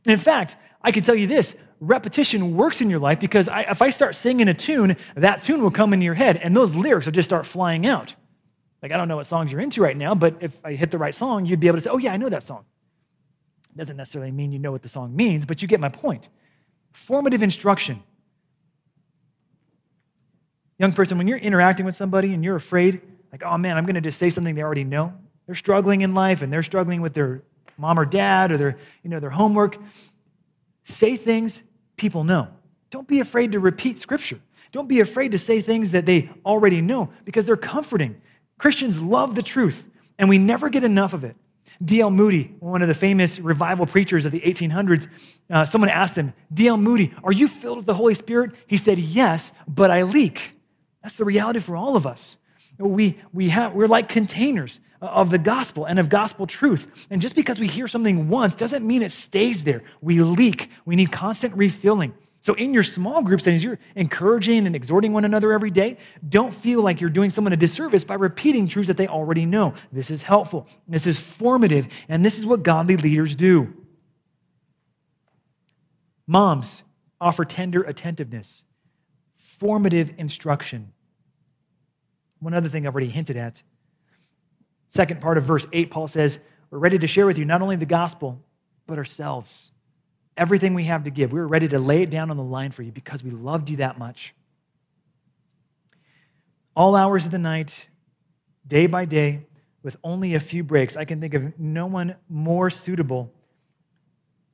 In 0.06 0.18
fact, 0.18 0.58
I 0.82 0.92
can 0.92 1.04
tell 1.04 1.16
you 1.16 1.28
this 1.28 1.56
repetition 1.80 2.58
works 2.58 2.82
in 2.82 2.90
your 2.90 3.00
life 3.00 3.20
because 3.20 3.48
I, 3.48 3.62
if 3.62 3.82
I 3.82 3.90
start 3.90 4.16
singing 4.16 4.50
a 4.50 4.54
tune, 4.54 4.98
that 5.16 5.42
tune 5.42 5.62
will 5.62 5.72
come 5.72 5.94
into 5.94 6.04
your 6.04 6.14
head 6.14 6.38
and 6.38 6.56
those 6.56 6.76
lyrics 6.76 7.06
will 7.06 7.14
just 7.14 7.30
start 7.30 7.46
flying 7.46 7.86
out. 7.88 8.14
Like, 8.82 8.92
I 8.92 8.98
don't 8.98 9.08
know 9.08 9.18
what 9.18 9.28
songs 9.28 9.52
you're 9.52 9.62
into 9.62 9.82
right 9.82 9.96
now, 9.96 10.16
but 10.16 10.36
if 10.42 10.58
I 10.64 10.74
hit 10.74 10.92
the 10.92 10.98
right 10.98 11.14
song, 11.14 11.46
you'd 11.46 11.60
be 11.60 11.68
able 11.68 11.78
to 11.78 11.84
say, 11.84 11.90
oh, 11.90 11.98
yeah, 11.98 12.14
I 12.14 12.18
know 12.18 12.30
that 12.30 12.44
song. 12.44 12.66
It 13.72 13.78
Doesn't 13.78 13.98
necessarily 13.98 14.32
mean 14.32 14.52
you 14.52 14.60
know 14.60 14.72
what 14.72 14.82
the 14.82 14.90
song 14.90 15.16
means, 15.16 15.46
but 15.46 15.62
you 15.62 15.68
get 15.68 15.80
my 15.80 15.90
point. 15.90 16.30
Formative 16.94 17.44
instruction. 17.44 18.04
Young 20.78 20.94
person, 20.94 21.18
when 21.18 21.28
you're 21.28 21.38
interacting 21.38 21.86
with 21.86 21.96
somebody 21.96 22.34
and 22.34 22.44
you're 22.44 22.56
afraid, 22.56 23.02
like, 23.32 23.44
oh 23.44 23.58
man, 23.58 23.78
I'm 23.78 23.86
going 23.86 23.96
to 23.96 24.02
just 24.02 24.18
say 24.18 24.30
something 24.30 24.56
they 24.56 24.64
already 24.64 24.84
know. 24.84 25.14
They're 25.46 25.56
struggling 25.56 26.02
in 26.02 26.14
life 26.14 26.42
and 26.42 26.52
they're 26.52 26.64
struggling 26.64 27.02
with 27.02 27.14
their 27.14 27.44
mom 27.78 28.00
or 28.00 28.06
dad 28.06 28.52
or 28.52 28.58
their, 28.58 28.78
you 29.04 29.10
know, 29.10 29.20
their 29.20 29.30
homework. 29.30 29.78
Say 30.84 31.16
things 31.16 31.64
people 31.98 32.24
know. 32.24 32.48
Don't 32.90 33.08
be 33.08 33.20
afraid 33.20 33.52
to 33.52 33.60
repeat 33.60 34.00
scripture. 34.00 34.40
Don't 34.72 34.88
be 34.88 35.00
afraid 35.00 35.32
to 35.32 35.38
say 35.38 35.62
things 35.62 35.92
that 35.92 36.06
they 36.06 36.30
already 36.46 36.82
know 36.82 37.10
because 37.26 37.46
they're 37.46 37.58
comforting. 37.58 38.20
Christians 38.58 39.02
love 39.02 39.36
the 39.36 39.44
truth, 39.44 39.88
and 40.18 40.30
we 40.30 40.38
never 40.38 40.70
get 40.70 40.84
enough 40.84 41.14
of 41.14 41.24
it. 41.24 41.36
D.L. 41.84 42.12
Moody, 42.12 42.54
one 42.60 42.82
of 42.82 42.88
the 42.90 42.94
famous 42.94 43.40
revival 43.40 43.86
preachers 43.86 44.26
of 44.26 44.32
the 44.34 44.42
1800s, 44.42 45.08
uh, 45.50 45.64
someone 45.64 45.90
asked 45.90 46.18
him, 46.18 46.34
D.L. 46.54 46.78
Moody, 46.78 47.14
are 47.24 47.32
you 47.32 47.48
filled 47.48 47.78
with 47.78 47.86
the 47.86 47.94
Holy 47.94 48.14
Spirit? 48.14 48.52
He 48.68 48.78
said, 48.78 49.00
Yes, 49.00 49.54
but 49.68 49.90
I 49.90 50.04
leak. 50.04 50.58
That's 51.02 51.16
the 51.16 51.24
reality 51.24 51.60
for 51.60 51.78
all 51.78 51.96
of 51.96 52.06
us. 52.06 52.38
We, 52.80 53.20
we 53.34 53.50
have, 53.50 53.74
we're 53.74 53.88
like 53.88 54.08
containers 54.08 54.80
of 55.02 55.30
the 55.30 55.38
gospel 55.38 55.86
and 55.86 56.00
of 56.00 56.10
gospel 56.10 56.48
truth. 56.48 56.88
And 57.10 57.22
just 57.22 57.36
because 57.36 57.60
we 57.60 57.68
hear 57.68 57.88
something 57.88 58.30
once 58.30 58.56
doesn't 58.56 58.88
mean 58.88 59.02
it 59.02 59.12
stays 59.12 59.64
there. 59.64 59.84
We 60.02 60.22
leak. 60.22 60.70
We 60.86 60.96
need 60.96 61.12
constant 61.12 61.56
refilling. 61.56 62.14
So, 62.42 62.54
in 62.54 62.74
your 62.74 62.84
small 62.84 63.22
groups, 63.22 63.48
as 63.48 63.62
you're 63.62 63.80
encouraging 63.98 64.66
and 64.66 64.74
exhorting 64.74 65.12
one 65.12 65.26
another 65.26 65.52
every 65.52 65.72
day, 65.72 65.98
don't 66.28 66.54
feel 66.54 66.82
like 66.82 67.02
you're 67.02 67.10
doing 67.10 67.32
someone 67.32 67.52
a 67.52 67.58
disservice 67.58 68.06
by 68.06 68.16
repeating 68.16 68.66
truths 68.66 68.88
that 68.88 68.96
they 68.96 69.08
already 69.08 69.46
know. 69.46 69.74
This 69.92 70.10
is 70.10 70.24
helpful, 70.24 70.66
this 70.88 71.06
is 71.06 71.20
formative, 71.20 71.90
and 72.08 72.24
this 72.24 72.40
is 72.40 72.46
what 72.46 72.64
godly 72.64 72.96
leaders 72.96 73.36
do. 73.36 73.74
Moms 76.28 76.84
offer 77.20 77.44
tender 77.44 77.84
attentiveness, 77.84 78.64
formative 79.36 80.14
instruction. 80.18 80.94
One 82.40 82.54
other 82.54 82.70
thing 82.70 82.88
I've 82.88 82.94
already 82.94 83.10
hinted 83.10 83.38
at. 83.38 83.62
Second 84.90 85.22
part 85.22 85.38
of 85.38 85.44
verse 85.44 85.68
8, 85.72 85.92
Paul 85.92 86.08
says, 86.08 86.40
We're 86.72 86.80
ready 86.80 86.98
to 87.00 87.08
share 87.08 87.26
with 87.26 87.38
you 87.38 87.46
not 87.46 87.62
only 87.62 87.76
the 87.76 87.86
gospel, 87.86 88.44
but 88.88 88.98
ourselves. 88.98 89.72
Everything 90.36 90.74
we 90.74 90.86
have 90.86 91.04
to 91.04 91.12
give. 91.12 91.32
We 91.32 91.40
are 91.40 91.48
ready 91.48 91.68
to 91.68 91.80
lay 91.80 92.02
it 92.02 92.10
down 92.10 92.32
on 92.32 92.38
the 92.38 92.44
line 92.44 92.72
for 92.72 92.82
you 92.82 92.92
because 92.92 93.24
we 93.24 93.30
loved 93.30 93.70
you 93.70 93.78
that 93.78 94.00
much. 94.00 94.34
All 96.76 96.96
hours 96.96 97.26
of 97.26 97.32
the 97.32 97.40
night, 97.40 97.90
day 98.66 98.88
by 98.88 99.06
day, 99.06 99.46
with 99.84 99.98
only 100.04 100.36
a 100.36 100.40
few 100.40 100.64
breaks, 100.64 100.98
I 100.98 101.06
can 101.06 101.22
think 101.22 101.34
of 101.34 101.58
no 101.60 101.86
one 101.86 102.16
more 102.30 102.70
suitable 102.70 103.34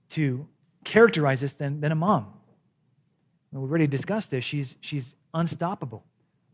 to 0.09 0.47
characterize 0.83 1.41
this 1.41 1.53
than, 1.53 1.81
than 1.81 1.91
a 1.91 1.95
mom. 1.95 2.33
we've 3.51 3.69
already 3.69 3.87
discussed 3.87 4.31
this. 4.31 4.43
She's, 4.43 4.77
she's 4.81 5.15
unstoppable. 5.33 6.03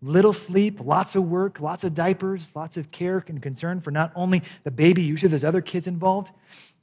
Little 0.02 0.34
sleep, 0.34 0.80
lots 0.84 1.16
of 1.16 1.24
work, 1.24 1.60
lots 1.60 1.84
of 1.84 1.94
diapers, 1.94 2.56
lots 2.56 2.76
of 2.76 2.90
care 2.92 3.24
and 3.28 3.42
concern 3.42 3.82
for 3.82 3.92
not 3.92 4.12
only 4.16 4.42
the 4.64 4.72
baby, 4.72 5.04
usually 5.04 5.30
there's 5.30 5.46
other 5.46 5.62
kids 5.62 5.86
involved. 5.86 6.32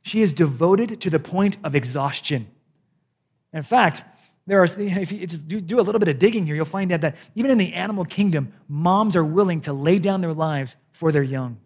She 0.02 0.22
is 0.22 0.32
devoted 0.32 1.00
to 1.00 1.10
the 1.10 1.18
point 1.18 1.56
of 1.64 1.74
exhaustion. 1.74 2.46
In 3.52 3.64
fact, 3.64 4.04
there 4.46 4.62
are, 4.62 4.64
if 4.78 5.10
you 5.10 5.26
just 5.26 5.48
do, 5.48 5.60
do 5.60 5.80
a 5.80 5.82
little 5.82 5.98
bit 5.98 6.08
of 6.08 6.18
digging 6.18 6.46
here, 6.46 6.54
you'll 6.54 6.64
find 6.64 6.92
out 6.92 7.00
that 7.00 7.16
even 7.34 7.50
in 7.50 7.58
the 7.58 7.74
animal 7.74 8.04
kingdom, 8.04 8.52
moms 8.68 9.16
are 9.16 9.24
willing 9.24 9.62
to 9.62 9.72
lay 9.72 9.98
down 9.98 10.20
their 10.20 10.34
lives 10.34 10.76
for 10.92 11.10
their 11.10 11.22
young. 11.24 11.58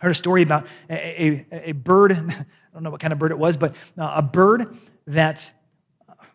I 0.00 0.04
heard 0.04 0.12
a 0.12 0.14
story 0.14 0.42
about 0.42 0.66
a, 0.88 1.46
a, 1.52 1.70
a 1.70 1.72
bird, 1.72 2.12
I 2.12 2.44
don't 2.72 2.82
know 2.84 2.90
what 2.90 3.00
kind 3.00 3.12
of 3.12 3.18
bird 3.18 3.32
it 3.32 3.38
was, 3.38 3.56
but 3.56 3.74
uh, 3.98 4.12
a 4.16 4.22
bird 4.22 4.76
that 5.08 5.50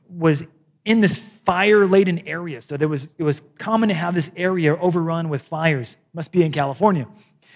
was 0.09 0.43
in 0.85 1.01
this 1.01 1.17
fire 1.45 1.85
laden 1.85 2.27
area. 2.27 2.61
So 2.61 2.77
there 2.77 2.87
was, 2.87 3.09
it 3.17 3.23
was 3.23 3.41
common 3.57 3.89
to 3.89 3.95
have 3.95 4.13
this 4.13 4.31
area 4.35 4.75
overrun 4.75 5.29
with 5.29 5.41
fires. 5.41 5.97
Must 6.13 6.31
be 6.31 6.43
in 6.43 6.51
California. 6.51 7.07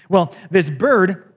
Well, 0.10 0.34
this 0.52 0.70
bird 0.70 1.34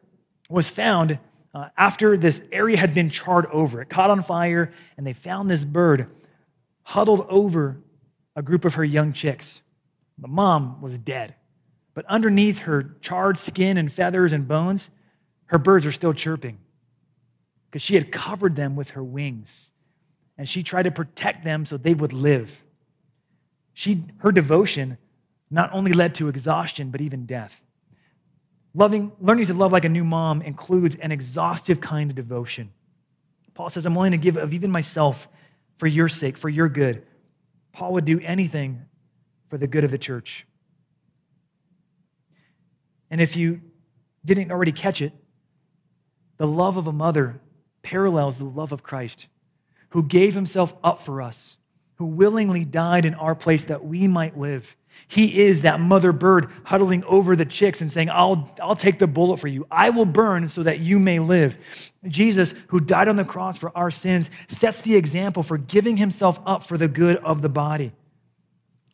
was 0.48 0.68
found 0.68 1.18
uh, 1.54 1.68
after 1.76 2.16
this 2.16 2.40
area 2.52 2.76
had 2.76 2.94
been 2.94 3.10
charred 3.10 3.46
over. 3.46 3.80
It 3.80 3.88
caught 3.88 4.10
on 4.10 4.22
fire, 4.22 4.72
and 4.96 5.06
they 5.06 5.12
found 5.12 5.50
this 5.50 5.64
bird 5.64 6.08
huddled 6.82 7.26
over 7.28 7.78
a 8.36 8.42
group 8.42 8.64
of 8.64 8.74
her 8.74 8.84
young 8.84 9.12
chicks. 9.12 9.62
The 10.18 10.28
mom 10.28 10.80
was 10.80 10.98
dead. 10.98 11.34
But 11.94 12.06
underneath 12.06 12.60
her 12.60 12.96
charred 13.00 13.36
skin 13.36 13.76
and 13.76 13.92
feathers 13.92 14.32
and 14.32 14.46
bones, 14.46 14.90
her 15.46 15.58
birds 15.58 15.84
were 15.84 15.92
still 15.92 16.12
chirping 16.12 16.58
because 17.66 17.82
she 17.82 17.94
had 17.94 18.12
covered 18.12 18.54
them 18.54 18.76
with 18.76 18.90
her 18.90 19.02
wings 19.02 19.72
and 20.38 20.48
she 20.48 20.62
tried 20.62 20.84
to 20.84 20.90
protect 20.92 21.42
them 21.42 21.66
so 21.66 21.76
they 21.76 21.94
would 21.94 22.12
live. 22.12 22.62
She, 23.74 24.04
her 24.18 24.32
devotion 24.32 24.96
not 25.50 25.70
only 25.72 25.92
led 25.92 26.14
to 26.16 26.28
exhaustion, 26.28 26.90
but 26.90 27.00
even 27.00 27.26
death. 27.26 27.60
Loving, 28.74 29.12
learning 29.20 29.46
to 29.46 29.54
love 29.54 29.72
like 29.72 29.84
a 29.84 29.88
new 29.88 30.04
mom 30.04 30.40
includes 30.42 30.94
an 30.94 31.10
exhaustive 31.10 31.80
kind 31.80 32.10
of 32.10 32.16
devotion. 32.16 32.70
Paul 33.54 33.70
says, 33.70 33.86
I'm 33.86 33.94
willing 33.94 34.12
to 34.12 34.18
give 34.18 34.36
of 34.36 34.54
even 34.54 34.70
myself 34.70 35.26
for 35.78 35.88
your 35.88 36.08
sake, 36.08 36.36
for 36.36 36.48
your 36.48 36.68
good. 36.68 37.04
Paul 37.72 37.94
would 37.94 38.04
do 38.04 38.20
anything 38.22 38.82
for 39.48 39.58
the 39.58 39.66
good 39.66 39.84
of 39.84 39.90
the 39.90 39.98
church. 39.98 40.46
And 43.10 43.20
if 43.20 43.36
you 43.36 43.60
didn't 44.24 44.52
already 44.52 44.72
catch 44.72 45.00
it, 45.02 45.12
the 46.36 46.46
love 46.46 46.76
of 46.76 46.86
a 46.86 46.92
mother 46.92 47.40
parallels 47.82 48.38
the 48.38 48.44
love 48.44 48.70
of 48.70 48.82
Christ 48.82 49.26
who 49.90 50.02
gave 50.02 50.34
himself 50.34 50.74
up 50.84 51.00
for 51.00 51.22
us, 51.22 51.58
who 51.96 52.06
willingly 52.06 52.64
died 52.64 53.04
in 53.04 53.14
our 53.14 53.34
place 53.34 53.64
that 53.64 53.84
we 53.84 54.06
might 54.06 54.38
live. 54.38 54.76
He 55.06 55.42
is 55.42 55.62
that 55.62 55.80
mother 55.80 56.12
bird 56.12 56.50
huddling 56.64 57.04
over 57.04 57.36
the 57.36 57.44
chicks 57.44 57.80
and 57.80 57.92
saying, 57.92 58.10
I'll, 58.10 58.52
I'll 58.60 58.76
take 58.76 58.98
the 58.98 59.06
bullet 59.06 59.38
for 59.38 59.48
you. 59.48 59.66
I 59.70 59.90
will 59.90 60.04
burn 60.04 60.48
so 60.48 60.62
that 60.64 60.80
you 60.80 60.98
may 60.98 61.18
live. 61.18 61.56
Jesus, 62.06 62.54
who 62.68 62.80
died 62.80 63.08
on 63.08 63.16
the 63.16 63.24
cross 63.24 63.56
for 63.56 63.76
our 63.76 63.90
sins, 63.90 64.30
sets 64.48 64.80
the 64.80 64.96
example 64.96 65.42
for 65.42 65.56
giving 65.56 65.96
himself 65.96 66.40
up 66.46 66.64
for 66.64 66.76
the 66.76 66.88
good 66.88 67.16
of 67.18 67.42
the 67.42 67.48
body. 67.48 67.92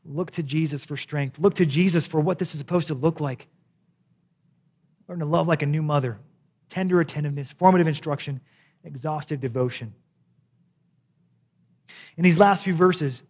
Look 0.05 0.33
to 0.33 0.43
Jesus 0.43 0.85
for 0.85 0.97
strength. 0.97 1.39
Look 1.39 1.55
to 1.55 1.67
Jesus 1.67 2.07
for 2.07 2.21
what 2.21 2.39
this 2.39 2.53
is 2.53 2.59
supposed 2.59 2.89
to 2.89 2.95
look 2.95 3.21
like. 3.21 3.49
Learn 5.09 5.21
to 5.21 5.25
love 5.25 5.49
like 5.49 5.63
a 5.63 5.67
new 5.67 5.83
mother, 5.83 6.19
tender 6.69 7.01
attentiveness, 7.01 7.53
formative 7.53 7.89
instruction, 7.89 8.41
exhaustive 8.85 9.41
devotion. 9.41 9.95
In 12.17 12.25
these 12.25 12.39
last 12.39 12.65
few 12.65 12.75
verses, 12.75 13.23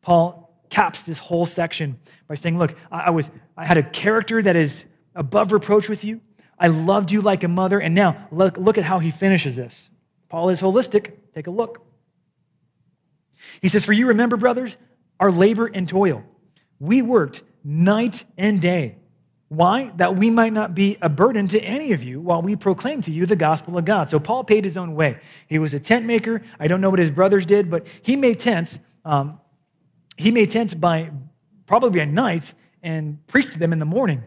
Paul 0.00 0.52
caps 0.70 1.02
this 1.02 1.18
whole 1.18 1.46
section 1.46 1.98
by 2.28 2.34
saying, 2.34 2.58
Look, 2.58 2.74
I, 2.90 3.10
was, 3.10 3.30
I 3.56 3.66
had 3.66 3.78
a 3.78 3.82
character 3.82 4.42
that 4.42 4.56
is 4.56 4.84
above 5.14 5.52
reproach 5.52 5.88
with 5.88 6.04
you. 6.04 6.20
I 6.58 6.68
loved 6.68 7.10
you 7.10 7.22
like 7.22 7.44
a 7.44 7.48
mother. 7.48 7.80
And 7.80 7.94
now 7.94 8.28
look, 8.30 8.56
look 8.56 8.78
at 8.78 8.84
how 8.84 8.98
he 8.98 9.10
finishes 9.10 9.56
this. 9.56 9.90
Paul 10.28 10.48
is 10.48 10.62
holistic. 10.62 11.12
Take 11.34 11.46
a 11.46 11.50
look. 11.50 11.84
He 13.60 13.68
says, 13.68 13.84
For 13.84 13.92
you 13.92 14.08
remember, 14.08 14.36
brothers, 14.36 14.76
our 15.20 15.30
labor 15.30 15.66
and 15.66 15.88
toil. 15.88 16.24
We 16.78 17.02
worked 17.02 17.42
night 17.64 18.24
and 18.38 18.60
day. 18.60 18.96
Why? 19.52 19.92
That 19.96 20.16
we 20.16 20.30
might 20.30 20.54
not 20.54 20.74
be 20.74 20.96
a 21.02 21.10
burden 21.10 21.46
to 21.48 21.60
any 21.60 21.92
of 21.92 22.02
you 22.02 22.22
while 22.22 22.40
we 22.40 22.56
proclaim 22.56 23.02
to 23.02 23.12
you 23.12 23.26
the 23.26 23.36
gospel 23.36 23.76
of 23.76 23.84
God. 23.84 24.08
So 24.08 24.18
Paul 24.18 24.44
paid 24.44 24.64
his 24.64 24.78
own 24.78 24.94
way. 24.94 25.18
He 25.46 25.58
was 25.58 25.74
a 25.74 25.78
tent 25.78 26.06
maker. 26.06 26.40
I 26.58 26.68
don't 26.68 26.80
know 26.80 26.88
what 26.88 26.98
his 26.98 27.10
brothers 27.10 27.44
did, 27.44 27.70
but 27.70 27.86
he 28.00 28.16
made 28.16 28.40
tents. 28.40 28.78
Um, 29.04 29.38
he 30.16 30.30
made 30.30 30.52
tents 30.52 30.72
by 30.72 31.10
probably 31.66 32.00
at 32.00 32.08
night 32.08 32.54
and 32.82 33.26
preached 33.26 33.52
to 33.52 33.58
them 33.58 33.74
in 33.74 33.78
the 33.78 33.84
morning. 33.84 34.24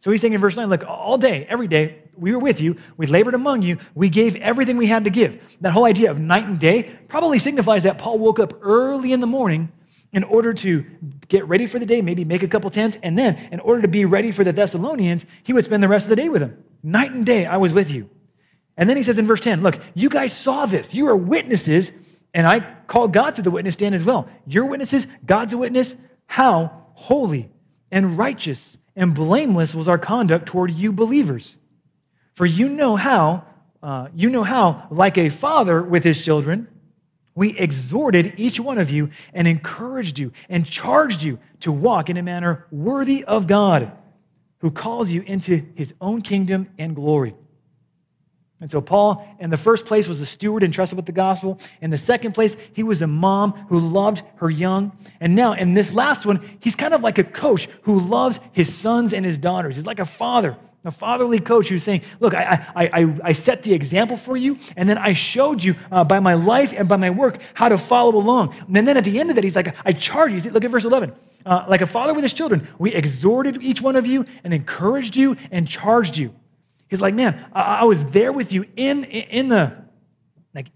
So 0.00 0.10
he's 0.10 0.20
saying 0.20 0.34
in 0.34 0.40
verse 0.42 0.58
9, 0.58 0.68
look, 0.68 0.84
all 0.86 1.16
day, 1.16 1.46
every 1.48 1.66
day, 1.66 2.02
we 2.14 2.32
were 2.32 2.38
with 2.38 2.60
you, 2.60 2.76
we 2.98 3.06
labored 3.06 3.34
among 3.34 3.62
you, 3.62 3.78
we 3.94 4.10
gave 4.10 4.36
everything 4.36 4.76
we 4.76 4.86
had 4.86 5.04
to 5.04 5.10
give. 5.10 5.40
That 5.62 5.70
whole 5.70 5.86
idea 5.86 6.10
of 6.10 6.20
night 6.20 6.44
and 6.44 6.58
day 6.58 6.94
probably 7.08 7.38
signifies 7.38 7.84
that 7.84 7.96
Paul 7.96 8.18
woke 8.18 8.38
up 8.38 8.52
early 8.60 9.14
in 9.14 9.20
the 9.20 9.26
morning 9.26 9.72
in 10.12 10.24
order 10.24 10.52
to 10.54 10.84
get 11.28 11.46
ready 11.46 11.66
for 11.66 11.78
the 11.78 11.86
day, 11.86 12.00
maybe 12.00 12.24
make 12.24 12.42
a 12.42 12.48
couple 12.48 12.70
tents, 12.70 12.96
and 13.02 13.18
then 13.18 13.36
in 13.52 13.60
order 13.60 13.82
to 13.82 13.88
be 13.88 14.04
ready 14.04 14.32
for 14.32 14.42
the 14.42 14.52
Thessalonians, 14.52 15.26
he 15.42 15.52
would 15.52 15.64
spend 15.64 15.82
the 15.82 15.88
rest 15.88 16.06
of 16.06 16.10
the 16.10 16.16
day 16.16 16.28
with 16.28 16.40
them. 16.40 16.64
Night 16.82 17.10
and 17.10 17.26
day, 17.26 17.44
I 17.44 17.58
was 17.58 17.72
with 17.72 17.90
you. 17.90 18.08
And 18.76 18.88
then 18.88 18.96
he 18.96 19.02
says 19.02 19.18
in 19.18 19.26
verse 19.26 19.40
10, 19.40 19.62
look, 19.62 19.78
you 19.94 20.08
guys 20.08 20.34
saw 20.34 20.64
this. 20.64 20.94
You 20.94 21.08
are 21.08 21.16
witnesses, 21.16 21.92
and 22.32 22.46
I 22.46 22.60
call 22.86 23.08
God 23.08 23.34
to 23.34 23.42
the 23.42 23.50
witness 23.50 23.74
stand 23.74 23.94
as 23.94 24.04
well. 24.04 24.28
You're 24.46 24.64
witnesses, 24.64 25.06
God's 25.26 25.52
a 25.52 25.58
witness. 25.58 25.96
How 26.26 26.86
holy 26.94 27.50
and 27.90 28.16
righteous 28.16 28.78
and 28.96 29.14
blameless 29.14 29.74
was 29.74 29.88
our 29.88 29.98
conduct 29.98 30.46
toward 30.46 30.70
you 30.70 30.92
believers. 30.92 31.58
For 32.34 32.46
you 32.46 32.68
know 32.68 32.96
how, 32.96 33.44
uh, 33.82 34.08
you 34.14 34.30
know 34.30 34.44
how, 34.44 34.86
like 34.90 35.18
a 35.18 35.28
father 35.28 35.82
with 35.82 36.04
his 36.04 36.24
children, 36.24 36.68
we 37.38 37.56
exhorted 37.56 38.34
each 38.36 38.58
one 38.58 38.78
of 38.78 38.90
you 38.90 39.10
and 39.32 39.46
encouraged 39.46 40.18
you 40.18 40.32
and 40.48 40.66
charged 40.66 41.22
you 41.22 41.38
to 41.60 41.70
walk 41.70 42.10
in 42.10 42.16
a 42.16 42.22
manner 42.22 42.66
worthy 42.72 43.24
of 43.24 43.46
God, 43.46 43.92
who 44.58 44.72
calls 44.72 45.12
you 45.12 45.22
into 45.22 45.64
his 45.76 45.94
own 46.00 46.20
kingdom 46.20 46.68
and 46.78 46.96
glory. 46.96 47.36
And 48.60 48.68
so, 48.68 48.80
Paul, 48.80 49.24
in 49.38 49.50
the 49.50 49.56
first 49.56 49.86
place, 49.86 50.08
was 50.08 50.20
a 50.20 50.26
steward 50.26 50.64
entrusted 50.64 50.96
with 50.96 51.06
the 51.06 51.12
gospel. 51.12 51.60
In 51.80 51.90
the 51.90 51.98
second 51.98 52.32
place, 52.32 52.56
he 52.72 52.82
was 52.82 53.02
a 53.02 53.06
mom 53.06 53.52
who 53.68 53.78
loved 53.78 54.22
her 54.38 54.50
young. 54.50 54.90
And 55.20 55.36
now, 55.36 55.52
in 55.52 55.74
this 55.74 55.94
last 55.94 56.26
one, 56.26 56.40
he's 56.58 56.74
kind 56.74 56.92
of 56.92 57.04
like 57.04 57.18
a 57.18 57.24
coach 57.24 57.68
who 57.82 58.00
loves 58.00 58.40
his 58.50 58.74
sons 58.74 59.12
and 59.12 59.24
his 59.24 59.38
daughters. 59.38 59.76
He's 59.76 59.86
like 59.86 60.00
a 60.00 60.04
father 60.04 60.56
a 60.88 60.90
fatherly 60.90 61.38
coach 61.38 61.68
who's 61.68 61.84
saying, 61.84 62.02
Look, 62.18 62.34
I, 62.34 62.66
I, 62.74 62.86
I, 62.86 63.18
I 63.24 63.32
set 63.32 63.62
the 63.62 63.74
example 63.74 64.16
for 64.16 64.36
you, 64.36 64.58
and 64.74 64.88
then 64.88 64.98
I 64.98 65.12
showed 65.12 65.62
you 65.62 65.76
uh, 65.92 66.02
by 66.02 66.18
my 66.18 66.34
life 66.34 66.72
and 66.76 66.88
by 66.88 66.96
my 66.96 67.10
work 67.10 67.40
how 67.54 67.68
to 67.68 67.78
follow 67.78 68.16
along. 68.16 68.54
And 68.74 68.88
then 68.88 68.96
at 68.96 69.04
the 69.04 69.20
end 69.20 69.30
of 69.30 69.36
that, 69.36 69.44
he's 69.44 69.54
like, 69.54 69.76
I 69.84 69.92
charge 69.92 70.32
you. 70.32 70.50
Look 70.50 70.64
at 70.64 70.70
verse 70.70 70.86
11. 70.86 71.12
Uh, 71.46 71.66
like 71.68 71.82
a 71.82 71.86
father 71.86 72.14
with 72.14 72.24
his 72.24 72.32
children, 72.32 72.66
we 72.78 72.92
exhorted 72.92 73.62
each 73.62 73.80
one 73.80 73.96
of 73.96 74.06
you 74.06 74.24
and 74.42 74.52
encouraged 74.52 75.14
you 75.14 75.36
and 75.50 75.68
charged 75.68 76.16
you. 76.16 76.34
He's 76.88 77.02
like, 77.02 77.14
Man, 77.14 77.46
I, 77.52 77.80
I 77.80 77.84
was 77.84 78.04
there 78.06 78.32
with 78.32 78.52
you 78.52 78.64
in, 78.74 79.04
in, 79.04 79.48
the, 79.48 79.76
like, 80.54 80.68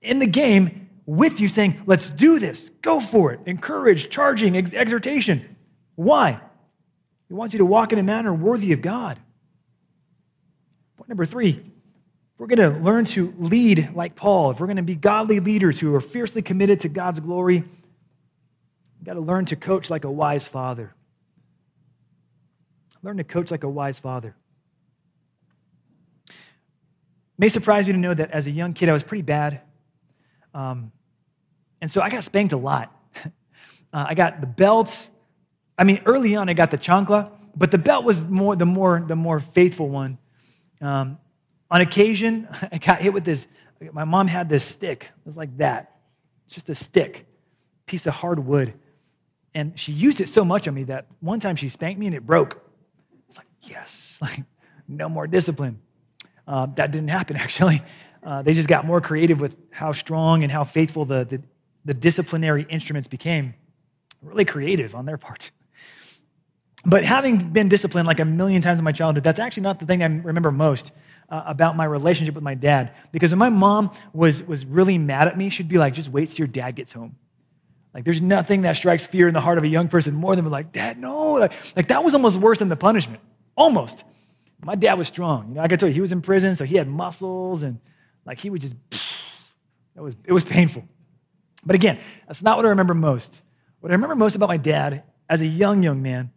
in 0.00 0.20
the 0.20 0.26
game 0.26 0.88
with 1.06 1.40
you 1.40 1.48
saying, 1.48 1.82
Let's 1.86 2.08
do 2.08 2.38
this. 2.38 2.70
Go 2.82 3.00
for 3.00 3.32
it. 3.32 3.40
Encourage, 3.46 4.10
charging, 4.10 4.56
ex- 4.56 4.72
exhortation. 4.72 5.56
Why? 5.96 6.40
He 7.26 7.34
wants 7.34 7.52
you 7.52 7.58
to 7.58 7.66
walk 7.66 7.92
in 7.92 7.98
a 7.98 8.04
manner 8.04 8.32
worthy 8.32 8.72
of 8.72 8.80
God. 8.80 9.18
Point 11.06 11.10
number 11.10 11.24
three, 11.24 11.62
we're 12.36 12.48
going 12.48 12.72
to 12.72 12.80
learn 12.80 13.04
to 13.04 13.32
lead 13.38 13.94
like 13.94 14.16
Paul, 14.16 14.50
if 14.50 14.58
we're 14.58 14.66
going 14.66 14.78
to 14.78 14.82
be 14.82 14.96
godly 14.96 15.38
leaders 15.38 15.78
who 15.78 15.94
are 15.94 16.00
fiercely 16.00 16.42
committed 16.42 16.80
to 16.80 16.88
God's 16.88 17.20
glory, 17.20 17.60
we've 17.60 19.04
got 19.04 19.14
to 19.14 19.20
learn 19.20 19.44
to 19.44 19.54
coach 19.54 19.88
like 19.88 20.04
a 20.04 20.10
wise 20.10 20.48
father. 20.48 20.96
Learn 23.04 23.18
to 23.18 23.24
coach 23.24 23.52
like 23.52 23.62
a 23.62 23.68
wise 23.68 24.00
father. 24.00 24.34
It 26.28 26.34
may 27.38 27.50
surprise 27.50 27.86
you 27.86 27.92
to 27.92 28.00
know 28.00 28.12
that 28.12 28.32
as 28.32 28.48
a 28.48 28.50
young 28.50 28.72
kid, 28.72 28.88
I 28.88 28.92
was 28.92 29.04
pretty 29.04 29.22
bad. 29.22 29.60
Um, 30.54 30.90
and 31.80 31.88
so 31.88 32.00
I 32.00 32.10
got 32.10 32.24
spanked 32.24 32.52
a 32.52 32.56
lot. 32.56 32.92
uh, 33.24 33.30
I 33.92 34.14
got 34.14 34.40
the 34.40 34.48
belt. 34.48 35.08
I 35.78 35.84
mean, 35.84 36.00
early 36.04 36.34
on, 36.34 36.48
I 36.48 36.54
got 36.54 36.72
the 36.72 36.78
chancla, 36.78 37.30
but 37.54 37.70
the 37.70 37.78
belt 37.78 38.04
was 38.04 38.26
more, 38.26 38.56
the, 38.56 38.66
more, 38.66 39.04
the 39.06 39.14
more 39.14 39.38
faithful 39.38 39.88
one. 39.88 40.18
Um, 40.80 41.18
on 41.70 41.80
occasion, 41.80 42.48
I 42.72 42.78
got 42.78 43.00
hit 43.00 43.12
with 43.12 43.24
this. 43.24 43.46
My 43.92 44.04
mom 44.04 44.26
had 44.26 44.48
this 44.48 44.64
stick. 44.64 45.04
It 45.04 45.26
was 45.26 45.36
like 45.36 45.56
that. 45.58 45.96
It's 46.46 46.54
just 46.54 46.70
a 46.70 46.74
stick, 46.74 47.26
piece 47.86 48.06
of 48.06 48.14
hard 48.14 48.38
wood. 48.38 48.74
And 49.54 49.78
she 49.78 49.92
used 49.92 50.20
it 50.20 50.28
so 50.28 50.44
much 50.44 50.68
on 50.68 50.74
me 50.74 50.84
that 50.84 51.06
one 51.20 51.40
time 51.40 51.56
she 51.56 51.68
spanked 51.68 51.98
me 51.98 52.06
and 52.06 52.14
it 52.14 52.24
broke. 52.26 52.62
It's 53.28 53.38
like, 53.38 53.46
yes, 53.62 54.18
like 54.22 54.42
no 54.88 55.08
more 55.08 55.26
discipline. 55.26 55.80
Uh, 56.46 56.66
that 56.76 56.92
didn't 56.92 57.08
happen, 57.08 57.36
actually. 57.46 57.82
Uh, 58.22 58.42
they 58.42 58.54
just 58.54 58.68
got 58.68 58.84
more 58.84 59.00
creative 59.00 59.40
with 59.40 59.56
how 59.70 59.92
strong 59.92 60.42
and 60.42 60.50
how 60.50 60.64
faithful 60.64 61.04
the, 61.04 61.24
the, 61.24 61.42
the 61.84 61.94
disciplinary 61.94 62.66
instruments 62.68 63.08
became. 63.08 63.54
Really 64.22 64.44
creative 64.44 64.94
on 64.94 65.06
their 65.06 65.18
part. 65.18 65.50
But 66.88 67.04
having 67.04 67.38
been 67.38 67.68
disciplined 67.68 68.06
like 68.06 68.20
a 68.20 68.24
million 68.24 68.62
times 68.62 68.78
in 68.78 68.84
my 68.84 68.92
childhood, 68.92 69.24
that's 69.24 69.40
actually 69.40 69.64
not 69.64 69.80
the 69.80 69.86
thing 69.86 70.04
I 70.04 70.06
remember 70.06 70.52
most 70.52 70.92
uh, 71.28 71.42
about 71.44 71.76
my 71.76 71.84
relationship 71.84 72.36
with 72.36 72.44
my 72.44 72.54
dad. 72.54 72.94
Because 73.10 73.32
when 73.32 73.40
my 73.40 73.48
mom 73.48 73.90
was, 74.12 74.44
was 74.44 74.64
really 74.64 74.96
mad 74.96 75.26
at 75.26 75.36
me, 75.36 75.50
she'd 75.50 75.66
be 75.66 75.78
like, 75.78 75.94
just 75.94 76.10
wait 76.10 76.30
till 76.30 76.38
your 76.38 76.46
dad 76.46 76.76
gets 76.76 76.92
home. 76.92 77.16
Like, 77.92 78.04
there's 78.04 78.22
nothing 78.22 78.62
that 78.62 78.76
strikes 78.76 79.04
fear 79.04 79.26
in 79.26 79.34
the 79.34 79.40
heart 79.40 79.58
of 79.58 79.64
a 79.64 79.68
young 79.68 79.88
person 79.88 80.14
more 80.14 80.36
than 80.36 80.48
like, 80.48 80.70
Dad, 80.70 80.96
no. 80.96 81.32
Like, 81.32 81.52
like 81.74 81.88
that 81.88 82.04
was 82.04 82.14
almost 82.14 82.38
worse 82.38 82.60
than 82.60 82.68
the 82.68 82.76
punishment. 82.76 83.20
Almost. 83.56 84.04
My 84.62 84.76
dad 84.76 84.94
was 84.94 85.08
strong. 85.08 85.48
You 85.48 85.54
know, 85.54 85.62
I 85.62 85.68
can 85.68 85.78
tell 85.78 85.88
you, 85.88 85.94
he 85.94 86.00
was 86.00 86.12
in 86.12 86.22
prison, 86.22 86.54
so 86.54 86.64
he 86.64 86.76
had 86.76 86.86
muscles, 86.86 87.64
and 87.64 87.80
like 88.24 88.38
he 88.38 88.48
would 88.48 88.60
just, 88.60 88.76
it 89.96 90.00
was, 90.00 90.14
it 90.24 90.32
was 90.32 90.44
painful. 90.44 90.84
But 91.64 91.74
again, 91.74 91.98
that's 92.28 92.42
not 92.42 92.56
what 92.56 92.66
I 92.66 92.68
remember 92.68 92.94
most. 92.94 93.42
What 93.80 93.90
I 93.90 93.94
remember 93.94 94.14
most 94.14 94.36
about 94.36 94.48
my 94.48 94.56
dad 94.56 95.02
as 95.28 95.40
a 95.40 95.46
young, 95.46 95.82
young 95.82 96.00
man 96.00 96.30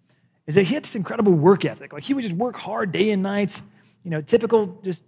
is 0.49 0.55
that 0.55 0.63
he 0.63 0.73
had 0.73 0.83
this 0.83 0.95
incredible 0.95 1.31
work 1.31 1.63
ethic. 1.63 1.93
Like 1.93 2.01
he 2.01 2.15
would 2.15 2.23
just 2.23 2.33
work 2.33 2.55
hard 2.55 2.91
day 2.91 3.11
and 3.11 3.21
night, 3.21 3.61
you 4.03 4.09
know, 4.09 4.19
typical, 4.19 4.79
just 4.83 5.03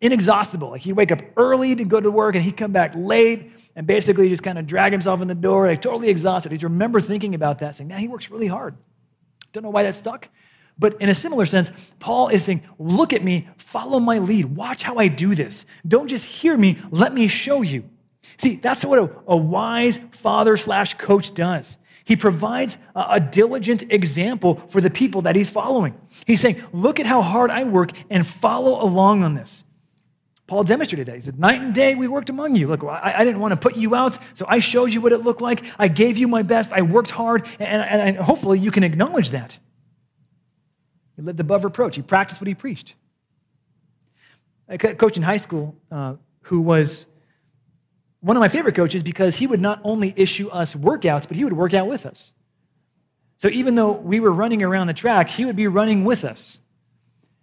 inexhaustible. 0.00 0.70
Like 0.70 0.82
he'd 0.82 0.92
wake 0.92 1.10
up 1.10 1.20
early 1.36 1.74
to 1.74 1.84
go 1.84 2.00
to 2.00 2.12
work 2.12 2.36
and 2.36 2.44
he'd 2.44 2.56
come 2.56 2.70
back 2.70 2.92
late 2.94 3.50
and 3.74 3.88
basically 3.88 4.28
just 4.28 4.44
kind 4.44 4.60
of 4.60 4.68
drag 4.68 4.92
himself 4.92 5.20
in 5.20 5.26
the 5.26 5.34
door, 5.34 5.66
like 5.66 5.82
totally 5.82 6.10
exhausted. 6.10 6.52
He'd 6.52 6.62
remember 6.62 7.00
thinking 7.00 7.34
about 7.34 7.58
that, 7.58 7.74
saying, 7.74 7.88
now 7.88 7.96
he 7.96 8.06
works 8.06 8.30
really 8.30 8.46
hard. 8.46 8.76
Don't 9.52 9.64
know 9.64 9.70
why 9.70 9.82
that 9.82 9.96
stuck. 9.96 10.28
But 10.78 11.00
in 11.00 11.08
a 11.08 11.14
similar 11.14 11.44
sense, 11.44 11.72
Paul 11.98 12.28
is 12.28 12.44
saying, 12.44 12.62
look 12.78 13.12
at 13.12 13.24
me, 13.24 13.48
follow 13.56 13.98
my 13.98 14.20
lead, 14.20 14.44
watch 14.44 14.84
how 14.84 14.94
I 14.96 15.08
do 15.08 15.34
this. 15.34 15.66
Don't 15.88 16.06
just 16.06 16.24
hear 16.24 16.56
me, 16.56 16.78
let 16.92 17.12
me 17.12 17.26
show 17.26 17.62
you. 17.62 17.82
See, 18.38 18.54
that's 18.54 18.84
what 18.84 19.00
a, 19.00 19.10
a 19.26 19.36
wise 19.36 19.98
father 20.12 20.56
slash 20.56 20.94
coach 20.94 21.34
does. 21.34 21.78
He 22.04 22.16
provides 22.16 22.78
a, 22.94 23.20
diligent 23.20 23.84
example 23.92 24.62
for 24.68 24.80
the 24.80 24.90
people 24.90 25.22
that 25.22 25.36
he's 25.36 25.50
following. 25.50 25.94
He's 26.26 26.40
saying, 26.40 26.62
Look 26.72 26.98
at 26.98 27.06
how 27.06 27.22
hard 27.22 27.50
I 27.50 27.64
work 27.64 27.92
and 28.10 28.26
follow 28.26 28.82
along 28.82 29.22
on 29.22 29.34
this. 29.34 29.64
Paul 30.48 30.64
demonstrated 30.64 31.06
that. 31.06 31.14
He 31.14 31.20
said, 31.20 31.38
Night 31.38 31.60
and 31.60 31.74
day 31.74 31.94
we 31.94 32.08
worked 32.08 32.28
among 32.28 32.56
you. 32.56 32.66
Look, 32.66 32.82
I, 32.84 33.14
I 33.18 33.24
didn't 33.24 33.40
want 33.40 33.52
to 33.52 33.56
put 33.56 33.76
you 33.76 33.94
out, 33.94 34.18
so 34.34 34.44
I 34.48 34.58
showed 34.58 34.92
you 34.92 35.00
what 35.00 35.12
it 35.12 35.18
looked 35.18 35.40
like. 35.40 35.64
I 35.78 35.88
gave 35.88 36.18
you 36.18 36.28
my 36.28 36.42
best. 36.42 36.72
I 36.72 36.82
worked 36.82 37.10
hard, 37.10 37.46
and, 37.58 37.82
and, 37.82 38.02
and 38.02 38.16
hopefully 38.16 38.58
you 38.58 38.70
can 38.70 38.82
acknowledge 38.82 39.30
that. 39.30 39.58
He 41.16 41.22
lived 41.22 41.40
above 41.40 41.64
reproach. 41.64 41.96
He 41.96 42.02
practiced 42.02 42.40
what 42.40 42.48
he 42.48 42.54
preached. 42.54 42.94
A 44.68 44.78
coach 44.78 45.16
in 45.16 45.22
high 45.22 45.36
school 45.36 45.76
uh, 45.90 46.14
who 46.42 46.60
was 46.60 47.06
one 48.22 48.36
of 48.36 48.40
my 48.40 48.48
favorite 48.48 48.74
coaches 48.74 49.02
because 49.02 49.36
he 49.36 49.46
would 49.46 49.60
not 49.60 49.80
only 49.84 50.14
issue 50.16 50.48
us 50.48 50.74
workouts, 50.74 51.28
but 51.28 51.36
he 51.36 51.44
would 51.44 51.52
work 51.52 51.74
out 51.74 51.88
with 51.88 52.06
us. 52.06 52.32
So 53.36 53.48
even 53.48 53.74
though 53.74 53.90
we 53.90 54.20
were 54.20 54.30
running 54.30 54.62
around 54.62 54.86
the 54.86 54.94
track, 54.94 55.28
he 55.28 55.44
would 55.44 55.56
be 55.56 55.66
running 55.66 56.04
with 56.04 56.24
us. 56.24 56.60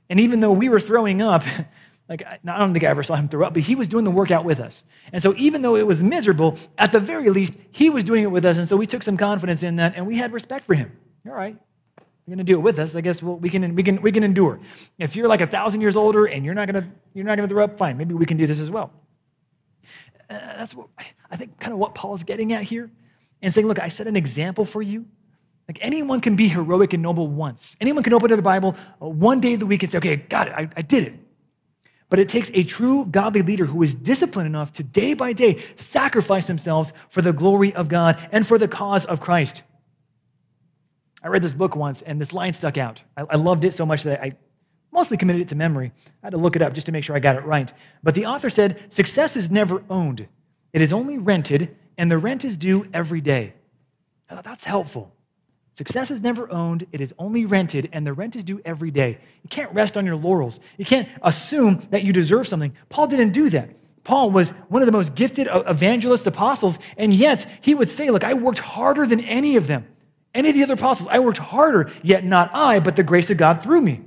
And 0.09 0.19
even 0.21 0.39
though 0.39 0.53
we 0.53 0.69
were 0.69 0.79
throwing 0.79 1.21
up, 1.21 1.43
like 2.09 2.23
I 2.23 2.39
don't 2.43 2.71
think 2.71 2.85
I 2.85 2.87
ever 2.87 3.03
saw 3.03 3.15
him 3.15 3.27
throw 3.27 3.45
up, 3.45 3.53
but 3.53 3.63
he 3.63 3.75
was 3.75 3.89
doing 3.89 4.05
the 4.05 4.11
workout 4.11 4.45
with 4.45 4.61
us. 4.61 4.85
And 5.11 5.21
so 5.21 5.35
even 5.35 5.61
though 5.61 5.75
it 5.75 5.85
was 5.85 6.01
miserable, 6.01 6.57
at 6.77 6.93
the 6.93 6.99
very 7.01 7.29
least, 7.29 7.57
he 7.71 7.89
was 7.89 8.05
doing 8.05 8.23
it 8.23 8.31
with 8.31 8.45
us. 8.45 8.57
And 8.57 8.65
so 8.65 8.77
we 8.77 8.85
took 8.85 9.03
some 9.03 9.17
confidence 9.17 9.61
in 9.61 9.75
that 9.75 9.97
and 9.97 10.07
we 10.07 10.17
had 10.17 10.31
respect 10.31 10.65
for 10.65 10.75
him. 10.75 10.93
All 11.27 11.33
right. 11.33 11.57
you're 12.25 12.37
to 12.37 12.43
do 12.45 12.53
it 12.53 12.61
with 12.61 12.79
us, 12.79 12.95
I 12.95 13.01
guess 13.01 13.21
well, 13.21 13.35
we, 13.35 13.49
can, 13.49 13.75
we, 13.75 13.83
can, 13.83 14.01
we 14.01 14.13
can 14.13 14.23
endure. 14.23 14.61
If 14.97 15.17
you're 15.17 15.27
like 15.27 15.41
a 15.41 15.47
thousand 15.47 15.81
years 15.81 15.97
older 15.97 16.25
and 16.25 16.45
you're 16.45 16.55
not 16.55 16.67
to 16.67 16.87
you're 17.13 17.25
not 17.25 17.35
to 17.35 17.47
throw 17.49 17.65
up, 17.65 17.77
fine, 17.77 17.97
maybe 17.97 18.13
we 18.13 18.25
can 18.25 18.37
do 18.37 18.47
this 18.47 18.61
as 18.61 18.71
well. 18.71 18.93
Uh, 20.29 20.37
that's 20.57 20.75
what 20.75 20.87
I 21.31 21.35
think 21.35 21.59
kind 21.59 21.73
of 21.73 21.79
what 21.79 21.95
Paul's 21.95 22.23
getting 22.23 22.53
at 22.53 22.63
here 22.63 22.91
and 23.41 23.53
saying, 23.53 23.67
look, 23.67 23.79
I 23.79 23.89
set 23.89 24.07
an 24.07 24.15
example 24.15 24.65
for 24.65 24.81
you. 24.81 25.05
Like 25.67 25.79
anyone 25.81 26.21
can 26.21 26.35
be 26.35 26.47
heroic 26.47 26.93
and 26.93 27.03
noble 27.03 27.27
once. 27.27 27.75
Anyone 27.79 28.03
can 28.03 28.13
open 28.13 28.29
to 28.29 28.35
the 28.35 28.41
Bible 28.41 28.75
uh, 29.01 29.07
one 29.07 29.39
day 29.39 29.53
of 29.53 29.59
the 29.59 29.65
week 29.65 29.83
and 29.83 29.91
say, 29.91 29.97
okay, 29.99 30.15
got 30.15 30.47
it, 30.47 30.53
I, 30.53 30.69
I 30.75 30.81
did 30.81 31.03
it. 31.03 31.13
But 32.09 32.17
it 32.17 32.27
takes 32.27 32.49
a 32.53 32.63
true 32.63 33.05
godly 33.05 33.43
leader 33.43 33.65
who 33.65 33.83
is 33.83 33.93
disciplined 33.93 34.47
enough 34.47 34.73
to 34.73 34.83
day 34.83 35.13
by 35.13 35.33
day 35.33 35.63
sacrifice 35.75 36.47
themselves 36.47 36.91
for 37.09 37.21
the 37.21 37.31
glory 37.31 37.73
of 37.73 37.87
God 37.87 38.17
and 38.31 38.47
for 38.47 38.57
the 38.57 38.67
cause 38.67 39.05
of 39.05 39.21
Christ. 39.21 39.61
I 41.21 41.27
read 41.27 41.41
this 41.41 41.53
book 41.53 41.75
once, 41.75 42.01
and 42.01 42.19
this 42.19 42.33
line 42.33 42.53
stuck 42.53 42.77
out. 42.77 43.03
I, 43.17 43.25
I 43.31 43.35
loved 43.35 43.65
it 43.65 43.73
so 43.73 43.85
much 43.85 44.03
that 44.03 44.23
I 44.23 44.37
mostly 44.91 45.17
committed 45.17 45.41
it 45.41 45.47
to 45.49 45.55
memory. 45.55 45.91
I 46.23 46.27
had 46.27 46.31
to 46.31 46.37
look 46.37 46.55
it 46.55 46.61
up 46.61 46.73
just 46.73 46.85
to 46.87 46.91
make 46.91 47.03
sure 47.03 47.15
I 47.15 47.19
got 47.19 47.35
it 47.35 47.45
right. 47.45 47.71
But 48.03 48.15
the 48.15 48.25
author 48.25 48.49
said, 48.49 48.81
Success 48.89 49.35
is 49.35 49.49
never 49.51 49.83
owned, 49.89 50.27
it 50.73 50.81
is 50.81 50.93
only 50.93 51.17
rented, 51.17 51.75
and 51.97 52.09
the 52.09 52.17
rent 52.17 52.45
is 52.45 52.57
due 52.57 52.85
every 52.93 53.21
day. 53.21 53.53
I 54.29 54.35
thought 54.35 54.43
that's 54.43 54.63
helpful. 54.63 55.13
Success 55.73 56.11
is 56.11 56.21
never 56.21 56.51
owned, 56.51 56.85
it 56.91 56.99
is 56.99 57.13
only 57.17 57.45
rented, 57.45 57.89
and 57.93 58.05
the 58.05 58.13
rent 58.13 58.35
is 58.35 58.43
due 58.43 58.61
every 58.65 58.91
day. 58.91 59.17
You 59.43 59.49
can't 59.49 59.73
rest 59.73 59.95
on 59.95 60.05
your 60.05 60.17
laurels. 60.17 60.59
You 60.77 60.85
can't 60.85 61.07
assume 61.21 61.87
that 61.91 62.03
you 62.03 62.11
deserve 62.11 62.47
something. 62.47 62.73
Paul 62.89 63.07
didn't 63.07 63.31
do 63.31 63.49
that. 63.51 63.69
Paul 64.03 64.31
was 64.31 64.49
one 64.69 64.81
of 64.81 64.87
the 64.87 64.91
most 64.91 65.15
gifted 65.15 65.47
evangelist 65.51 66.27
apostles, 66.27 66.79
and 66.97 67.13
yet 67.13 67.45
he 67.61 67.75
would 67.75 67.89
say, 67.89 68.09
Look, 68.09 68.23
I 68.23 68.33
worked 68.33 68.59
harder 68.59 69.05
than 69.05 69.19
any 69.21 69.55
of 69.55 69.67
them. 69.67 69.87
Any 70.33 70.49
of 70.49 70.55
the 70.55 70.63
other 70.63 70.73
apostles, 70.73 71.07
I 71.09 71.19
worked 71.19 71.37
harder, 71.37 71.91
yet 72.03 72.23
not 72.23 72.51
I, 72.53 72.79
but 72.79 72.95
the 72.95 73.03
grace 73.03 73.29
of 73.29 73.37
God 73.37 73.63
through 73.63 73.81
me. 73.81 74.01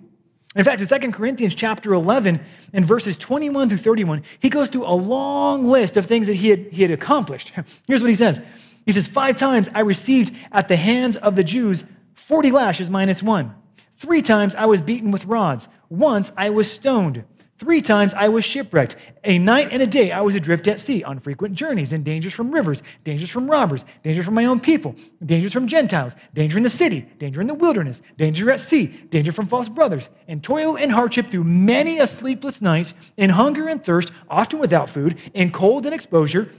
In 0.55 0.65
fact, 0.65 0.83
in 0.83 1.01
2 1.01 1.13
Corinthians 1.13 1.55
chapter 1.55 1.95
11 1.95 2.41
and 2.73 2.85
verses 2.85 3.17
21 3.17 3.71
through 3.71 3.79
31, 3.79 4.23
he 4.39 4.51
goes 4.51 4.69
through 4.69 4.87
a 4.87 4.93
long 4.93 5.69
list 5.69 5.97
of 5.97 6.07
things 6.07 6.27
that 6.27 6.35
he 6.35 6.51
had, 6.51 6.67
he 6.71 6.83
had 6.83 6.91
accomplished. 6.91 7.53
Here's 7.87 8.03
what 8.03 8.11
he 8.11 8.15
says. 8.15 8.41
He 8.85 8.93
says, 8.93 9.07
Five 9.07 9.37
times 9.37 9.69
I 9.75 9.81
received 9.81 10.35
at 10.51 10.69
the 10.69 10.77
hands 10.77 11.17
of 11.17 11.37
the 11.37 11.45
Jews 11.45 11.85
40 12.15 12.51
lashes 12.51 12.91
minus 12.91 13.23
one. 13.23 13.55
Three 13.97 14.21
times 14.21 14.55
I 14.55 14.67
was 14.67 14.83
beaten 14.83 15.11
with 15.11 15.25
rods. 15.25 15.69
Once 15.89 16.33
I 16.37 16.51
was 16.51 16.71
stoned. 16.71 17.25
Three 17.63 17.81
times 17.81 18.13
I 18.13 18.27
was 18.27 18.45
shipwrecked. 18.45 18.97
A 19.23 19.39
night 19.39 19.69
and 19.71 19.81
a 19.81 19.87
day 19.87 20.11
I 20.11 20.21
was 20.21 20.35
adrift 20.35 20.67
at 20.67 20.81
sea 20.81 21.05
on 21.05 21.21
frequent 21.21 21.55
journeys 21.55 21.93
and 21.93 22.05
dangers 22.05 22.33
from 22.33 22.51
rivers, 22.51 22.83
dangers 23.05 23.31
from 23.31 23.49
robbers, 23.49 23.85
dangers 24.03 24.25
from 24.25 24.35
my 24.35 24.47
own 24.47 24.59
people, 24.59 24.97
dangers 25.25 25.53
from 25.53 25.69
Gentiles, 25.69 26.17
danger 26.35 26.57
in 26.57 26.65
the 26.65 26.69
city, 26.69 27.03
danger 27.21 27.41
in 27.41 27.47
the 27.47 27.55
wilderness, 27.55 28.03
danger 28.19 28.51
at 28.51 28.59
sea, 28.59 28.89
danger 29.11 29.31
from 29.31 29.47
false 29.47 29.69
brothers, 29.69 30.09
and 30.27 30.43
toil 30.43 30.77
and 30.77 30.91
hardship 30.91 31.31
through 31.31 31.45
many 31.45 32.01
a 32.01 32.07
sleepless 32.09 32.61
night, 32.61 32.95
in 33.17 33.31
hunger 33.31 33.69
and 33.69 33.85
thirst, 33.85 34.11
often 34.29 34.59
without 34.59 34.91
food, 34.91 35.17
in 35.33 35.53
cold 35.53 35.87
and 35.87 35.95
exposure. 35.95 36.51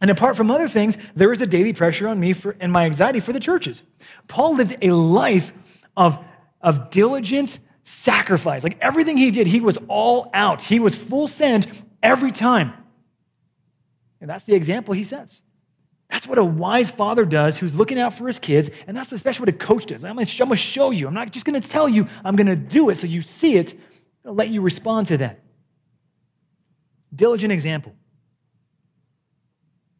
And 0.00 0.10
apart 0.10 0.38
from 0.38 0.50
other 0.50 0.68
things, 0.68 0.96
there 1.14 1.28
was 1.28 1.38
the 1.38 1.46
daily 1.46 1.74
pressure 1.74 2.08
on 2.08 2.18
me 2.18 2.32
for, 2.32 2.56
and 2.60 2.72
my 2.72 2.86
anxiety 2.86 3.20
for 3.20 3.34
the 3.34 3.40
churches. 3.40 3.82
Paul 4.26 4.54
lived 4.54 4.74
a 4.80 4.92
life 4.92 5.52
of, 5.98 6.18
of 6.62 6.88
diligence 6.88 7.58
sacrifice. 7.86 8.64
Like 8.64 8.78
everything 8.80 9.16
he 9.16 9.30
did, 9.30 9.46
he 9.46 9.60
was 9.60 9.78
all 9.88 10.28
out. 10.34 10.62
He 10.64 10.80
was 10.80 10.96
full 10.96 11.28
send 11.28 11.66
every 12.02 12.32
time. 12.32 12.72
And 14.20 14.28
that's 14.28 14.44
the 14.44 14.54
example 14.54 14.92
he 14.92 15.04
sets. 15.04 15.42
That's 16.10 16.26
what 16.26 16.38
a 16.38 16.44
wise 16.44 16.90
father 16.90 17.24
does 17.24 17.58
who's 17.58 17.74
looking 17.74 17.98
out 17.98 18.14
for 18.14 18.26
his 18.26 18.38
kids, 18.38 18.70
and 18.86 18.96
that's 18.96 19.12
especially 19.12 19.46
what 19.46 19.48
a 19.54 19.58
coach 19.66 19.86
does. 19.86 20.04
I'm 20.04 20.16
going 20.16 20.26
to 20.26 20.56
show 20.56 20.90
you. 20.90 21.06
I'm 21.06 21.14
not 21.14 21.30
just 21.30 21.46
going 21.46 21.60
to 21.60 21.68
tell 21.68 21.88
you, 21.88 22.06
I'm 22.24 22.36
going 22.36 22.46
to 22.46 22.56
do 22.56 22.90
it 22.90 22.96
so 22.96 23.06
you 23.06 23.22
see 23.22 23.56
it. 23.56 23.74
I'll 24.24 24.34
let 24.34 24.50
you 24.50 24.60
respond 24.60 25.08
to 25.08 25.18
that. 25.18 25.42
Diligent 27.14 27.52
example. 27.52 27.94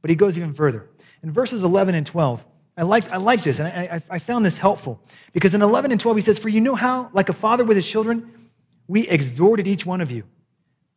But 0.03 0.11
he 0.11 0.17
goes 0.17 0.37
even 0.39 0.55
further. 0.55 0.89
In 1.23 1.33
verses 1.33 1.65
11 1.65 1.95
and 1.95 2.07
12, 2.07 2.45
I 2.77 2.83
like, 2.83 3.11
I 3.11 3.17
like 3.17 3.43
this, 3.43 3.59
and 3.59 3.69
I, 3.69 4.03
I 4.11 4.19
found 4.19 4.45
this 4.45 4.59
helpful 4.59 5.01
because 5.33 5.55
in 5.55 5.63
11 5.63 5.93
and 5.93 6.01
12, 6.01 6.17
he 6.17 6.21
says, 6.21 6.39
For 6.39 6.51
you 6.51 6.61
know 6.61 6.75
how, 6.75 7.11
like 7.15 7.31
a 7.31 7.33
father 7.33 7.65
with 7.65 7.77
his 7.77 7.87
children, 7.87 8.31
we 8.87 9.09
exhorted 9.09 9.67
each 9.67 9.87
one 9.87 10.01
of 10.01 10.11
you. 10.11 10.25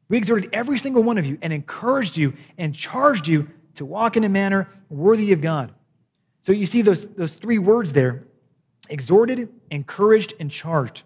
We 0.10 0.18
exhorted 0.18 0.50
every 0.52 0.78
single 0.78 1.04
one 1.04 1.18
of 1.18 1.26
you 1.26 1.38
and 1.42 1.54
encouraged 1.54 2.18
you 2.18 2.34
and 2.58 2.76
charged 2.76 3.28
you 3.28 3.50
to 3.76 3.86
walk 3.86 4.18
in 4.18 4.24
a 4.24 4.30
manner 4.30 4.68
worthy 4.90 5.32
of 5.32 5.40
God. 5.40 5.72
So 6.42 6.52
you 6.52 6.66
see 6.66 6.82
those, 6.82 7.08
those 7.08 7.34
three 7.34 7.60
words 7.60 7.94
there 7.94 8.24
exhorted, 8.90 9.50
encouraged, 9.70 10.34
and 10.40 10.50
charged. 10.50 11.04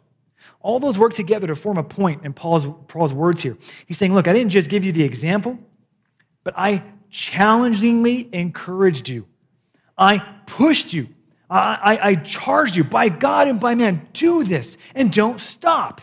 All 0.62 0.80
those 0.80 0.98
work 0.98 1.14
together 1.14 1.48
to 1.48 1.56
form 1.56 1.78
a 1.78 1.84
point 1.84 2.26
in 2.26 2.34
Paul's, 2.34 2.66
Paul's 2.88 3.14
words 3.14 3.42
here. 3.42 3.58
He's 3.86 3.98
saying, 3.98 4.14
Look, 4.14 4.28
I 4.28 4.34
didn't 4.34 4.52
just 4.52 4.70
give 4.70 4.84
you 4.84 4.92
the 4.92 5.04
example, 5.04 5.60
but 6.44 6.54
I 6.58 6.84
challengingly 7.10 8.30
encouraged 8.34 9.10
you. 9.10 9.28
I 9.98 10.20
pushed 10.46 10.94
you. 10.94 11.08
I, 11.50 11.98
I, 12.00 12.10
I 12.10 12.16
charged 12.16 12.76
you 12.76 12.84
by 12.84 13.10
God 13.10 13.48
and 13.48 13.60
by 13.60 13.76
man. 13.76 14.08
Do 14.14 14.44
this 14.44 14.78
and 14.96 15.12
don't 15.12 15.40
stop. 15.40 16.02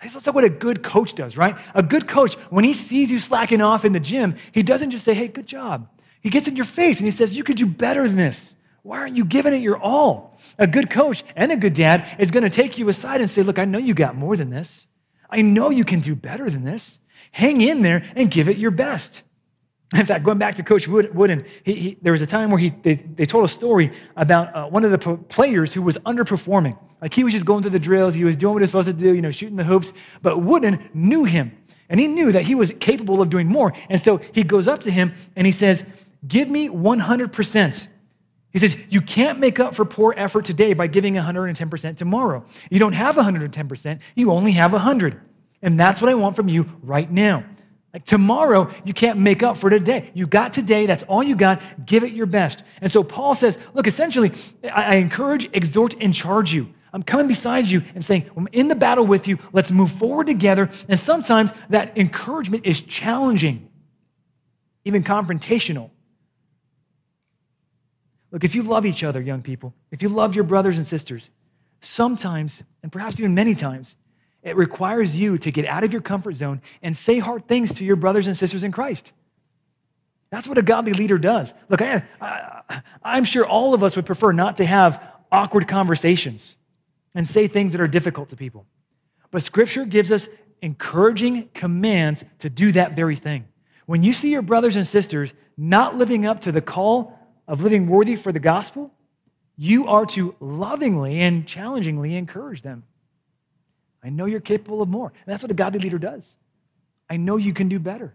That's 0.00 0.26
like 0.26 0.34
what 0.34 0.44
a 0.44 0.50
good 0.50 0.82
coach 0.82 1.14
does, 1.14 1.36
right? 1.36 1.56
A 1.74 1.82
good 1.82 2.08
coach, 2.08 2.34
when 2.50 2.64
he 2.64 2.72
sees 2.72 3.10
you 3.10 3.18
slacking 3.18 3.60
off 3.60 3.84
in 3.84 3.92
the 3.92 4.00
gym, 4.00 4.34
he 4.50 4.62
doesn't 4.62 4.90
just 4.90 5.04
say, 5.04 5.14
hey, 5.14 5.28
good 5.28 5.46
job. 5.46 5.88
He 6.20 6.30
gets 6.30 6.48
in 6.48 6.56
your 6.56 6.64
face 6.64 6.98
and 6.98 7.06
he 7.06 7.12
says, 7.12 7.36
you 7.36 7.44
could 7.44 7.56
do 7.56 7.66
better 7.66 8.06
than 8.06 8.16
this. 8.16 8.56
Why 8.82 8.98
aren't 8.98 9.16
you 9.16 9.24
giving 9.24 9.54
it 9.54 9.62
your 9.62 9.78
all? 9.78 10.38
A 10.58 10.66
good 10.66 10.90
coach 10.90 11.22
and 11.36 11.52
a 11.52 11.56
good 11.56 11.74
dad 11.74 12.16
is 12.18 12.32
going 12.32 12.42
to 12.42 12.50
take 12.50 12.78
you 12.78 12.88
aside 12.88 13.20
and 13.20 13.30
say, 13.30 13.42
look, 13.42 13.60
I 13.60 13.64
know 13.64 13.78
you 13.78 13.94
got 13.94 14.16
more 14.16 14.36
than 14.36 14.50
this. 14.50 14.88
I 15.30 15.42
know 15.42 15.70
you 15.70 15.84
can 15.84 16.00
do 16.00 16.16
better 16.16 16.50
than 16.50 16.64
this. 16.64 16.98
Hang 17.30 17.60
in 17.60 17.82
there 17.82 18.04
and 18.16 18.30
give 18.30 18.48
it 18.48 18.58
your 18.58 18.72
best. 18.72 19.22
In 19.96 20.06
fact, 20.06 20.24
going 20.24 20.38
back 20.38 20.54
to 20.54 20.62
Coach 20.62 20.88
Wooden, 20.88 21.44
he, 21.64 21.74
he, 21.74 21.98
there 22.00 22.12
was 22.12 22.22
a 22.22 22.26
time 22.26 22.50
where 22.50 22.58
he, 22.58 22.70
they, 22.70 22.94
they 22.94 23.26
told 23.26 23.44
a 23.44 23.48
story 23.48 23.92
about 24.16 24.54
uh, 24.54 24.66
one 24.66 24.84
of 24.84 24.90
the 24.90 25.16
players 25.16 25.74
who 25.74 25.82
was 25.82 25.98
underperforming. 25.98 26.78
Like 27.02 27.12
he 27.12 27.24
was 27.24 27.32
just 27.32 27.44
going 27.44 27.62
through 27.62 27.72
the 27.72 27.78
drills, 27.78 28.14
he 28.14 28.24
was 28.24 28.36
doing 28.36 28.54
what 28.54 28.60
he 28.60 28.62
was 28.62 28.70
supposed 28.70 28.86
to 28.86 28.94
do, 28.94 29.12
you 29.12 29.20
know, 29.20 29.30
shooting 29.30 29.56
the 29.56 29.64
hoops. 29.64 29.92
But 30.22 30.40
Wooden 30.40 30.88
knew 30.94 31.24
him, 31.24 31.52
and 31.90 32.00
he 32.00 32.06
knew 32.06 32.32
that 32.32 32.44
he 32.44 32.54
was 32.54 32.72
capable 32.80 33.20
of 33.20 33.28
doing 33.28 33.48
more. 33.48 33.74
And 33.90 34.00
so 34.00 34.18
he 34.32 34.44
goes 34.44 34.66
up 34.66 34.80
to 34.80 34.90
him 34.90 35.12
and 35.36 35.46
he 35.46 35.52
says, 35.52 35.84
Give 36.26 36.48
me 36.48 36.68
100%. 36.68 37.88
He 38.52 38.58
says, 38.58 38.76
You 38.88 39.02
can't 39.02 39.40
make 39.40 39.60
up 39.60 39.74
for 39.74 39.84
poor 39.84 40.14
effort 40.16 40.44
today 40.44 40.72
by 40.72 40.86
giving 40.86 41.14
110% 41.14 41.96
tomorrow. 41.96 42.46
You 42.70 42.78
don't 42.78 42.92
have 42.92 43.16
110%, 43.16 44.00
you 44.14 44.30
only 44.30 44.52
have 44.52 44.72
100. 44.72 45.20
And 45.60 45.78
that's 45.78 46.00
what 46.00 46.08
I 46.08 46.14
want 46.14 46.34
from 46.34 46.48
you 46.48 46.70
right 46.82 47.10
now. 47.10 47.44
Like 47.92 48.04
tomorrow, 48.04 48.70
you 48.84 48.94
can't 48.94 49.18
make 49.18 49.42
up 49.42 49.58
for 49.58 49.68
today. 49.68 50.10
You 50.14 50.26
got 50.26 50.52
today, 50.52 50.86
that's 50.86 51.02
all 51.02 51.22
you 51.22 51.36
got. 51.36 51.60
Give 51.84 52.02
it 52.04 52.12
your 52.12 52.26
best. 52.26 52.62
And 52.80 52.90
so 52.90 53.04
Paul 53.04 53.34
says, 53.34 53.58
look, 53.74 53.86
essentially, 53.86 54.32
I, 54.64 54.96
encourage, 54.96 55.50
exhort, 55.52 55.94
and 56.00 56.14
charge 56.14 56.54
you. 56.54 56.72
I'm 56.94 57.02
coming 57.02 57.26
beside 57.26 57.66
you 57.66 57.82
and 57.94 58.04
saying, 58.04 58.30
I'm 58.36 58.48
in 58.52 58.68
the 58.68 58.74
battle 58.74 59.06
with 59.06 59.28
you. 59.28 59.38
Let's 59.52 59.70
move 59.70 59.92
forward 59.92 60.26
together. 60.26 60.70
And 60.88 60.98
sometimes 60.98 61.52
that 61.68 61.96
encouragement 61.96 62.66
is 62.66 62.80
challenging, 62.80 63.68
even 64.84 65.02
confrontational. 65.02 65.90
Look, 68.30 68.44
if 68.44 68.54
you 68.54 68.62
love 68.62 68.86
each 68.86 69.04
other, 69.04 69.20
young 69.20 69.42
people, 69.42 69.74
if 69.90 70.02
you 70.02 70.08
love 70.08 70.34
your 70.34 70.44
brothers 70.44 70.78
and 70.78 70.86
sisters, 70.86 71.30
sometimes, 71.80 72.62
and 72.82 72.90
perhaps 72.90 73.20
even 73.20 73.34
many 73.34 73.54
times, 73.54 73.96
it 74.42 74.56
requires 74.56 75.18
you 75.18 75.38
to 75.38 75.50
get 75.50 75.66
out 75.66 75.84
of 75.84 75.92
your 75.92 76.02
comfort 76.02 76.34
zone 76.34 76.60
and 76.82 76.96
say 76.96 77.18
hard 77.18 77.46
things 77.46 77.74
to 77.74 77.84
your 77.84 77.96
brothers 77.96 78.26
and 78.26 78.36
sisters 78.36 78.64
in 78.64 78.72
Christ. 78.72 79.12
That's 80.30 80.48
what 80.48 80.58
a 80.58 80.62
godly 80.62 80.94
leader 80.94 81.18
does. 81.18 81.52
Look, 81.68 81.82
I, 81.82 82.02
am 83.04 83.24
sure 83.24 83.46
all 83.46 83.74
of 83.74 83.84
us 83.84 83.96
would 83.96 84.06
prefer 84.06 84.32
not 84.32 84.56
to 84.56 84.64
have 84.64 85.02
awkward 85.30 85.68
conversations 85.68 86.56
and 87.14 87.28
say 87.28 87.46
things 87.46 87.72
that 87.72 87.80
are 87.80 87.86
difficult 87.86 88.30
to 88.30 88.36
people. 88.36 88.66
But 89.30 89.42
Scripture 89.42 89.84
gives 89.84 90.10
us 90.10 90.28
encouraging 90.60 91.50
commands 91.54 92.24
to 92.40 92.48
do 92.48 92.72
that 92.72 92.96
very 92.96 93.16
thing. 93.16 93.46
When 93.86 94.02
you 94.02 94.12
see 94.12 94.30
your 94.30 94.42
brothers 94.42 94.76
and 94.76 94.86
sisters 94.86 95.34
not 95.56 95.96
living 95.96 96.24
up 96.24 96.40
to 96.42 96.52
the 96.52 96.60
call 96.60 97.18
of 97.46 97.62
living 97.62 97.86
worthy 97.86 98.16
for 98.16 98.32
the 98.32 98.40
gospel, 98.40 98.90
you 99.56 99.86
are 99.88 100.06
to 100.06 100.34
lovingly 100.40 101.20
and 101.20 101.46
challengingly 101.46 102.16
encourage 102.16 102.62
them. 102.62 102.84
I 104.02 104.10
know 104.10 104.26
you're 104.26 104.40
capable 104.40 104.82
of 104.82 104.88
more. 104.88 105.08
And 105.08 105.32
that's 105.32 105.42
what 105.42 105.50
a 105.50 105.54
godly 105.54 105.80
leader 105.80 105.98
does. 105.98 106.36
I 107.08 107.16
know 107.16 107.36
you 107.36 107.54
can 107.54 107.68
do 107.68 107.78
better. 107.78 108.14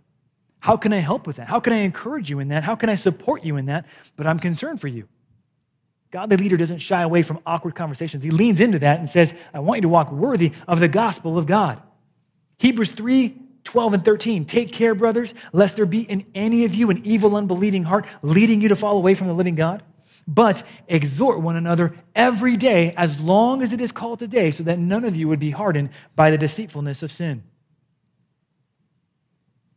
How 0.59 0.75
can 0.75 0.91
I 0.91 0.99
help 0.99 1.27
with 1.27 1.37
that? 1.37 1.47
How 1.47 1.59
can 1.59 1.73
I 1.73 1.77
encourage 1.77 2.29
you 2.29 2.39
in 2.39 2.49
that? 2.49 2.63
How 2.63 2.75
can 2.75 2.89
I 2.89 2.95
support 2.95 3.43
you 3.43 3.57
in 3.57 3.67
that? 3.67 3.85
But 4.15 4.27
I'm 4.27 4.39
concerned 4.39 4.81
for 4.81 4.87
you. 4.87 5.07
Godly 6.11 6.37
leader 6.37 6.57
doesn't 6.57 6.79
shy 6.79 7.01
away 7.01 7.21
from 7.21 7.39
awkward 7.45 7.75
conversations. 7.75 8.23
He 8.23 8.31
leans 8.31 8.59
into 8.59 8.79
that 8.79 8.99
and 8.99 9.09
says, 9.09 9.33
I 9.53 9.59
want 9.59 9.79
you 9.79 9.81
to 9.83 9.89
walk 9.89 10.11
worthy 10.11 10.53
of 10.67 10.79
the 10.79 10.87
gospel 10.87 11.37
of 11.37 11.45
God. 11.45 11.81
Hebrews 12.59 12.91
3 12.91 13.43
12 13.63 13.93
and 13.95 14.05
13. 14.05 14.45
Take 14.45 14.71
care, 14.71 14.95
brothers, 14.95 15.33
lest 15.51 15.75
there 15.75 15.85
be 15.85 16.01
in 16.01 16.25
any 16.33 16.63
of 16.63 16.73
you 16.73 16.89
an 16.89 17.05
evil, 17.05 17.35
unbelieving 17.35 17.83
heart 17.83 18.05
leading 18.21 18.61
you 18.61 18.69
to 18.69 18.77
fall 18.77 18.95
away 18.95 19.13
from 19.13 19.27
the 19.27 19.33
living 19.33 19.55
God. 19.55 19.83
But 20.27 20.63
exhort 20.87 21.39
one 21.39 21.55
another 21.55 21.95
every 22.13 22.57
day 22.57 22.93
as 22.97 23.21
long 23.21 23.61
as 23.61 23.71
it 23.71 23.79
is 23.79 23.91
called 23.93 24.19
today, 24.19 24.51
so 24.51 24.63
that 24.63 24.77
none 24.77 25.05
of 25.05 25.15
you 25.15 25.27
would 25.27 25.39
be 25.39 25.51
hardened 25.51 25.89
by 26.15 26.29
the 26.29 26.37
deceitfulness 26.37 27.01
of 27.01 27.11
sin. 27.11 27.43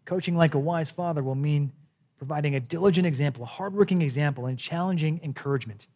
Coaching 0.04 0.36
like 0.36 0.54
a 0.54 0.58
wise 0.58 0.90
father 0.90 1.22
will 1.22 1.36
mean 1.36 1.72
providing 2.18 2.56
a 2.56 2.60
diligent 2.60 3.06
example, 3.06 3.44
a 3.44 3.46
hardworking 3.46 4.02
example, 4.02 4.46
and 4.46 4.58
challenging 4.58 5.20
encouragement. 5.22 5.86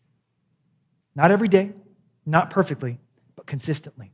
Not 1.16 1.32
every 1.32 1.48
day, 1.48 1.72
not 2.24 2.50
perfectly, 2.50 2.98
but 3.34 3.46
consistently. 3.46 4.12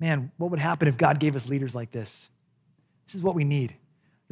Man, 0.00 0.32
what 0.36 0.50
would 0.50 0.60
happen 0.60 0.88
if 0.88 0.96
God 0.96 1.20
gave 1.20 1.36
us 1.36 1.48
leaders 1.48 1.74
like 1.74 1.92
this? 1.92 2.28
This 3.06 3.14
is 3.14 3.22
what 3.22 3.34
we 3.34 3.44
need. 3.44 3.74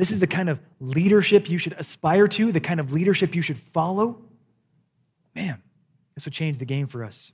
This 0.00 0.12
is 0.12 0.18
the 0.18 0.26
kind 0.26 0.48
of 0.48 0.58
leadership 0.80 1.50
you 1.50 1.58
should 1.58 1.74
aspire 1.74 2.26
to, 2.28 2.52
the 2.52 2.60
kind 2.60 2.80
of 2.80 2.90
leadership 2.90 3.34
you 3.34 3.42
should 3.42 3.58
follow. 3.58 4.16
Man, 5.34 5.60
this 6.14 6.24
would 6.24 6.32
change 6.32 6.56
the 6.56 6.64
game 6.64 6.86
for 6.86 7.04
us. 7.04 7.32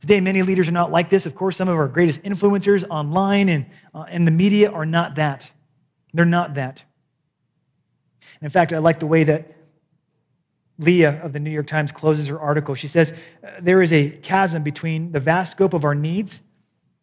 Today, 0.00 0.20
many 0.20 0.44
leaders 0.44 0.68
are 0.68 0.72
not 0.72 0.92
like 0.92 1.10
this. 1.10 1.26
Of 1.26 1.34
course, 1.34 1.56
some 1.56 1.68
of 1.68 1.74
our 1.74 1.88
greatest 1.88 2.22
influencers 2.22 2.84
online 2.88 3.48
and, 3.48 3.66
uh, 3.92 4.04
and 4.08 4.24
the 4.24 4.30
media 4.30 4.70
are 4.70 4.86
not 4.86 5.16
that. 5.16 5.50
They're 6.14 6.24
not 6.24 6.54
that. 6.54 6.84
And 8.40 8.44
in 8.44 8.50
fact, 8.50 8.72
I 8.72 8.78
like 8.78 9.00
the 9.00 9.08
way 9.08 9.24
that 9.24 9.50
Leah 10.78 11.20
of 11.24 11.32
the 11.32 11.40
New 11.40 11.50
York 11.50 11.66
Times 11.66 11.90
closes 11.90 12.28
her 12.28 12.38
article. 12.38 12.76
She 12.76 12.86
says, 12.86 13.12
There 13.60 13.82
is 13.82 13.92
a 13.92 14.10
chasm 14.10 14.62
between 14.62 15.10
the 15.10 15.18
vast 15.18 15.50
scope 15.50 15.74
of 15.74 15.84
our 15.84 15.96
needs 15.96 16.40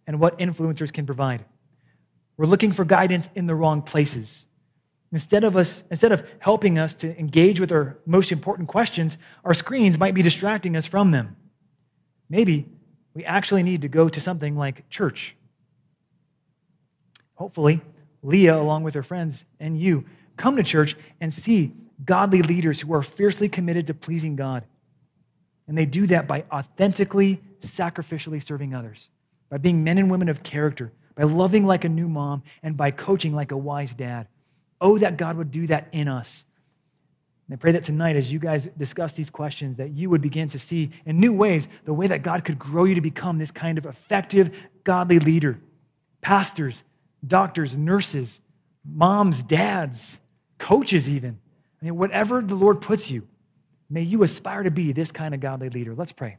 and 0.08 0.18
what 0.18 0.40
influencers 0.40 0.94
can 0.94 1.06
provide. 1.06 1.44
We're 2.40 2.46
looking 2.46 2.72
for 2.72 2.86
guidance 2.86 3.28
in 3.36 3.48
the 3.48 3.54
wrong 3.54 3.82
places. 3.82 4.48
Instead 5.12 5.44
of 5.44 5.58
us, 5.58 5.84
instead 5.92 6.14
of 6.14 6.26
helping 6.40 6.80
us 6.80 6.96
to 6.96 7.20
engage 7.20 7.60
with 7.60 7.74
our 7.74 7.98
most 8.06 8.32
important 8.32 8.70
questions, 8.70 9.18
our 9.44 9.54
screens 9.54 10.00
might 10.00 10.14
be 10.14 10.22
distracting 10.22 10.78
us 10.78 10.86
from 10.86 11.12
them. 11.12 11.36
Maybe 12.30 12.66
we 13.14 13.26
actually 13.26 13.62
need 13.62 13.82
to 13.82 13.90
go 13.90 14.08
to 14.08 14.22
something 14.22 14.56
like 14.56 14.88
church. 14.90 15.36
Hopefully, 17.34 17.82
Leah, 18.24 18.58
along 18.58 18.84
with 18.84 18.94
her 18.94 19.04
friends 19.04 19.44
and 19.60 19.78
you, 19.78 20.06
come 20.38 20.56
to 20.56 20.64
church 20.64 20.96
and 21.20 21.34
see 21.34 21.74
godly 22.06 22.42
leaders 22.42 22.80
who 22.80 22.94
are 22.94 23.04
fiercely 23.04 23.50
committed 23.50 23.86
to 23.88 23.94
pleasing 23.94 24.38
God. 24.38 24.64
And 25.68 25.78
they 25.78 25.86
do 25.86 26.08
that 26.08 26.26
by 26.26 26.46
authentically, 26.50 27.42
sacrificially 27.60 28.42
serving 28.42 28.74
others, 28.74 29.10
by 29.50 29.58
being 29.58 29.84
men 29.84 29.98
and 29.98 30.10
women 30.10 30.30
of 30.30 30.42
character, 30.42 30.94
by 31.20 31.26
loving 31.26 31.66
like 31.66 31.84
a 31.84 31.90
new 31.90 32.08
mom, 32.08 32.44
and 32.64 32.78
by 32.78 32.92
coaching 32.92 33.36
like 33.36 33.52
a 33.52 33.58
wise 33.58 33.94
dad. 33.94 34.26
Oh, 34.80 34.98
that 35.00 35.18
God 35.18 35.36
would 35.36 35.52
do 35.52 35.68
that 35.68 35.90
in 35.92 36.08
us. 36.08 36.46
And 37.46 37.56
I 37.56 37.58
pray 37.58 37.74
that 37.74 37.84
tonight, 37.84 38.16
as 38.16 38.32
you 38.32 38.40
guys 38.40 38.70
discuss 38.78 39.12
these 39.14 39.30
questions, 39.30 39.76
that 39.78 39.90
you 39.90 40.10
would 40.10 40.22
begin 40.22 40.48
to 40.48 40.60
see 40.60 40.92
in 41.06 41.20
new 41.20 41.34
ways 41.34 41.68
the 41.84 41.94
way 41.94 42.08
that 42.08 42.24
God 42.24 42.46
could 42.46 42.58
grow 42.58 42.86
you 42.86 42.96
to 42.96 43.02
become 43.02 43.38
this 43.38 43.52
kind 43.52 43.78
of 43.78 43.86
effective, 43.86 44.56
godly 44.86 45.20
leader. 45.20 45.60
Pastors, 46.22 46.86
doctors, 47.28 47.76
nurses, 47.76 48.40
moms, 48.90 49.44
dads, 49.44 50.20
coaches, 50.58 51.10
even. 51.10 51.38
I 51.82 51.86
mean, 51.86 51.98
whatever 51.98 52.42
the 52.42 52.56
Lord 52.56 52.80
puts 52.80 53.12
you, 53.12 53.28
may 53.90 54.04
you 54.04 54.24
aspire 54.24 54.64
to 54.64 54.72
be 54.72 54.94
this 54.94 55.12
kind 55.12 55.34
of 55.34 55.42
godly 55.42 55.70
leader. 55.70 55.94
Let's 55.96 56.14
pray. 56.14 56.38